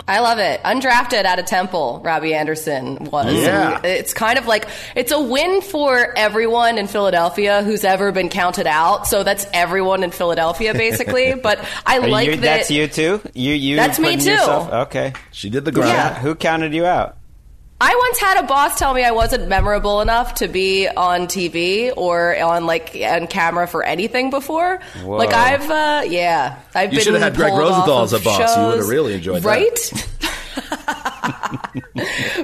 I 0.08 0.20
love 0.20 0.38
it. 0.38 0.62
Undrafted 0.62 1.24
out 1.24 1.38
of 1.40 1.46
Temple, 1.46 2.00
Robbie 2.04 2.32
Anderson 2.34 2.96
was. 3.10 3.34
Yeah. 3.34 3.76
And 3.76 3.84
It's 3.84 4.14
kind 4.14 4.38
of 4.38 4.46
like 4.46 4.68
it's 4.94 5.10
a 5.10 5.20
win 5.20 5.60
for 5.62 6.16
everyone 6.16 6.78
in 6.78 6.86
Philadelphia 6.86 7.62
who's 7.64 7.82
ever 7.84 8.12
been 8.12 8.28
counted 8.28 8.68
out. 8.68 9.08
So 9.08 9.24
that's 9.24 9.46
everyone 9.52 10.04
in 10.04 10.12
Philadelphia, 10.12 10.74
basically. 10.74 11.34
but 11.42 11.64
I 11.84 11.98
Are 11.98 12.08
like 12.08 12.26
you, 12.28 12.36
that. 12.36 12.40
that's 12.40 12.70
you 12.70 12.86
too. 12.86 13.20
You 13.34 13.52
you. 13.54 13.76
That's 13.76 13.98
me 13.98 14.16
too. 14.16 14.30
Yourself, 14.30 14.72
okay. 14.88 15.12
She 15.32 15.50
did 15.50 15.64
the 15.64 15.72
grind. 15.72 15.90
Yeah. 15.90 16.14
Who 16.20 16.34
counted 16.36 16.72
you 16.72 16.86
out? 16.86 17.16
I 17.78 17.94
once 17.94 18.18
had 18.18 18.42
a 18.42 18.46
boss 18.46 18.78
tell 18.78 18.94
me 18.94 19.04
I 19.04 19.10
wasn't 19.10 19.48
memorable 19.48 20.00
enough 20.00 20.36
to 20.36 20.48
be 20.48 20.88
on 20.88 21.26
TV 21.26 21.92
or 21.94 22.34
on 22.40 22.64
like 22.64 22.96
on 23.02 23.26
camera 23.26 23.68
for 23.68 23.82
anything 23.84 24.30
before. 24.30 24.78
Whoa. 25.02 25.16
Like 25.16 25.34
I've, 25.34 25.70
uh, 25.70 26.02
yeah, 26.08 26.58
I've 26.74 26.92
You 26.92 26.98
been. 26.98 27.04
should 27.04 27.14
have 27.14 27.22
had 27.22 27.34
Greg 27.36 27.52
Rosenthal 27.52 28.02
as 28.02 28.14
a 28.14 28.20
boss. 28.20 28.56
You 28.56 28.64
would 28.66 28.78
have 28.78 28.88
really 28.88 29.12
enjoyed 29.14 29.42
that. 29.42 29.48
right? 29.48 29.92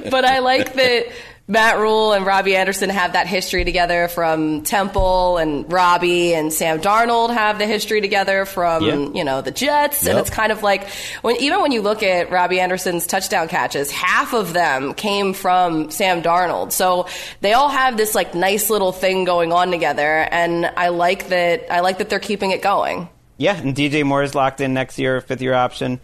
but 0.11 0.23
I 0.25 0.39
like 0.39 0.73
that 0.75 1.07
Matt 1.45 1.77
Rhule 1.77 2.13
and 2.13 2.25
Robbie 2.25 2.55
Anderson 2.55 2.89
have 2.89 3.13
that 3.13 3.27
history 3.27 3.65
together 3.65 4.07
from 4.07 4.61
Temple, 4.63 5.37
and 5.37 5.69
Robbie 5.71 6.33
and 6.33 6.53
Sam 6.53 6.79
Darnold 6.79 7.33
have 7.33 7.59
the 7.59 7.67
history 7.67 7.99
together 7.99 8.45
from 8.45 8.83
Yeah. 8.83 8.95
you 9.13 9.25
know 9.25 9.41
the 9.41 9.51
Jets, 9.51 10.07
and 10.07 10.17
it's 10.17 10.29
kind 10.29 10.53
of 10.53 10.63
like 10.63 10.87
when 11.21 11.35
even 11.37 11.59
when 11.61 11.73
you 11.73 11.81
look 11.81 12.01
at 12.01 12.31
Robbie 12.31 12.61
Anderson's 12.61 13.05
touchdown 13.05 13.49
catches, 13.49 13.91
half 13.91 14.33
of 14.33 14.53
them 14.53 14.93
came 14.93 15.33
from 15.33 15.91
Sam 15.91 16.21
Darnold. 16.21 16.71
So 16.71 17.07
they 17.41 17.51
all 17.51 17.69
have 17.69 17.97
this 17.97 18.15
like 18.15 18.33
nice 18.33 18.69
little 18.69 18.93
thing 18.93 19.25
going 19.25 19.51
on 19.51 19.69
together, 19.69 20.27
and 20.31 20.65
I 20.77 20.87
like 20.89 21.27
that. 21.27 21.69
I 21.69 21.81
like 21.81 21.97
that 21.97 22.09
they're 22.09 22.19
keeping 22.19 22.51
it 22.51 22.61
going. 22.61 23.09
Yeah, 23.35 23.57
and 23.57 23.75
DJ 23.75 24.05
Moore 24.05 24.23
is 24.23 24.33
locked 24.33 24.61
in 24.61 24.73
next 24.73 24.97
year, 24.97 25.19
fifth 25.19 25.41
year 25.41 25.53
option. 25.55 25.99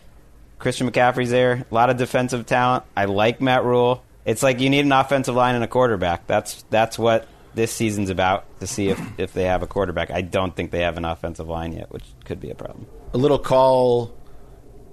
Christian 0.58 0.92
McCaffrey's 0.92 1.30
there. 1.30 1.66
A 1.72 1.74
lot 1.74 1.90
of 1.90 1.96
defensive 1.96 2.46
talent. 2.46 2.84
I 2.98 3.06
like 3.06 3.40
Matt 3.40 3.64
Rhule. 3.64 4.04
It's 4.26 4.44
like 4.44 4.60
you 4.60 4.70
need 4.70 4.86
an 4.86 4.92
offensive 4.92 5.36
line 5.36 5.56
and 5.56 5.64
a 5.64 5.68
quarterback. 5.68 6.28
That's 6.28 6.64
that's 6.70 7.00
what 7.00 7.28
this 7.56 7.72
season's 7.72 8.10
about 8.10 8.46
to 8.60 8.68
see 8.68 8.90
if, 8.90 9.02
if 9.20 9.34
they 9.34 9.44
have 9.44 9.64
a 9.64 9.68
quarterback. 9.68 10.12
I 10.12 10.22
don't 10.22 10.56
think 10.56 10.72
they 10.72 10.82
have 10.82 10.98
an 10.98 11.06
offensive 11.06 11.48
line 11.48 11.74
yet, 11.74 11.92
which 11.92 12.04
could 12.26 12.40
be 12.40 12.50
a 12.50 12.56
problem. 12.56 12.86
A 13.14 13.18
little 13.18 13.40
call 13.40 14.14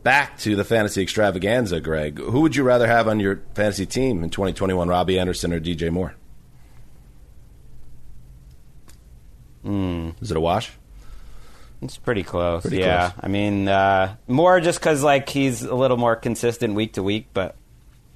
back 0.02 0.38
to 0.38 0.56
the 0.56 0.64
fantasy 0.64 1.02
extravaganza, 1.02 1.80
Greg. 1.80 2.18
Who 2.18 2.40
would 2.40 2.56
you 2.56 2.62
rather 2.62 2.86
have 2.86 3.08
on 3.08 3.20
your 3.20 3.42
fantasy 3.54 3.86
team 3.86 4.22
in 4.22 4.30
2021, 4.30 4.88
Robbie 4.88 5.18
Anderson 5.18 5.52
or 5.52 5.60
DJ 5.60 5.90
Moore? 5.90 6.14
Is 10.20 10.30
it 10.30 10.36
a 10.36 10.40
wash? 10.40 10.70
It's 11.82 11.98
pretty 11.98 12.22
close. 12.22 12.62
Pretty 12.62 12.78
yeah, 12.78 13.10
close. 13.10 13.24
I 13.24 13.28
mean, 13.28 13.68
uh, 13.68 14.16
more 14.26 14.60
just 14.60 14.78
because 14.78 15.02
like 15.02 15.28
he's 15.28 15.62
a 15.62 15.74
little 15.74 15.96
more 15.96 16.16
consistent 16.16 16.74
week 16.74 16.94
to 16.94 17.02
week, 17.02 17.28
but 17.34 17.56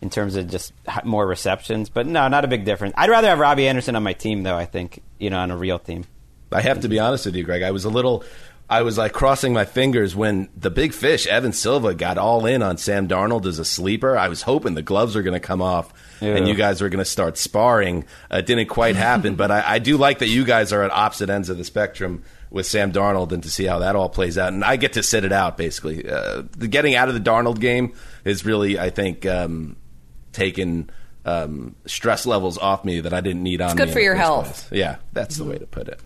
in 0.03 0.11
terms 0.11 0.37
of 0.37 0.49
just 0.49 0.73
more 1.05 1.27
receptions. 1.27 1.89
But 1.89 2.07
no, 2.07 2.29
not 2.29 2.45
a 2.45 2.49
big 2.49 2.65
difference. 2.65 2.95
I'd 2.97 3.11
rather 3.11 3.29
have 3.29 3.39
Robbie 3.39 3.69
Anderson 3.69 3.97
on 3.97 4.03
my 4.03 4.13
team, 4.13 4.43
though. 4.43 4.57
I 4.57 4.65
think 4.65 5.03
you 5.21 5.31
know, 5.31 5.39
on 5.39 5.53
a 5.53 5.57
real 5.57 5.79
team. 5.79 6.05
I 6.51 6.63
have 6.63 6.81
to 6.81 6.89
be 6.89 6.99
honest 6.99 7.27
with 7.27 7.37
you, 7.37 7.45
Greg. 7.45 7.63
I 7.63 7.71
was 7.71 7.85
a 7.85 7.89
little, 7.89 8.25
I 8.69 8.83
was 8.83 8.99
like 8.99 9.13
crossing 9.13 9.53
my 9.53 9.65
fingers 9.65 10.17
when 10.17 10.49
the 10.57 10.71
big 10.71 10.93
fish, 10.93 11.29
Evan 11.29 11.53
Silva, 11.53 11.95
got 11.95 12.19
all 12.19 12.45
in 12.47 12.61
on 12.61 12.77
Sam 12.77 13.07
Darnold 13.07 13.47
as 13.47 13.61
a 13.61 13.65
sleeper. 13.65 14.17
I 14.17 14.27
was 14.27 14.43
hoping 14.43 14.75
the 14.75 14.83
gloves 14.83 15.15
were 15.15 15.23
going 15.23 15.41
to 15.41 15.47
come 15.47 15.63
off 15.63 15.93
and 16.21 16.49
you 16.49 16.55
guys 16.55 16.83
were 16.83 16.89
going 16.89 16.99
to 16.99 17.05
start 17.05 17.39
sparring. 17.39 18.05
Uh, 18.33 18.39
it 18.39 18.47
didn't 18.47 18.67
quite 18.67 18.97
happen, 18.97 19.37
but 19.37 19.53
I, 19.53 19.75
I 19.75 19.79
do 19.79 19.97
like 19.97 20.19
that 20.19 20.29
you 20.29 20.45
guys 20.45 20.73
are 20.73 20.83
at 20.83 20.91
opposite 20.91 21.31
ends 21.31 21.51
of 21.51 21.57
the 21.57 21.65
spectrum 21.65 22.25
with 22.51 22.67
Sam 22.67 22.91
Darnold 22.91 23.31
and 23.31 23.45
to 23.45 23.51
see 23.51 23.65
how 23.65 23.79
that 23.79 23.95
all 23.95 24.09
plays 24.09 24.37
out. 24.37 24.53
And 24.53 24.65
I 24.65 24.75
get 24.75 24.95
to 24.95 25.05
sit 25.05 25.25
it 25.25 25.33
out, 25.33 25.57
basically. 25.57 26.09
Uh, 26.09 26.43
the 26.57 26.67
getting 26.67 26.97
out 26.97 27.09
of 27.09 27.15
the 27.15 27.21
Darnold 27.21 27.61
game 27.61 27.93
is 28.25 28.45
really, 28.45 28.77
I 28.77 28.91
think, 28.91 29.25
um, 29.25 29.77
taken 30.33 30.91
um, 31.25 31.77
stress 31.87 32.27
levels 32.27 32.59
off 32.59 32.85
me 32.85 33.01
that 33.01 33.13
I 33.13 33.21
didn't 33.21 33.43
need 33.43 33.61
on 33.61 33.77
good 33.77 33.89
me 33.89 33.95
for 33.95 34.01
your 34.01 34.15
health. 34.15 34.69
place. 34.69 34.81
Yeah, 34.81 34.97
that's 35.13 35.37
the 35.37 35.45
way 35.45 35.59
to 35.59 35.67
put 35.67 35.89
it. 35.89 36.01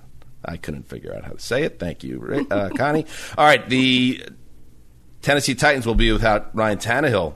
I 0.45 0.57
couldn't 0.57 0.89
figure 0.89 1.15
out 1.15 1.25
how 1.25 1.33
to 1.33 1.41
say 1.41 1.63
it. 1.63 1.79
Thank 1.79 2.05
you, 2.05 2.47
uh, 2.51 2.69
Connie. 2.77 3.07
All 3.39 3.47
right, 3.47 3.67
the 3.69 4.23
Tennessee 5.23 5.55
Titans 5.55 5.87
will 5.87 5.95
be 5.95 6.13
without 6.13 6.55
Ryan 6.55 6.79
Tannehill 6.79 7.35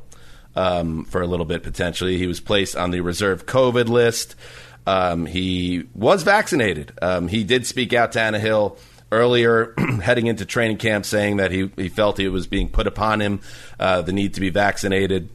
um, 0.55 1.05
for 1.05 1.22
a 1.22 1.27
little 1.27 1.46
bit 1.46 1.62
potentially. 1.62 2.18
He 2.18 2.27
was 2.27 2.40
placed 2.40 2.77
on 2.77 2.90
the 2.90 3.01
reserve 3.01 3.46
COVID 3.46 3.88
list. 3.88 4.35
Um, 4.87 5.27
he 5.27 5.85
was 5.94 6.22
vaccinated. 6.22 6.92
Um, 7.01 7.29
he 7.29 7.44
did 7.44 7.66
speak 7.66 7.92
out 7.92 8.12
Tannehill 8.12 8.79
earlier, 9.11 9.74
heading 10.03 10.27
into 10.27 10.44
training 10.44 10.79
camp, 10.79 11.05
saying 11.07 11.38
that 11.38 11.51
he, 11.51 11.70
he 11.77 11.88
felt 11.88 12.18
it 12.18 12.29
was 12.29 12.46
being 12.46 12.68
put 12.68 12.87
upon 12.87 13.20
him 13.20 13.40
uh, 13.79 14.03
the 14.03 14.12
need 14.12 14.35
to 14.35 14.40
be 14.40 14.51
vaccinated. 14.51 15.31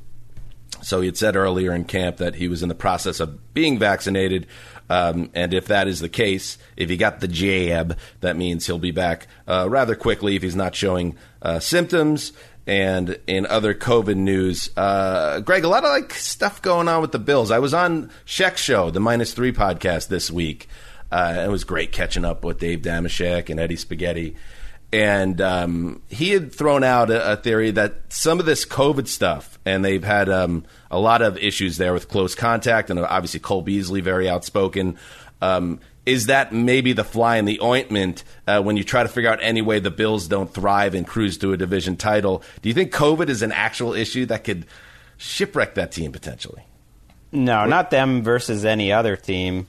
So 0.84 1.02
he 1.02 1.08
had 1.08 1.17
said 1.17 1.36
earlier 1.36 1.74
in 1.74 1.86
camp 1.86 2.17
that 2.17 2.36
he 2.36 2.48
was 2.48 2.62
in 2.62 2.69
the 2.69 2.76
process 2.76 3.19
of 3.19 3.54
being 3.54 3.80
vaccinated. 3.80 4.48
Um, 4.89 5.30
and 5.34 5.54
if 5.54 5.67
that 5.67 5.88
is 5.88 6.00
the 6.00 6.10
case, 6.10 6.58
if 6.78 6.89
he 6.89 6.98
got 6.98 7.19
the 7.19 7.28
jab, 7.28 7.98
that 8.19 8.36
means 8.36 8.65
he'll 8.65 8.80
be 8.80 8.91
back 8.91 9.28
uh, 9.48 9.67
rather 9.69 9.96
quickly 9.96 10.36
if 10.36 10.41
he's 10.41 10.56
not 10.56 10.76
showing 10.76 11.15
uh, 11.41 11.60
symptoms. 11.60 12.34
And 12.65 13.19
in 13.28 13.46
other 13.46 13.74
COVID 13.74 14.15
news, 14.15 14.69
uh, 14.78 15.41
Greg, 15.41 15.63
a 15.63 15.67
lot 15.67 15.84
of 15.84 15.89
like 15.89 16.13
stuff 16.13 16.62
going 16.62 16.88
on 16.88 17.02
with 17.02 17.12
the 17.12 17.19
Bills. 17.19 17.52
I 17.52 17.60
was 17.60 17.74
on 17.74 18.10
Sheck's 18.26 18.62
show, 18.62 18.89
the 18.89 19.02
Minus 19.02 19.34
Three 19.34 19.52
podcast 19.52 20.08
this 20.08 20.32
week. 20.32 20.67
Uh, 21.12 21.43
it 21.46 21.50
was 21.50 21.63
great 21.63 21.91
catching 21.91 22.24
up 22.24 22.43
with 22.43 22.60
Dave 22.60 22.82
Dameshek 22.82 23.50
and 23.50 23.60
Eddie 23.60 23.76
Spaghetti 23.76 24.36
and 24.94 25.42
um, 25.42 26.04
he 26.08 26.30
had 26.30 26.54
thrown 26.54 26.84
out 26.84 27.10
a, 27.10 27.34
a 27.34 27.36
theory 27.36 27.72
that 27.72 27.96
some 28.10 28.40
of 28.40 28.46
this 28.46 28.64
COVID 28.64 29.08
stuff, 29.08 29.58
and 29.66 29.84
they've 29.84 30.04
had 30.04 30.30
um, 30.30 30.66
a 30.92 31.00
lot 31.00 31.24
of 31.24 31.36
issues 31.40 31.78
there 31.78 31.94
with 31.94 32.08
close 32.08 32.36
contact, 32.36 32.92
and 32.92 33.00
obviously 33.00 33.40
Cole 33.40 33.64
Beasley 33.64 34.02
very 34.02 34.30
outspoken. 34.30 34.98
Um, 35.42 35.80
is 36.06 36.28
that 36.28 36.54
maybe 36.54 36.94
the 36.94 37.04
fly 37.04 37.38
in 37.38 37.46
the 37.46 37.60
ointment 37.62 38.24
uh, 38.46 38.62
when 38.62 38.78
you 38.78 38.84
try 38.84 39.02
to 39.02 39.10
figure 39.10 39.32
out 39.32 39.40
any 39.42 39.64
way 39.64 39.80
the 39.80 39.90
Bills 39.90 40.28
don't 40.28 40.54
thrive 40.54 40.94
and 40.94 41.08
cruise 41.08 41.40
to 41.40 41.54
a 41.54 41.58
division 41.58 41.98
title? 41.98 42.44
Do 42.62 42.70
you 42.70 42.76
think 42.76 42.94
COVID 42.94 43.30
is 43.30 43.42
an 43.42 43.52
actual 43.52 43.94
issue 43.94 44.28
that 44.28 44.44
could 44.44 44.68
shipwreck 45.18 45.74
that 45.74 45.92
team 45.92 46.12
potentially? 46.12 46.64
No, 47.32 47.66
not 47.66 47.90
them 47.90 48.22
versus 48.22 48.64
any 48.64 48.92
other 48.92 49.16
team. 49.16 49.66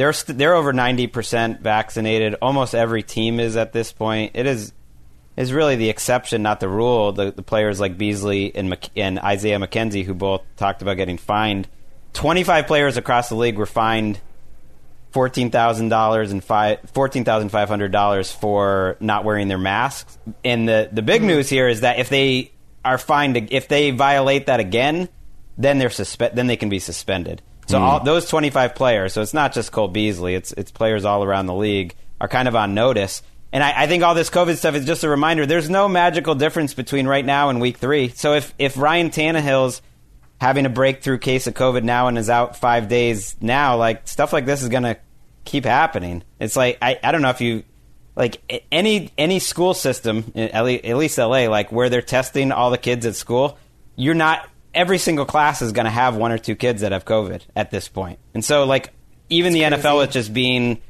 They're 0.00 0.14
st- 0.14 0.38
they're 0.38 0.54
over 0.54 0.72
ninety 0.72 1.08
percent 1.08 1.60
vaccinated. 1.60 2.34
Almost 2.40 2.74
every 2.74 3.02
team 3.02 3.38
is 3.38 3.54
at 3.58 3.74
this 3.74 3.92
point. 3.92 4.30
It 4.32 4.46
is 4.46 4.72
is 5.36 5.52
really 5.52 5.76
the 5.76 5.90
exception, 5.90 6.42
not 6.42 6.58
the 6.58 6.70
rule. 6.70 7.12
The, 7.12 7.32
the 7.32 7.42
players 7.42 7.80
like 7.80 7.98
Beasley 7.98 8.50
and, 8.54 8.70
Mc, 8.70 8.88
and 8.96 9.18
Isaiah 9.18 9.58
McKenzie, 9.58 10.02
who 10.02 10.14
both 10.14 10.40
talked 10.56 10.80
about 10.80 10.96
getting 10.96 11.18
fined. 11.18 11.68
25 12.14 12.66
players 12.66 12.96
across 12.96 13.28
the 13.28 13.34
league 13.34 13.58
were 13.58 13.66
fined 13.66 14.18
$14,000 15.12 16.30
and 16.30 16.42
five, 16.42 16.78
$14,500 16.94 18.34
for 18.40 18.96
not 19.00 19.24
wearing 19.24 19.48
their 19.48 19.58
masks. 19.58 20.16
And 20.42 20.66
the, 20.66 20.88
the 20.90 21.02
big 21.02 21.20
mm-hmm. 21.20 21.28
news 21.28 21.50
here 21.50 21.68
is 21.68 21.82
that 21.82 21.98
if 21.98 22.08
they 22.08 22.52
are 22.86 22.96
fined, 22.96 23.52
if 23.52 23.68
they 23.68 23.90
violate 23.90 24.46
that 24.46 24.60
again, 24.60 25.10
then 25.58 25.78
they're 25.78 25.90
suspe- 25.90 26.34
then 26.34 26.46
they 26.46 26.56
can 26.56 26.70
be 26.70 26.78
suspended. 26.78 27.42
So 27.70 27.78
Hmm. 27.78 27.84
all 27.84 28.00
those 28.04 28.26
25 28.28 28.74
players, 28.74 29.12
so 29.12 29.22
it's 29.22 29.34
not 29.34 29.52
just 29.52 29.72
Cole 29.72 29.88
Beasley, 29.88 30.34
it's 30.34 30.52
it's 30.52 30.70
players 30.70 31.04
all 31.04 31.24
around 31.24 31.46
the 31.46 31.54
league 31.54 31.94
are 32.20 32.28
kind 32.28 32.48
of 32.48 32.54
on 32.56 32.74
notice. 32.74 33.22
And 33.52 33.64
I, 33.64 33.82
I 33.82 33.86
think 33.88 34.02
all 34.04 34.14
this 34.14 34.30
COVID 34.30 34.56
stuff 34.56 34.74
is 34.76 34.84
just 34.84 35.02
a 35.02 35.08
reminder. 35.08 35.44
There's 35.46 35.68
no 35.70 35.88
magical 35.88 36.34
difference 36.36 36.72
between 36.74 37.06
right 37.06 37.24
now 37.24 37.48
and 37.48 37.60
week 37.60 37.78
three. 37.78 38.08
So 38.10 38.34
if 38.34 38.54
if 38.58 38.76
Ryan 38.76 39.10
Tannehill's 39.10 39.82
having 40.40 40.66
a 40.66 40.70
breakthrough 40.70 41.18
case 41.18 41.46
of 41.46 41.54
COVID 41.54 41.82
now 41.82 42.06
and 42.08 42.16
is 42.16 42.30
out 42.30 42.56
five 42.56 42.88
days 42.88 43.36
now, 43.40 43.76
like 43.76 44.06
stuff 44.08 44.32
like 44.32 44.46
this 44.46 44.62
is 44.62 44.68
going 44.68 44.84
to 44.84 44.96
keep 45.44 45.64
happening. 45.64 46.22
It's 46.38 46.56
like 46.56 46.78
I, 46.82 46.98
I 47.02 47.12
don't 47.12 47.22
know 47.22 47.30
if 47.30 47.40
you 47.40 47.64
like 48.16 48.40
any 48.70 49.10
any 49.16 49.38
school 49.38 49.74
system 49.74 50.32
at 50.36 50.64
least 50.64 51.18
LA 51.18 51.48
like 51.48 51.72
where 51.72 51.88
they're 51.88 52.02
testing 52.02 52.52
all 52.52 52.70
the 52.70 52.78
kids 52.78 53.06
at 53.06 53.16
school. 53.16 53.58
You're 53.96 54.14
not 54.14 54.48
every 54.74 54.98
single 54.98 55.24
class 55.24 55.62
is 55.62 55.72
going 55.72 55.84
to 55.84 55.90
have 55.90 56.16
one 56.16 56.32
or 56.32 56.38
two 56.38 56.54
kids 56.54 56.82
that 56.82 56.92
have 56.92 57.04
COVID 57.04 57.42
at 57.56 57.70
this 57.70 57.88
point, 57.88 58.18
and 58.34 58.44
so 58.44 58.64
like 58.64 58.92
even 59.28 59.52
the 59.52 59.62
NFL 59.62 60.06
is 60.06 60.12
just 60.12 60.34
being 60.34 60.80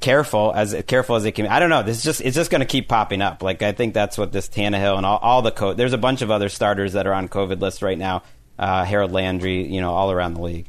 careful 0.00 0.52
as 0.54 0.76
careful 0.86 1.16
as 1.16 1.22
they 1.22 1.32
can. 1.32 1.46
I 1.46 1.58
don't 1.58 1.70
know. 1.70 1.82
This 1.82 1.98
is 1.98 2.04
just 2.04 2.20
it's 2.20 2.36
just 2.36 2.50
going 2.50 2.60
to 2.60 2.66
keep 2.66 2.88
popping 2.88 3.22
up. 3.22 3.42
Like 3.42 3.62
I 3.62 3.72
think 3.72 3.94
that's 3.94 4.18
what 4.18 4.32
this 4.32 4.48
Tannehill 4.48 4.96
and 4.96 5.06
all, 5.06 5.18
all 5.18 5.42
the 5.42 5.50
co- 5.50 5.72
there's 5.74 5.94
a 5.94 5.98
bunch 5.98 6.22
of 6.22 6.30
other 6.30 6.48
starters 6.48 6.92
that 6.92 7.06
are 7.06 7.14
on 7.14 7.28
COVID 7.28 7.60
lists 7.60 7.82
right 7.82 7.98
now. 7.98 8.22
Uh, 8.58 8.84
Harold 8.84 9.12
Landry, 9.12 9.66
you 9.66 9.80
know, 9.80 9.92
all 9.92 10.12
around 10.12 10.34
the 10.34 10.42
league. 10.42 10.68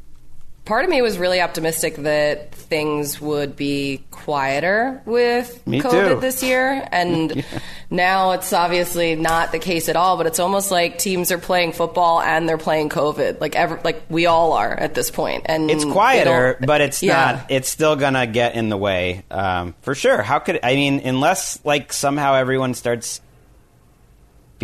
Part 0.66 0.84
of 0.84 0.90
me 0.90 1.02
was 1.04 1.20
really 1.20 1.42
optimistic 1.42 1.96
that 1.98 2.52
things 2.54 3.22
would 3.22 3.56
be 3.56 4.04
quieter 4.10 5.00
with 5.06 5.66
Me 5.68 5.80
COVID 5.80 6.16
too. 6.16 6.20
this 6.20 6.42
year. 6.42 6.88
And 6.92 7.46
now 7.92 8.32
it's 8.32 8.52
obviously 8.52 9.16
not 9.16 9.52
the 9.52 9.60
case 9.60 9.90
at 9.90 9.96
all, 9.96 10.18
but 10.18 10.26
it's 10.26 10.40
almost 10.40 10.72
like 10.72 10.98
teams 10.98 11.32
are 11.32 11.38
playing 11.38 11.74
football 11.74 12.20
and 12.20 12.50
they're 12.50 12.58
playing 12.58 12.90
COVID. 12.90 13.40
Like 13.40 13.56
ever, 13.56 13.80
like 13.84 14.02
we 14.10 14.26
all 14.26 14.54
are 14.54 14.74
at 14.74 14.96
this 14.96 15.12
point. 15.12 15.44
And 15.46 15.70
It's 15.70 15.86
quieter, 15.86 16.58
but 16.60 16.82
it's 16.82 17.04
Yeah. 17.04 17.14
not. 17.34 17.46
It's 17.52 17.70
still 17.70 17.96
gonna 17.96 18.26
get 18.26 18.56
in 18.56 18.70
the 18.70 18.78
way 18.78 19.24
um, 19.30 19.76
for 19.82 19.94
sure. 19.94 20.24
How 20.24 20.40
could 20.40 20.60
I 20.64 20.74
mean? 20.74 21.00
Unless 21.06 21.64
like 21.64 21.94
somehow 21.94 22.34
everyone 22.34 22.74
starts. 22.74 23.22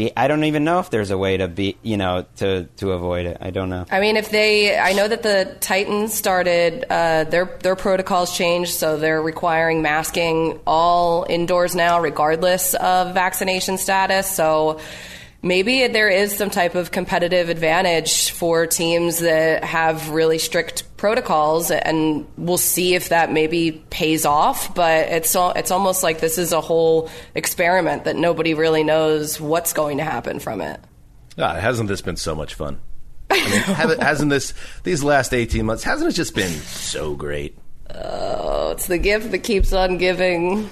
Be, 0.01 0.11
I 0.17 0.27
don't 0.27 0.45
even 0.45 0.63
know 0.63 0.79
if 0.79 0.89
there's 0.89 1.11
a 1.11 1.17
way 1.17 1.37
to 1.37 1.47
be, 1.47 1.77
you 1.83 1.95
know, 1.95 2.25
to 2.37 2.65
to 2.77 2.91
avoid 2.93 3.27
it. 3.27 3.37
I 3.39 3.51
don't 3.51 3.69
know. 3.69 3.85
I 3.91 3.99
mean, 3.99 4.17
if 4.17 4.31
they, 4.31 4.75
I 4.75 4.93
know 4.93 5.07
that 5.07 5.21
the 5.21 5.55
Titans 5.59 6.11
started 6.11 6.85
uh, 6.89 7.25
their 7.25 7.45
their 7.61 7.75
protocols 7.75 8.35
changed, 8.35 8.73
so 8.73 8.97
they're 8.97 9.21
requiring 9.21 9.83
masking 9.83 10.59
all 10.65 11.27
indoors 11.29 11.75
now, 11.75 12.01
regardless 12.01 12.73
of 12.73 13.13
vaccination 13.13 13.77
status. 13.77 14.27
So 14.27 14.79
maybe 15.41 15.87
there 15.87 16.09
is 16.09 16.35
some 16.35 16.49
type 16.49 16.75
of 16.75 16.91
competitive 16.91 17.49
advantage 17.49 18.31
for 18.31 18.67
teams 18.67 19.19
that 19.19 19.63
have 19.63 20.09
really 20.09 20.37
strict 20.37 20.97
protocols, 20.97 21.71
and 21.71 22.27
we'll 22.37 22.57
see 22.57 22.95
if 22.95 23.09
that 23.09 23.31
maybe 23.31 23.83
pays 23.89 24.25
off. 24.25 24.73
But 24.75 25.07
it's 25.09 25.35
al- 25.35 25.53
it's 25.53 25.71
almost 25.71 26.03
like 26.03 26.19
this 26.19 26.37
is 26.37 26.51
a 26.51 26.61
whole 26.61 27.09
experiment 27.35 28.05
that 28.05 28.15
nobody 28.15 28.53
really 28.53 28.83
knows 28.83 29.39
what's 29.39 29.73
going 29.73 29.97
to 29.97 30.03
happen 30.03 30.39
from 30.39 30.61
it. 30.61 30.79
God, 31.37 31.59
hasn't 31.59 31.89
this 31.89 32.01
been 32.01 32.17
so 32.17 32.35
much 32.35 32.53
fun? 32.53 32.79
I 33.29 33.49
mean, 33.49 33.99
hasn't 33.99 34.29
this 34.29 34.53
these 34.83 35.03
last 35.03 35.33
eighteen 35.33 35.65
months? 35.65 35.83
Hasn't 35.83 36.09
it 36.09 36.13
just 36.13 36.35
been 36.35 36.51
so 36.51 37.15
great? 37.15 37.57
Oh, 37.93 38.71
it's 38.71 38.87
the 38.87 38.97
gift 38.97 39.31
that 39.31 39.39
keeps 39.39 39.73
on 39.73 39.97
giving. 39.97 40.69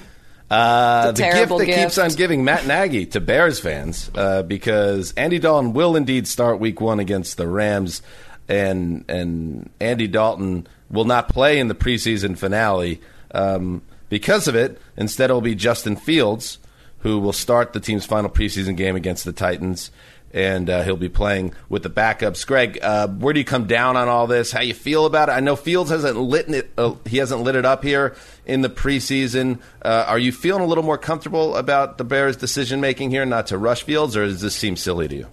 Uh, 0.50 1.12
the 1.12 1.22
gift 1.22 1.48
that 1.48 1.66
gift. 1.66 1.78
keeps 1.78 1.98
on 1.98 2.10
giving 2.10 2.44
Matt 2.44 2.66
Nagy 2.66 3.06
to 3.06 3.20
Bears 3.20 3.60
fans 3.60 4.10
uh, 4.16 4.42
because 4.42 5.12
Andy 5.16 5.38
Dalton 5.38 5.72
will 5.72 5.94
indeed 5.94 6.26
start 6.26 6.58
Week 6.58 6.80
One 6.80 6.98
against 6.98 7.36
the 7.36 7.46
Rams, 7.46 8.02
and 8.48 9.04
and 9.08 9.70
Andy 9.80 10.08
Dalton 10.08 10.66
will 10.90 11.04
not 11.04 11.28
play 11.28 11.60
in 11.60 11.68
the 11.68 11.74
preseason 11.74 12.36
finale 12.36 13.00
um, 13.32 13.82
because 14.08 14.48
of 14.48 14.56
it. 14.56 14.80
Instead, 14.96 15.30
it 15.30 15.32
will 15.32 15.40
be 15.40 15.54
Justin 15.54 15.94
Fields 15.94 16.58
who 17.00 17.18
will 17.18 17.32
start 17.32 17.72
the 17.72 17.80
team's 17.80 18.04
final 18.04 18.30
preseason 18.30 18.76
game 18.76 18.96
against 18.96 19.24
the 19.24 19.32
Titans. 19.32 19.90
And 20.32 20.70
uh, 20.70 20.82
he'll 20.82 20.96
be 20.96 21.08
playing 21.08 21.54
with 21.68 21.82
the 21.82 21.90
backups. 21.90 22.46
Greg, 22.46 22.78
uh, 22.80 23.08
where 23.08 23.34
do 23.34 23.40
you 23.40 23.44
come 23.44 23.66
down 23.66 23.96
on 23.96 24.08
all 24.08 24.28
this? 24.28 24.52
How 24.52 24.60
you 24.60 24.74
feel 24.74 25.04
about 25.04 25.28
it? 25.28 25.32
I 25.32 25.40
know 25.40 25.56
Fields 25.56 25.90
hasn't 25.90 26.16
lit 26.16 26.48
it. 26.48 26.70
Uh, 26.78 26.94
he 27.04 27.16
hasn't 27.16 27.42
lit 27.42 27.56
it 27.56 27.64
up 27.64 27.82
here 27.82 28.14
in 28.46 28.62
the 28.62 28.68
preseason. 28.68 29.60
Uh, 29.82 30.04
are 30.06 30.18
you 30.18 30.30
feeling 30.30 30.62
a 30.62 30.66
little 30.66 30.84
more 30.84 30.98
comfortable 30.98 31.56
about 31.56 31.98
the 31.98 32.04
Bears' 32.04 32.36
decision 32.36 32.80
making 32.80 33.10
here, 33.10 33.26
not 33.26 33.48
to 33.48 33.58
rush 33.58 33.82
Fields, 33.82 34.16
or 34.16 34.24
does 34.24 34.40
this 34.40 34.54
seem 34.54 34.76
silly 34.76 35.08
to 35.08 35.16
you? 35.16 35.26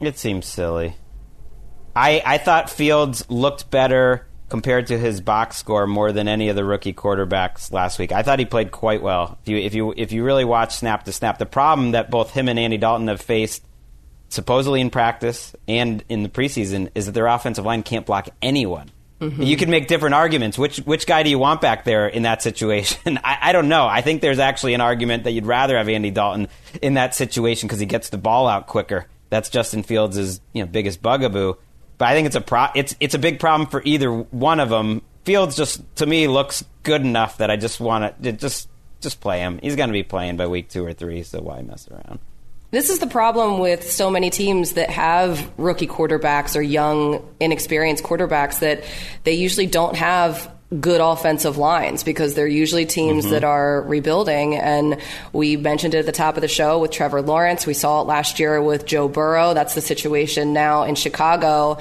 It 0.00 0.18
seems 0.18 0.44
silly. 0.44 0.96
I 1.94 2.22
I 2.24 2.38
thought 2.38 2.68
Fields 2.68 3.24
looked 3.30 3.70
better 3.70 4.26
compared 4.48 4.86
to 4.88 4.98
his 4.98 5.20
box 5.20 5.56
score 5.56 5.86
more 5.86 6.12
than 6.12 6.28
any 6.28 6.48
of 6.48 6.56
the 6.56 6.64
rookie 6.64 6.92
quarterbacks 6.92 7.72
last 7.72 7.98
week. 7.98 8.12
I 8.12 8.22
thought 8.22 8.38
he 8.38 8.44
played 8.44 8.70
quite 8.70 9.02
well. 9.02 9.38
If 9.42 9.48
you 9.48 9.56
if 9.56 9.74
you 9.74 9.94
if 9.96 10.12
you 10.12 10.22
really 10.22 10.44
watch 10.44 10.74
snap 10.74 11.04
to 11.04 11.12
snap, 11.12 11.38
the 11.38 11.46
problem 11.46 11.92
that 11.92 12.10
both 12.10 12.32
him 12.32 12.48
and 12.48 12.58
Andy 12.58 12.76
Dalton 12.76 13.08
have 13.08 13.20
faced 13.20 13.62
supposedly 14.28 14.80
in 14.80 14.90
practice 14.90 15.54
and 15.68 16.04
in 16.08 16.22
the 16.22 16.28
preseason 16.28 16.90
is 16.94 17.06
that 17.06 17.12
their 17.12 17.26
offensive 17.26 17.64
line 17.64 17.82
can't 17.82 18.06
block 18.06 18.28
anyone. 18.42 18.90
Mm-hmm. 19.20 19.42
You 19.42 19.56
can 19.56 19.70
make 19.70 19.88
different 19.88 20.14
arguments. 20.14 20.58
Which 20.58 20.76
which 20.78 21.06
guy 21.06 21.22
do 21.22 21.30
you 21.30 21.38
want 21.38 21.62
back 21.62 21.84
there 21.84 22.06
in 22.06 22.24
that 22.24 22.42
situation? 22.42 23.18
I, 23.24 23.38
I 23.42 23.52
don't 23.52 23.68
know. 23.68 23.86
I 23.86 24.02
think 24.02 24.20
there's 24.20 24.38
actually 24.38 24.74
an 24.74 24.82
argument 24.82 25.24
that 25.24 25.30
you'd 25.30 25.46
rather 25.46 25.78
have 25.78 25.88
Andy 25.88 26.10
Dalton 26.10 26.48
in 26.82 26.94
that 26.94 27.14
situation 27.14 27.66
because 27.66 27.80
he 27.80 27.86
gets 27.86 28.10
the 28.10 28.18
ball 28.18 28.46
out 28.46 28.66
quicker. 28.66 29.06
That's 29.30 29.48
Justin 29.48 29.82
Fields' 29.84 30.40
you 30.52 30.62
know 30.62 30.66
biggest 30.66 31.00
bugaboo. 31.00 31.54
But 31.98 32.08
I 32.08 32.14
think 32.14 32.26
it's 32.26 32.36
a 32.36 32.42
pro- 32.42 32.68
it's 32.74 32.94
it's 33.00 33.14
a 33.14 33.18
big 33.18 33.40
problem 33.40 33.70
for 33.70 33.80
either 33.84 34.10
one 34.12 34.60
of 34.60 34.68
them. 34.68 35.02
Fields 35.24 35.56
just 35.56 35.82
to 35.96 36.06
me 36.06 36.28
looks 36.28 36.64
good 36.82 37.00
enough 37.00 37.38
that 37.38 37.50
I 37.50 37.56
just 37.56 37.80
want 37.80 38.22
to 38.22 38.32
just 38.32 38.68
just 39.00 39.20
play 39.20 39.40
him. 39.40 39.58
He's 39.62 39.76
going 39.76 39.88
to 39.88 39.94
be 39.94 40.02
playing 40.02 40.36
by 40.36 40.46
week 40.46 40.68
two 40.68 40.84
or 40.84 40.92
three, 40.92 41.22
so 41.22 41.40
why 41.40 41.62
mess 41.62 41.88
around? 41.90 42.18
This 42.72 42.90
is 42.90 42.98
the 42.98 43.06
problem 43.06 43.58
with 43.60 43.90
so 43.90 44.10
many 44.10 44.28
teams 44.30 44.72
that 44.72 44.90
have 44.90 45.50
rookie 45.56 45.86
quarterbacks 45.86 46.56
or 46.56 46.62
young, 46.62 47.22
inexperienced 47.40 48.02
quarterbacks 48.02 48.58
that 48.58 48.82
they 49.24 49.34
usually 49.34 49.66
don't 49.66 49.96
have 49.96 50.50
good 50.80 51.00
offensive 51.00 51.56
lines 51.58 52.02
because 52.02 52.34
they're 52.34 52.48
usually 52.48 52.84
teams 52.84 53.24
Mhm. 53.24 53.30
that 53.30 53.44
are 53.44 53.82
rebuilding. 53.82 54.56
And 54.56 54.96
we 55.32 55.56
mentioned 55.56 55.94
it 55.94 55.98
at 55.98 56.06
the 56.06 56.12
top 56.12 56.36
of 56.36 56.40
the 56.40 56.48
show 56.48 56.80
with 56.80 56.90
Trevor 56.90 57.22
Lawrence. 57.22 57.66
We 57.66 57.74
saw 57.74 58.00
it 58.00 58.08
last 58.08 58.40
year 58.40 58.60
with 58.60 58.84
Joe 58.84 59.06
Burrow. 59.06 59.54
That's 59.54 59.74
the 59.74 59.80
situation 59.80 60.52
now 60.52 60.82
in 60.82 60.96
Chicago. 60.96 61.78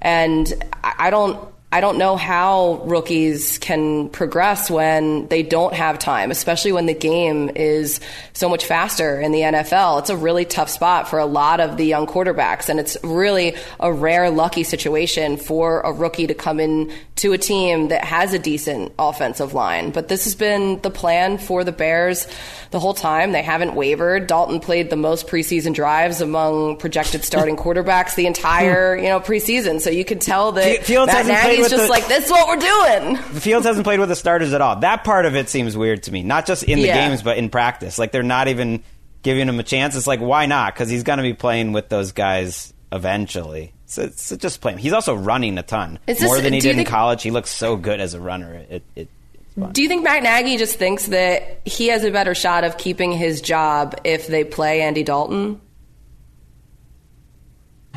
And 0.00 0.54
I 0.84 1.10
don't. 1.10 1.40
I 1.70 1.82
don't 1.82 1.98
know 1.98 2.16
how 2.16 2.80
rookies 2.86 3.58
can 3.58 4.08
progress 4.08 4.70
when 4.70 5.28
they 5.28 5.42
don't 5.42 5.74
have 5.74 5.98
time, 5.98 6.30
especially 6.30 6.72
when 6.72 6.86
the 6.86 6.94
game 6.94 7.50
is 7.54 8.00
so 8.32 8.48
much 8.48 8.64
faster 8.64 9.20
in 9.20 9.32
the 9.32 9.40
NFL. 9.40 9.98
It's 9.98 10.08
a 10.08 10.16
really 10.16 10.46
tough 10.46 10.70
spot 10.70 11.08
for 11.08 11.18
a 11.18 11.26
lot 11.26 11.60
of 11.60 11.76
the 11.76 11.84
young 11.84 12.06
quarterbacks, 12.06 12.70
and 12.70 12.80
it's 12.80 12.96
really 13.04 13.54
a 13.80 13.92
rare, 13.92 14.30
lucky 14.30 14.62
situation 14.62 15.36
for 15.36 15.80
a 15.80 15.92
rookie 15.92 16.26
to 16.26 16.34
come 16.34 16.58
in 16.58 16.90
to 17.16 17.34
a 17.34 17.38
team 17.38 17.88
that 17.88 18.02
has 18.02 18.32
a 18.32 18.38
decent 18.38 18.92
offensive 18.98 19.52
line. 19.52 19.90
But 19.90 20.08
this 20.08 20.24
has 20.24 20.34
been 20.34 20.80
the 20.80 20.90
plan 20.90 21.36
for 21.36 21.64
the 21.64 21.72
Bears 21.72 22.26
the 22.70 22.80
whole 22.80 22.94
time. 22.94 23.32
They 23.32 23.42
haven't 23.42 23.74
wavered. 23.74 24.26
Dalton 24.26 24.60
played 24.60 24.88
the 24.88 24.96
most 24.96 25.26
preseason 25.26 25.74
drives 25.74 26.22
among 26.22 26.78
projected 26.78 27.24
starting 27.24 27.56
quarterbacks 27.58 28.14
the 28.14 28.26
entire, 28.26 28.96
you 28.96 29.08
know, 29.08 29.20
preseason. 29.20 29.80
So 29.80 29.90
you 29.90 30.04
can 30.04 30.18
tell 30.18 30.52
that 30.52 30.84
Fields 30.84 31.08
Matt 31.08 31.26
hasn't 31.26 31.57
with 31.62 31.70
just 31.70 31.84
the- 31.84 31.88
like, 31.90 32.06
this 32.08 32.26
is 32.26 32.30
what 32.30 32.48
we're 32.48 32.56
doing. 32.56 33.14
The 33.34 33.40
Fields 33.40 33.66
hasn't 33.66 33.84
played 33.84 34.00
with 34.00 34.08
the 34.08 34.16
starters 34.16 34.52
at 34.52 34.60
all. 34.60 34.76
That 34.76 35.04
part 35.04 35.26
of 35.26 35.36
it 35.36 35.48
seems 35.48 35.76
weird 35.76 36.02
to 36.04 36.12
me. 36.12 36.22
Not 36.22 36.46
just 36.46 36.62
in 36.62 36.78
the 36.80 36.86
Yeah. 36.86 37.08
games, 37.08 37.22
but 37.22 37.38
in 37.38 37.50
practice. 37.50 37.98
Like 37.98 38.12
they're 38.12 38.22
not 38.22 38.48
even 38.48 38.82
giving 39.22 39.48
him 39.48 39.58
a 39.58 39.62
chance. 39.62 39.96
It's 39.96 40.06
like 40.06 40.20
why 40.20 40.46
not? 40.46 40.74
Because 40.74 40.88
he's 40.88 41.02
going 41.02 41.16
to 41.18 41.22
be 41.22 41.34
playing 41.34 41.72
with 41.72 41.88
those 41.88 42.12
guys 42.12 42.72
eventually. 42.92 43.72
So, 43.86 44.10
so 44.14 44.36
just 44.36 44.60
play 44.60 44.72
him. 44.72 44.78
He's 44.78 44.92
also 44.92 45.14
running 45.14 45.56
a 45.58 45.62
ton 45.62 45.98
Is 46.06 46.18
this- 46.18 46.26
more 46.26 46.40
than 46.40 46.52
he 46.52 46.60
did 46.60 46.78
in 46.78 46.84
college. 46.84 47.22
He 47.22 47.30
looks 47.30 47.50
so 47.50 47.76
good 47.76 48.00
as 48.00 48.14
a 48.14 48.20
runner. 48.20 48.54
It, 48.68 48.82
it, 48.94 49.08
Do 49.72 49.82
you 49.82 49.88
think 49.88 50.04
Matt 50.04 50.22
Nagy 50.22 50.56
just 50.58 50.76
thinks 50.78 51.06
that 51.06 51.60
he 51.64 51.88
has 51.88 52.04
a 52.04 52.10
better 52.10 52.34
shot 52.34 52.64
of 52.64 52.76
keeping 52.76 53.12
his 53.12 53.40
job 53.40 53.98
if 54.04 54.26
they 54.26 54.44
play 54.44 54.82
Andy 54.82 55.02
Dalton? 55.02 55.60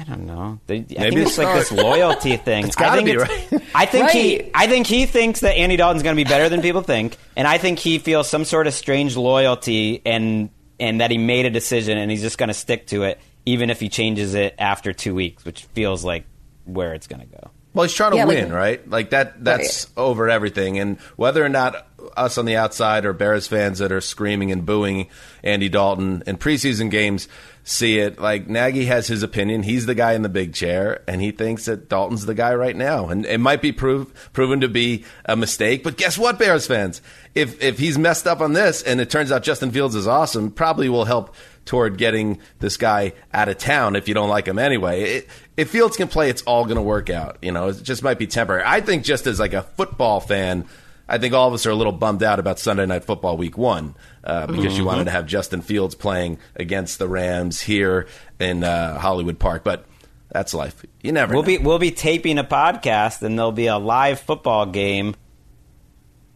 I 0.01 0.03
don't 0.05 0.25
know. 0.25 0.59
They, 0.65 0.77
I 0.77 0.79
Maybe 0.79 0.87
think 0.97 1.15
it's 1.19 1.29
it's 1.29 1.37
like 1.37 1.55
this 1.55 1.71
loyalty 1.71 2.35
thing. 2.37 2.65
It's 2.65 2.75
gotta 2.75 2.93
I 2.93 2.95
think 2.95 3.05
be, 3.05 3.11
it's- 3.11 3.51
right? 3.51 3.61
I 3.75 3.85
think 3.85 4.09
he. 4.09 4.49
I 4.53 4.65
think 4.67 4.87
he 4.87 5.05
thinks 5.05 5.41
that 5.41 5.55
Andy 5.55 5.75
Dalton's 5.77 6.01
going 6.03 6.15
to 6.15 6.23
be 6.23 6.27
better 6.27 6.49
than 6.49 6.61
people 6.61 6.81
think, 6.81 7.17
and 7.37 7.47
I 7.47 7.57
think 7.59 7.79
he 7.79 7.99
feels 7.99 8.29
some 8.29 8.43
sort 8.45 8.65
of 8.67 8.73
strange 8.73 9.15
loyalty 9.15 10.01
and 10.05 10.49
and 10.79 11.01
that 11.01 11.11
he 11.11 11.17
made 11.19 11.45
a 11.45 11.49
decision 11.51 11.97
and 11.97 12.09
he's 12.09 12.21
just 12.21 12.37
going 12.39 12.47
to 12.47 12.53
stick 12.55 12.87
to 12.87 13.03
it, 13.03 13.19
even 13.45 13.69
if 13.69 13.79
he 13.79 13.87
changes 13.89 14.33
it 14.33 14.55
after 14.57 14.93
two 14.93 15.13
weeks, 15.13 15.45
which 15.45 15.65
feels 15.65 16.03
like 16.03 16.25
where 16.65 16.93
it's 16.95 17.05
going 17.07 17.19
to 17.21 17.27
go. 17.27 17.51
Well, 17.73 17.83
he's 17.85 17.93
trying 17.93 18.11
to 18.11 18.17
Yeah, 18.17 18.25
like- 18.25 18.37
win, 18.37 18.51
right? 18.51 18.89
Like 18.89 19.11
that. 19.11 19.43
That's 19.43 19.87
over 19.95 20.27
everything. 20.29 20.79
And 20.79 20.99
whether 21.17 21.45
or 21.45 21.49
not 21.49 21.87
us 22.17 22.37
on 22.39 22.45
the 22.45 22.57
outside 22.57 23.05
or 23.05 23.13
Bears 23.13 23.47
fans 23.47 23.77
that 23.79 23.91
are 23.91 24.01
screaming 24.01 24.51
and 24.51 24.65
booing 24.65 25.07
Andy 25.43 25.69
Dalton 25.69 26.23
in 26.25 26.37
preseason 26.37 26.89
games 26.91 27.27
see 27.63 27.99
it, 27.99 28.19
like 28.19 28.47
Nagy 28.47 28.85
has 28.85 29.07
his 29.07 29.23
opinion. 29.23 29.63
He's 29.63 29.85
the 29.85 29.95
guy 29.95 30.13
in 30.13 30.21
the 30.21 30.29
big 30.29 30.53
chair, 30.53 31.03
and 31.07 31.21
he 31.21 31.31
thinks 31.31 31.65
that 31.65 31.89
Dalton's 31.89 32.25
the 32.25 32.33
guy 32.33 32.53
right 32.55 32.75
now. 32.75 33.09
And 33.09 33.25
it 33.25 33.39
might 33.39 33.61
be 33.61 33.71
prove, 33.71 34.31
proven 34.33 34.61
to 34.61 34.67
be 34.67 35.05
a 35.25 35.35
mistake. 35.35 35.83
But 35.83 35.97
guess 35.97 36.17
what, 36.17 36.39
Bears 36.39 36.67
fans? 36.67 37.01
If 37.35 37.61
if 37.61 37.79
he's 37.79 37.97
messed 37.97 38.27
up 38.27 38.41
on 38.41 38.53
this, 38.53 38.81
and 38.81 38.99
it 38.99 39.09
turns 39.09 39.31
out 39.31 39.43
Justin 39.43 39.71
Fields 39.71 39.95
is 39.95 40.07
awesome, 40.07 40.51
probably 40.51 40.89
will 40.89 41.05
help 41.05 41.35
toward 41.65 41.97
getting 41.97 42.39
this 42.59 42.77
guy 42.77 43.13
out 43.33 43.47
of 43.47 43.57
town 43.57 43.95
if 43.95 44.07
you 44.07 44.13
don't 44.13 44.29
like 44.29 44.47
him 44.47 44.59
anyway. 44.59 45.03
It, 45.03 45.29
if 45.55 45.69
Fields 45.69 45.95
can 45.95 46.07
play, 46.07 46.29
it's 46.29 46.41
all 46.43 46.65
going 46.65 46.77
to 46.77 46.81
work 46.81 47.09
out. 47.09 47.37
You 47.41 47.51
know, 47.51 47.67
it 47.69 47.83
just 47.83 48.03
might 48.03 48.17
be 48.17 48.27
temporary. 48.27 48.63
I 48.65 48.81
think 48.81 49.03
just 49.03 49.27
as 49.27 49.39
like 49.39 49.53
a 49.53 49.63
football 49.63 50.19
fan, 50.19 50.65
I 51.11 51.17
think 51.17 51.33
all 51.33 51.49
of 51.49 51.53
us 51.53 51.65
are 51.65 51.71
a 51.71 51.75
little 51.75 51.91
bummed 51.91 52.23
out 52.23 52.39
about 52.39 52.57
Sunday 52.57 52.85
Night 52.85 53.03
Football 53.03 53.35
Week 53.35 53.57
One 53.57 53.95
uh, 54.23 54.47
because 54.47 54.77
you 54.77 54.85
wanted 54.85 55.03
to 55.03 55.11
have 55.11 55.25
Justin 55.25 55.61
Fields 55.61 55.93
playing 55.93 56.39
against 56.55 56.99
the 56.99 57.07
Rams 57.09 57.59
here 57.59 58.07
in 58.39 58.63
uh, 58.63 58.97
Hollywood 58.97 59.37
Park, 59.37 59.65
but 59.65 59.85
that's 60.29 60.53
life. 60.53 60.85
You 61.01 61.11
never. 61.11 61.33
We'll 61.33 61.43
know. 61.43 61.47
be 61.47 61.57
we'll 61.57 61.79
be 61.79 61.91
taping 61.91 62.37
a 62.37 62.45
podcast 62.45 63.23
and 63.23 63.37
there'll 63.37 63.51
be 63.51 63.67
a 63.67 63.77
live 63.77 64.21
football 64.21 64.65
game. 64.65 65.13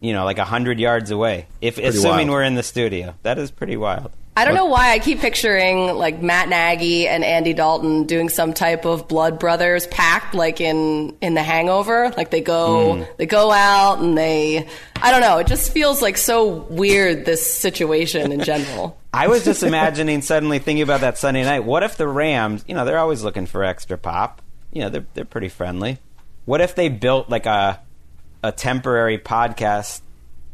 You 0.00 0.12
know, 0.12 0.26
like 0.26 0.36
hundred 0.36 0.78
yards 0.78 1.10
away. 1.10 1.46
If 1.62 1.78
assuming 1.78 2.26
wild. 2.26 2.28
we're 2.28 2.42
in 2.42 2.54
the 2.54 2.62
studio, 2.62 3.14
that 3.22 3.38
is 3.38 3.50
pretty 3.50 3.78
wild. 3.78 4.12
I 4.38 4.44
don't 4.44 4.54
know 4.54 4.66
why 4.66 4.90
I 4.90 4.98
keep 4.98 5.20
picturing 5.20 5.94
like 5.96 6.20
Matt 6.20 6.50
Nagy 6.50 7.08
and 7.08 7.24
Andy 7.24 7.54
Dalton 7.54 8.04
doing 8.04 8.28
some 8.28 8.52
type 8.52 8.84
of 8.84 9.08
blood 9.08 9.38
brothers 9.38 9.86
pact, 9.86 10.34
like 10.34 10.60
in 10.60 11.16
in 11.22 11.32
The 11.32 11.42
Hangover. 11.42 12.12
Like 12.14 12.30
they 12.30 12.42
go 12.42 12.96
hmm. 12.96 13.02
they 13.16 13.24
go 13.24 13.50
out 13.50 14.00
and 14.00 14.16
they 14.16 14.68
I 15.00 15.10
don't 15.10 15.22
know. 15.22 15.38
It 15.38 15.46
just 15.46 15.72
feels 15.72 16.02
like 16.02 16.18
so 16.18 16.66
weird 16.68 17.24
this 17.24 17.50
situation 17.50 18.30
in 18.30 18.40
general. 18.40 19.00
I 19.14 19.28
was 19.28 19.42
just 19.42 19.62
imagining 19.62 20.20
suddenly 20.20 20.58
thinking 20.58 20.82
about 20.82 21.00
that 21.00 21.16
Sunday 21.16 21.42
night. 21.42 21.60
What 21.60 21.82
if 21.82 21.96
the 21.96 22.06
Rams, 22.06 22.62
you 22.68 22.74
know, 22.74 22.84
they're 22.84 22.98
always 22.98 23.24
looking 23.24 23.46
for 23.46 23.64
extra 23.64 23.96
pop. 23.96 24.42
You 24.70 24.82
know, 24.82 24.90
they're 24.90 25.06
they're 25.14 25.24
pretty 25.24 25.48
friendly. 25.48 25.98
What 26.44 26.60
if 26.60 26.74
they 26.74 26.90
built 26.90 27.30
like 27.30 27.46
a 27.46 27.80
a 28.42 28.52
temporary 28.52 29.16
podcast 29.16 30.02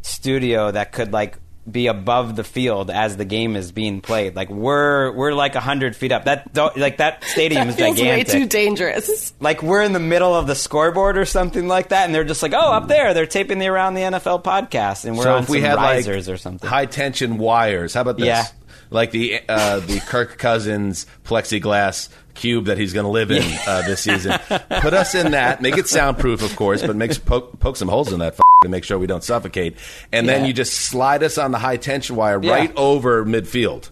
studio 0.02 0.70
that 0.70 0.92
could 0.92 1.12
like 1.12 1.38
be 1.70 1.86
above 1.86 2.34
the 2.34 2.42
field 2.44 2.90
as 2.90 3.16
the 3.16 3.24
game 3.24 3.54
is 3.56 3.70
being 3.72 4.00
played? 4.00 4.34
Like 4.34 4.50
we're 4.50 5.12
we're 5.12 5.32
like 5.32 5.54
hundred 5.54 5.94
feet 5.94 6.10
up. 6.12 6.24
That 6.24 6.52
don't- 6.52 6.76
like 6.76 6.96
that 6.98 7.22
stadium 7.24 7.68
That 7.68 7.70
is 7.70 7.76
feels 7.76 7.96
gigantic. 7.98 8.28
way 8.28 8.40
too 8.40 8.46
dangerous. 8.46 9.32
like 9.40 9.62
we're 9.62 9.82
in 9.82 9.92
the 9.92 10.00
middle 10.00 10.34
of 10.34 10.46
the 10.46 10.54
scoreboard 10.54 11.16
or 11.16 11.24
something 11.24 11.68
like 11.68 11.90
that, 11.90 12.06
and 12.06 12.14
they're 12.14 12.24
just 12.24 12.42
like, 12.42 12.52
"Oh, 12.54 12.72
up 12.72 12.88
there, 12.88 13.14
they're 13.14 13.26
taping 13.26 13.58
the 13.58 13.68
around 13.68 13.94
the 13.94 14.02
NFL 14.02 14.42
podcast, 14.42 15.04
and 15.04 15.16
we're 15.16 15.24
so 15.24 15.34
on 15.36 15.42
if 15.44 15.48
we 15.48 15.60
some 15.60 15.70
had 15.70 15.76
risers 15.76 16.26
like 16.28 16.34
or 16.34 16.38
something." 16.38 16.68
high 16.68 16.86
tension 16.86 17.38
wires, 17.38 17.94
how 17.94 18.00
about 18.02 18.16
this? 18.18 18.26
Yeah. 18.26 18.44
Like 18.92 19.10
the 19.10 19.40
uh, 19.48 19.80
the 19.80 20.00
Kirk 20.00 20.38
Cousins 20.38 21.06
plexiglass 21.24 22.08
cube 22.34 22.66
that 22.66 22.78
he's 22.78 22.92
going 22.92 23.04
to 23.04 23.10
live 23.10 23.30
in 23.30 23.42
uh, 23.66 23.82
this 23.82 24.00
season. 24.00 24.38
Put 24.48 24.94
us 24.94 25.14
in 25.14 25.32
that. 25.32 25.60
Make 25.60 25.76
it 25.76 25.86
soundproof, 25.88 26.42
of 26.42 26.54
course, 26.56 26.82
but 26.82 26.96
make 26.96 27.12
poke, 27.24 27.58
poke 27.60 27.76
some 27.76 27.88
holes 27.88 28.12
in 28.12 28.20
that 28.20 28.34
f- 28.34 28.40
to 28.62 28.68
make 28.68 28.84
sure 28.84 28.98
we 28.98 29.06
don't 29.06 29.24
suffocate. 29.24 29.76
And 30.12 30.28
then 30.28 30.44
you 30.46 30.52
just 30.52 30.72
slide 30.74 31.22
us 31.22 31.36
on 31.38 31.50
the 31.50 31.58
high 31.58 31.76
tension 31.76 32.16
wire 32.16 32.40
Yeah. 32.42 32.52
right 32.52 32.72
over 32.76 33.24
midfield. 33.24 33.90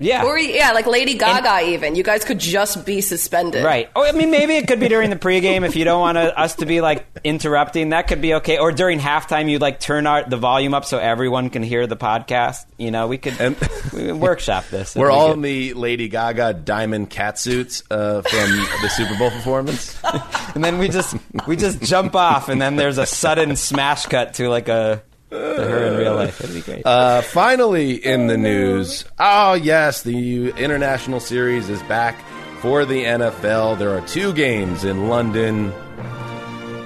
Yeah, 0.00 0.24
Or 0.24 0.38
yeah, 0.38 0.72
like 0.72 0.86
Lady 0.86 1.14
Gaga 1.14 1.68
even. 1.70 1.94
You 1.96 2.02
guys 2.02 2.24
could 2.24 2.38
just 2.38 2.86
be 2.86 3.00
suspended. 3.00 3.64
Right. 3.64 3.90
Oh, 3.96 4.04
I 4.04 4.12
mean, 4.12 4.30
maybe 4.30 4.54
it 4.56 4.68
could 4.68 4.78
be 4.80 4.88
during 4.88 5.10
the 5.10 5.16
pregame 5.16 5.66
if 5.66 5.74
you 5.76 5.84
don't 5.84 6.00
want 6.00 6.16
to, 6.18 6.38
us 6.38 6.54
to 6.56 6.66
be 6.66 6.80
like 6.80 7.06
interrupting. 7.24 7.88
That 7.90 8.06
could 8.08 8.20
be 8.20 8.34
okay. 8.34 8.58
Or 8.58 8.70
during 8.72 9.00
halftime, 9.00 9.50
you 9.50 9.58
like 9.58 9.80
turn 9.80 10.06
our, 10.06 10.28
the 10.28 10.36
volume 10.36 10.74
up 10.74 10.84
so 10.84 10.98
everyone 10.98 11.50
can 11.50 11.62
hear 11.62 11.86
the 11.86 11.96
podcast. 11.96 12.64
You 12.76 12.90
know, 12.90 13.08
we 13.08 13.18
could 13.18 13.40
And- 13.40 13.56
we 13.92 14.06
could 14.06 14.14
workshop 14.20 14.66
this. 14.70 14.94
We're 14.94 15.06
It'd 15.08 15.18
all 15.18 15.28
good. 15.28 15.34
in 15.36 15.42
the 15.42 15.74
Lady 15.74 16.08
Gaga 16.08 16.54
diamond 16.54 17.10
cat 17.10 17.38
suits 17.38 17.82
uh, 17.90 18.22
from 18.22 18.50
the 18.82 18.88
Super 18.88 19.16
Bowl 19.18 19.30
performance. 19.30 19.98
and 20.54 20.62
then 20.64 20.78
we 20.78 20.88
just 20.88 21.16
we 21.46 21.56
just 21.56 21.82
jump 21.82 22.14
off, 22.14 22.48
and 22.48 22.62
then 22.62 22.76
there's 22.76 22.98
a 22.98 23.06
sudden 23.06 23.56
smash 23.56 24.06
cut 24.06 24.34
to 24.34 24.48
like 24.48 24.68
a 24.68 25.02
to 25.30 25.36
her 25.36 25.84
in 25.86 25.96
real 25.96 26.14
life. 26.14 26.40
It'd 26.40 26.54
be 26.54 26.60
great. 26.60 26.86
Uh, 26.86 27.22
finally, 27.22 27.94
in 27.94 28.26
the 28.26 28.36
news, 28.36 29.04
oh 29.18 29.54
yes, 29.54 30.02
the 30.02 30.50
international 30.50 31.20
series 31.20 31.68
is 31.68 31.82
back 31.84 32.22
for 32.60 32.84
the 32.84 33.04
NFL. 33.04 33.78
There 33.78 33.96
are 33.96 34.06
two 34.06 34.32
games 34.32 34.84
in 34.84 35.08
London. 35.08 35.72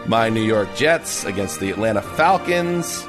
My 0.06 0.28
New 0.28 0.42
York 0.42 0.74
Jets 0.74 1.24
against 1.24 1.60
the 1.60 1.70
Atlanta 1.70 2.02
Falcons, 2.02 3.06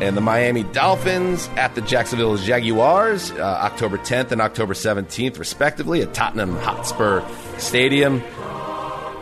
and 0.00 0.16
the 0.16 0.20
Miami 0.20 0.62
Dolphins 0.64 1.48
at 1.56 1.74
the 1.74 1.82
Jacksonville 1.82 2.36
Jaguars, 2.36 3.30
uh, 3.32 3.42
October 3.42 3.98
10th 3.98 4.32
and 4.32 4.40
October 4.40 4.74
17th, 4.74 5.38
respectively, 5.38 6.00
at 6.02 6.14
Tottenham 6.14 6.56
Hotspur 6.56 7.22
Stadium. 7.58 8.22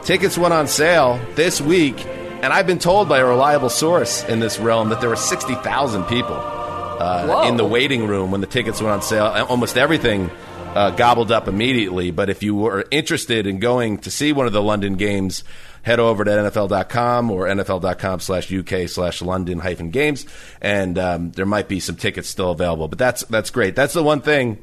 Tickets 0.02 0.38
went 0.38 0.54
on 0.54 0.68
sale 0.68 1.20
this 1.34 1.60
week, 1.60 1.96
and 2.42 2.52
I've 2.52 2.66
been 2.66 2.78
told 2.78 3.08
by 3.08 3.18
a 3.18 3.26
reliable 3.26 3.68
source 3.68 4.24
in 4.24 4.40
this 4.40 4.58
realm 4.58 4.90
that 4.90 5.00
there 5.00 5.10
were 5.10 5.16
60,000 5.16 6.04
people 6.04 6.36
uh, 6.36 7.44
in 7.48 7.56
the 7.56 7.64
waiting 7.64 8.06
room 8.06 8.30
when 8.30 8.40
the 8.40 8.46
tickets 8.46 8.80
went 8.80 8.92
on 8.92 9.02
sale. 9.02 9.26
Almost 9.48 9.76
everything 9.76 10.30
uh, 10.74 10.90
gobbled 10.90 11.32
up 11.32 11.48
immediately. 11.48 12.10
But 12.10 12.30
if 12.30 12.42
you 12.42 12.54
were 12.54 12.84
interested 12.90 13.46
in 13.46 13.58
going 13.58 13.98
to 13.98 14.10
see 14.10 14.32
one 14.32 14.46
of 14.46 14.52
the 14.52 14.62
London 14.62 14.94
games, 14.94 15.44
head 15.82 16.00
over 16.00 16.24
to 16.24 16.30
NFL.com 16.30 17.30
or 17.30 17.46
NFL.com 17.46 18.20
slash 18.20 18.52
UK 18.52 18.88
slash 18.88 19.22
London 19.22 19.58
hyphen 19.58 19.90
games, 19.90 20.26
and 20.60 20.98
um, 20.98 21.30
there 21.32 21.46
might 21.46 21.68
be 21.68 21.80
some 21.80 21.96
tickets 21.96 22.28
still 22.28 22.50
available. 22.50 22.88
But 22.88 22.98
that's 22.98 23.24
that's 23.24 23.50
great. 23.50 23.74
That's 23.74 23.94
the 23.94 24.02
one 24.02 24.20
thing. 24.20 24.58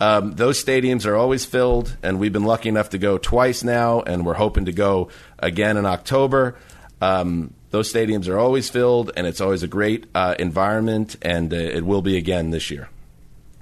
Um, 0.00 0.32
those 0.32 0.62
stadiums 0.62 1.04
are 1.04 1.14
always 1.14 1.44
filled, 1.44 1.96
and 2.02 2.18
we've 2.18 2.32
been 2.32 2.44
lucky 2.44 2.70
enough 2.70 2.90
to 2.90 2.98
go 2.98 3.18
twice 3.18 3.62
now, 3.62 4.00
and 4.00 4.24
we're 4.24 4.34
hoping 4.34 4.64
to 4.64 4.72
go 4.72 5.08
again 5.38 5.76
in 5.76 5.84
October. 5.84 6.56
Um, 7.00 7.54
those 7.70 7.92
stadiums 7.92 8.28
are 8.28 8.38
always 8.38 8.68
filled, 8.68 9.12
and 9.16 9.26
it's 9.26 9.40
always 9.40 9.62
a 9.62 9.68
great 9.68 10.06
uh, 10.14 10.34
environment, 10.38 11.16
and 11.22 11.52
uh, 11.52 11.56
it 11.56 11.84
will 11.86 12.02
be 12.02 12.16
again 12.16 12.50
this 12.50 12.70
year. 12.70 12.88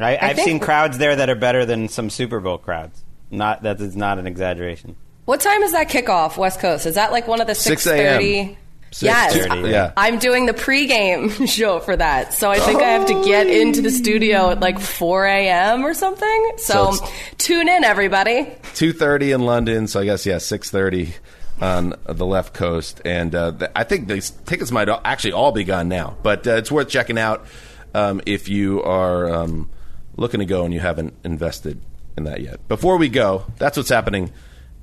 I, 0.00 0.16
I've 0.20 0.36
think- 0.36 0.46
seen 0.48 0.58
crowds 0.60 0.98
there 0.98 1.16
that 1.16 1.28
are 1.28 1.34
better 1.34 1.66
than 1.66 1.88
some 1.88 2.08
Super 2.10 2.40
Bowl 2.40 2.58
crowds. 2.58 3.02
Not 3.30 3.62
that 3.64 3.80
is 3.80 3.94
not 3.96 4.18
an 4.18 4.26
exaggeration. 4.26 4.96
What 5.26 5.40
time 5.42 5.62
is 5.62 5.72
that 5.72 5.90
kickoff, 5.90 6.38
West 6.38 6.58
Coast? 6.60 6.86
Is 6.86 6.94
that 6.94 7.12
like 7.12 7.28
one 7.28 7.40
of 7.42 7.46
the 7.46 7.54
6 7.54 7.82
six 7.82 8.56
Yes, 9.02 9.34
6:30, 9.36 9.50
I- 9.50 9.68
yeah. 9.68 9.92
I'm 9.98 10.18
doing 10.18 10.46
the 10.46 10.54
pregame 10.54 11.46
show 11.54 11.78
for 11.80 11.94
that, 11.94 12.32
so 12.32 12.50
I 12.50 12.58
think 12.58 12.80
I 12.80 12.88
have 12.88 13.06
to 13.08 13.22
get 13.26 13.46
into 13.46 13.82
the 13.82 13.90
studio 13.90 14.48
at 14.50 14.60
like 14.60 14.78
4 14.80 15.26
a.m. 15.26 15.84
or 15.84 15.92
something. 15.92 16.52
So, 16.56 16.92
So 16.92 17.06
tune 17.36 17.68
in, 17.68 17.84
everybody. 17.84 18.50
two 18.74 18.94
thirty 18.94 19.32
in 19.32 19.42
London, 19.42 19.88
so 19.88 20.00
I 20.00 20.06
guess 20.06 20.24
yeah, 20.24 20.38
six 20.38 20.70
thirty 20.70 21.12
on 21.60 21.94
the 22.04 22.26
left 22.26 22.54
coast, 22.54 23.00
and 23.04 23.34
uh, 23.34 23.52
th- 23.52 23.70
I 23.74 23.84
think 23.84 24.08
these 24.08 24.30
tickets 24.30 24.70
might 24.70 24.88
actually 25.04 25.32
all 25.32 25.52
be 25.52 25.64
gone 25.64 25.88
now, 25.88 26.16
but 26.22 26.46
uh, 26.46 26.52
it's 26.52 26.70
worth 26.70 26.88
checking 26.88 27.18
out 27.18 27.46
um, 27.94 28.20
if 28.26 28.48
you 28.48 28.82
are 28.82 29.28
um, 29.28 29.70
looking 30.16 30.40
to 30.40 30.46
go 30.46 30.64
and 30.64 30.72
you 30.72 30.80
haven't 30.80 31.14
invested 31.24 31.80
in 32.16 32.24
that 32.24 32.40
yet. 32.40 32.66
Before 32.68 32.96
we 32.96 33.08
go, 33.08 33.44
that's 33.58 33.76
what's 33.76 33.88
happening 33.88 34.32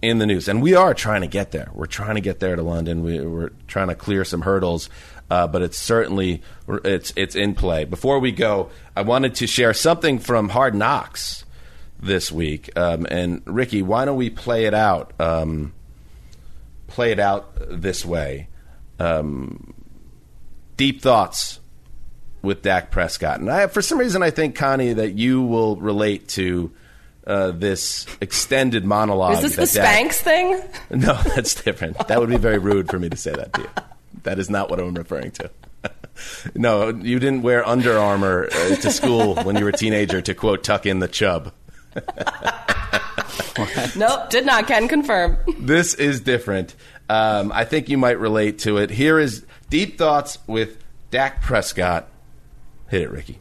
in 0.02 0.18
the 0.20 0.26
news, 0.26 0.48
and 0.48 0.62
we 0.62 0.74
are 0.76 0.94
trying 0.94 1.22
to 1.22 1.28
get 1.28 1.52
there. 1.52 1.70
We're 1.74 1.86
trying 1.86 2.16
to 2.16 2.22
get 2.22 2.40
there 2.40 2.56
to 2.56 2.62
London. 2.64 3.04
We, 3.04 3.20
we're 3.20 3.52
trying 3.68 3.88
to 3.88 3.96
clear 3.96 4.26
some 4.26 4.42
hurdles. 4.42 4.90
Uh, 5.28 5.48
but 5.48 5.64
it's 5.64 5.80
certainly 5.80 6.44
it's 6.68 7.12
it's 7.16 7.36
in 7.36 7.56
play. 7.56 7.84
Before 7.84 8.20
we 8.20 8.32
go, 8.32 8.70
I 8.96 9.02
wanted 9.02 9.34
to 9.36 9.48
share 9.48 9.74
something 9.74 10.20
from 10.20 10.50
Hard 10.50 10.76
Knocks 10.76 11.46
this 12.00 12.32
week. 12.32 12.70
Um, 12.78 13.08
and 13.10 13.42
Ricky, 13.46 13.82
why 13.82 14.06
don't 14.06 14.18
we 14.18 14.30
play 14.30 14.66
it 14.66 14.76
out? 14.76 15.14
Um, 15.20 15.74
play 16.96 17.12
it 17.12 17.20
out 17.20 17.58
this 17.70 18.06
way. 18.06 18.48
Um, 19.00 19.74
deep 20.78 21.02
thoughts 21.02 21.60
with 22.42 22.62
Dak 22.62 22.90
Prescott, 22.90 23.42
and 23.42 23.52
I, 23.52 23.68
for 23.68 23.82
some 23.82 24.00
reason, 24.00 24.24
I 24.24 24.30
think 24.30 24.56
Colleen 24.56 24.96
that 24.96 25.12
you 25.12 25.42
will 25.42 25.76
relate 25.76 26.30
to 26.30 26.72
uh, 27.28 27.52
this 27.52 28.06
extended 28.22 28.86
monologue. 28.86 29.44
Is 29.44 29.58
this 29.58 29.74
the 29.74 29.80
Dak- 29.80 30.12
Spanx 30.12 30.14
thing? 30.14 30.62
no, 30.90 31.16
that's 31.36 31.62
different. 31.62 32.08
That 32.08 32.22
would 32.22 32.30
be 32.30 32.38
very 32.38 32.60
rude 32.60 32.90
for 32.90 32.98
me 32.98 33.10
to 33.10 33.18
say 33.18 33.34
that 33.34 33.52
to 33.54 33.62
you. 33.62 33.70
That 34.24 34.40
is 34.40 34.50
not 34.50 34.70
what 34.70 34.80
I'm 34.80 34.94
referring 34.94 35.32
to. 35.32 35.52
no, 36.56 36.90
you 36.90 37.20
didn't 37.20 37.42
wear 37.42 37.68
Under 37.68 37.98
Armour 37.98 38.46
uh, 38.46 38.76
to 38.78 38.90
school 38.90 39.36
when 39.44 39.58
you 39.58 39.66
were 39.66 39.72
a 39.72 39.78
teenager 39.78 40.22
to 40.22 40.34
quote 40.34 40.64
tuck 40.64 40.86
in 40.86 41.00
the 41.00 41.10
chub. 41.10 41.52
nope, 43.96 44.30
did 44.30 44.46
not. 44.46 44.68
Can 44.68 44.88
confirm. 44.88 45.38
this 45.60 45.94
is 45.94 46.22
different. 46.22 46.76
Um, 47.10 47.52
I 47.54 47.66
think 47.66 47.90
you 47.90 47.98
might 47.98 48.20
relate 48.20 48.60
to 48.60 48.78
it. 48.78 48.90
Here 48.90 49.20
is 49.20 49.46
Deep 49.70 49.98
Thoughts 49.98 50.40
with 50.48 50.84
Dak 51.12 51.42
Prescott. 51.42 52.08
Hit 52.90 53.04
it, 53.04 53.12
Ricky. 53.12 53.40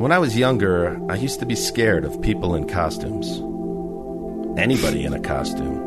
When 0.00 0.12
I 0.12 0.18
was 0.18 0.36
younger, 0.36 0.98
I 1.10 1.16
used 1.16 1.40
to 1.40 1.46
be 1.46 1.54
scared 1.54 2.04
of 2.04 2.22
people 2.22 2.54
in 2.54 2.66
costumes. 2.66 3.42
Anybody 4.58 5.04
in 5.04 5.12
a 5.12 5.20
costume. 5.20 5.78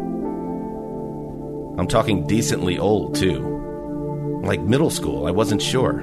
I'm 1.79 1.87
talking 1.87 2.27
decently 2.27 2.77
old, 2.77 3.15
too. 3.15 4.41
Like 4.43 4.61
middle 4.61 4.91
school, 4.91 5.25
I 5.25 5.31
wasn't 5.31 5.61
sure. 5.61 6.01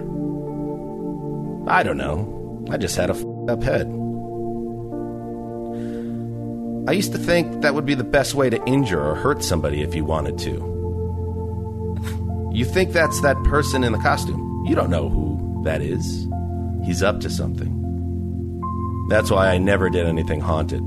I 1.69 1.85
don't 1.85 1.99
know. 1.99 2.40
I 2.71 2.77
just 2.77 2.97
had 2.97 3.11
a 3.11 3.15
f- 3.15 3.25
up 3.49 3.63
head. 3.63 3.87
I 6.89 6.93
used 6.93 7.13
to 7.13 7.19
think 7.19 7.63
that 7.63 7.75
would 7.75 7.87
be 7.87 7.95
the 7.95 8.05
best 8.05 8.35
way 8.35 8.51
to 8.51 8.65
injure 8.65 9.01
or 9.01 9.15
hurt 9.15 9.45
somebody 9.45 9.83
if 9.83 9.95
you 9.95 10.05
wanted 10.05 10.39
to. 10.39 10.69
You 12.53 12.65
think 12.65 12.93
that's 12.93 13.21
that 13.21 13.37
person 13.45 13.85
in 13.85 13.93
the 13.93 13.99
costume. 13.99 14.65
You 14.67 14.75
don't 14.75 14.91
know 14.91 15.09
who 15.09 15.63
that 15.65 15.83
is. 15.83 16.27
He's 16.85 17.03
up 17.03 17.21
to 17.21 17.31
something. 17.31 17.77
That's 19.09 19.31
why 19.31 19.49
I 19.49 19.59
never 19.59 19.91
did 19.91 20.07
anything 20.07 20.41
haunted. 20.41 20.83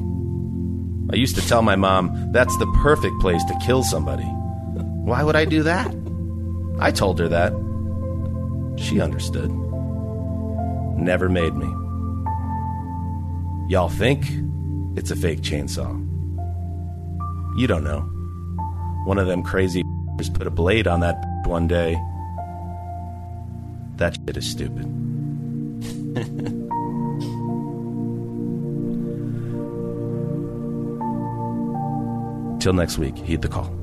I 1.12 1.16
used 1.16 1.36
to 1.36 1.48
tell 1.48 1.62
my 1.62 1.76
mom 1.76 2.32
that's 2.32 2.58
the 2.58 2.68
perfect 2.82 3.20
place 3.22 3.44
to 3.46 3.60
kill 3.66 3.84
somebody. 3.84 4.24
Why 4.24 5.24
would 5.24 5.36
I 5.36 5.46
do 5.46 5.64
that? 5.64 5.94
I 6.80 6.92
told 6.92 7.20
her 7.20 7.28
that. 7.28 7.54
She 8.78 9.00
understood. 9.00 9.52
Never 10.96 11.30
made 11.30 11.56
me. 11.56 11.68
Y'all 13.70 13.90
think 13.90 14.26
it's 14.98 15.12
a 15.12 15.16
fake 15.16 15.42
chainsaw. 15.42 15.92
You 17.58 17.68
don't 17.68 17.84
know. 17.84 18.02
One 19.06 19.18
of 19.18 19.28
them 19.28 19.44
crazy 19.44 19.84
just 20.18 20.34
put 20.34 20.48
a 20.48 20.52
blade 20.52 20.88
on 20.88 21.02
that 21.02 21.24
one 21.46 21.68
day. 21.68 22.00
That 23.98 24.16
shit 24.16 24.38
is 24.38 24.50
stupid. 24.50 24.84
Till 32.62 32.74
next 32.74 32.98
week, 32.98 33.18
heed 33.18 33.42
the 33.42 33.50
call. 33.50 33.83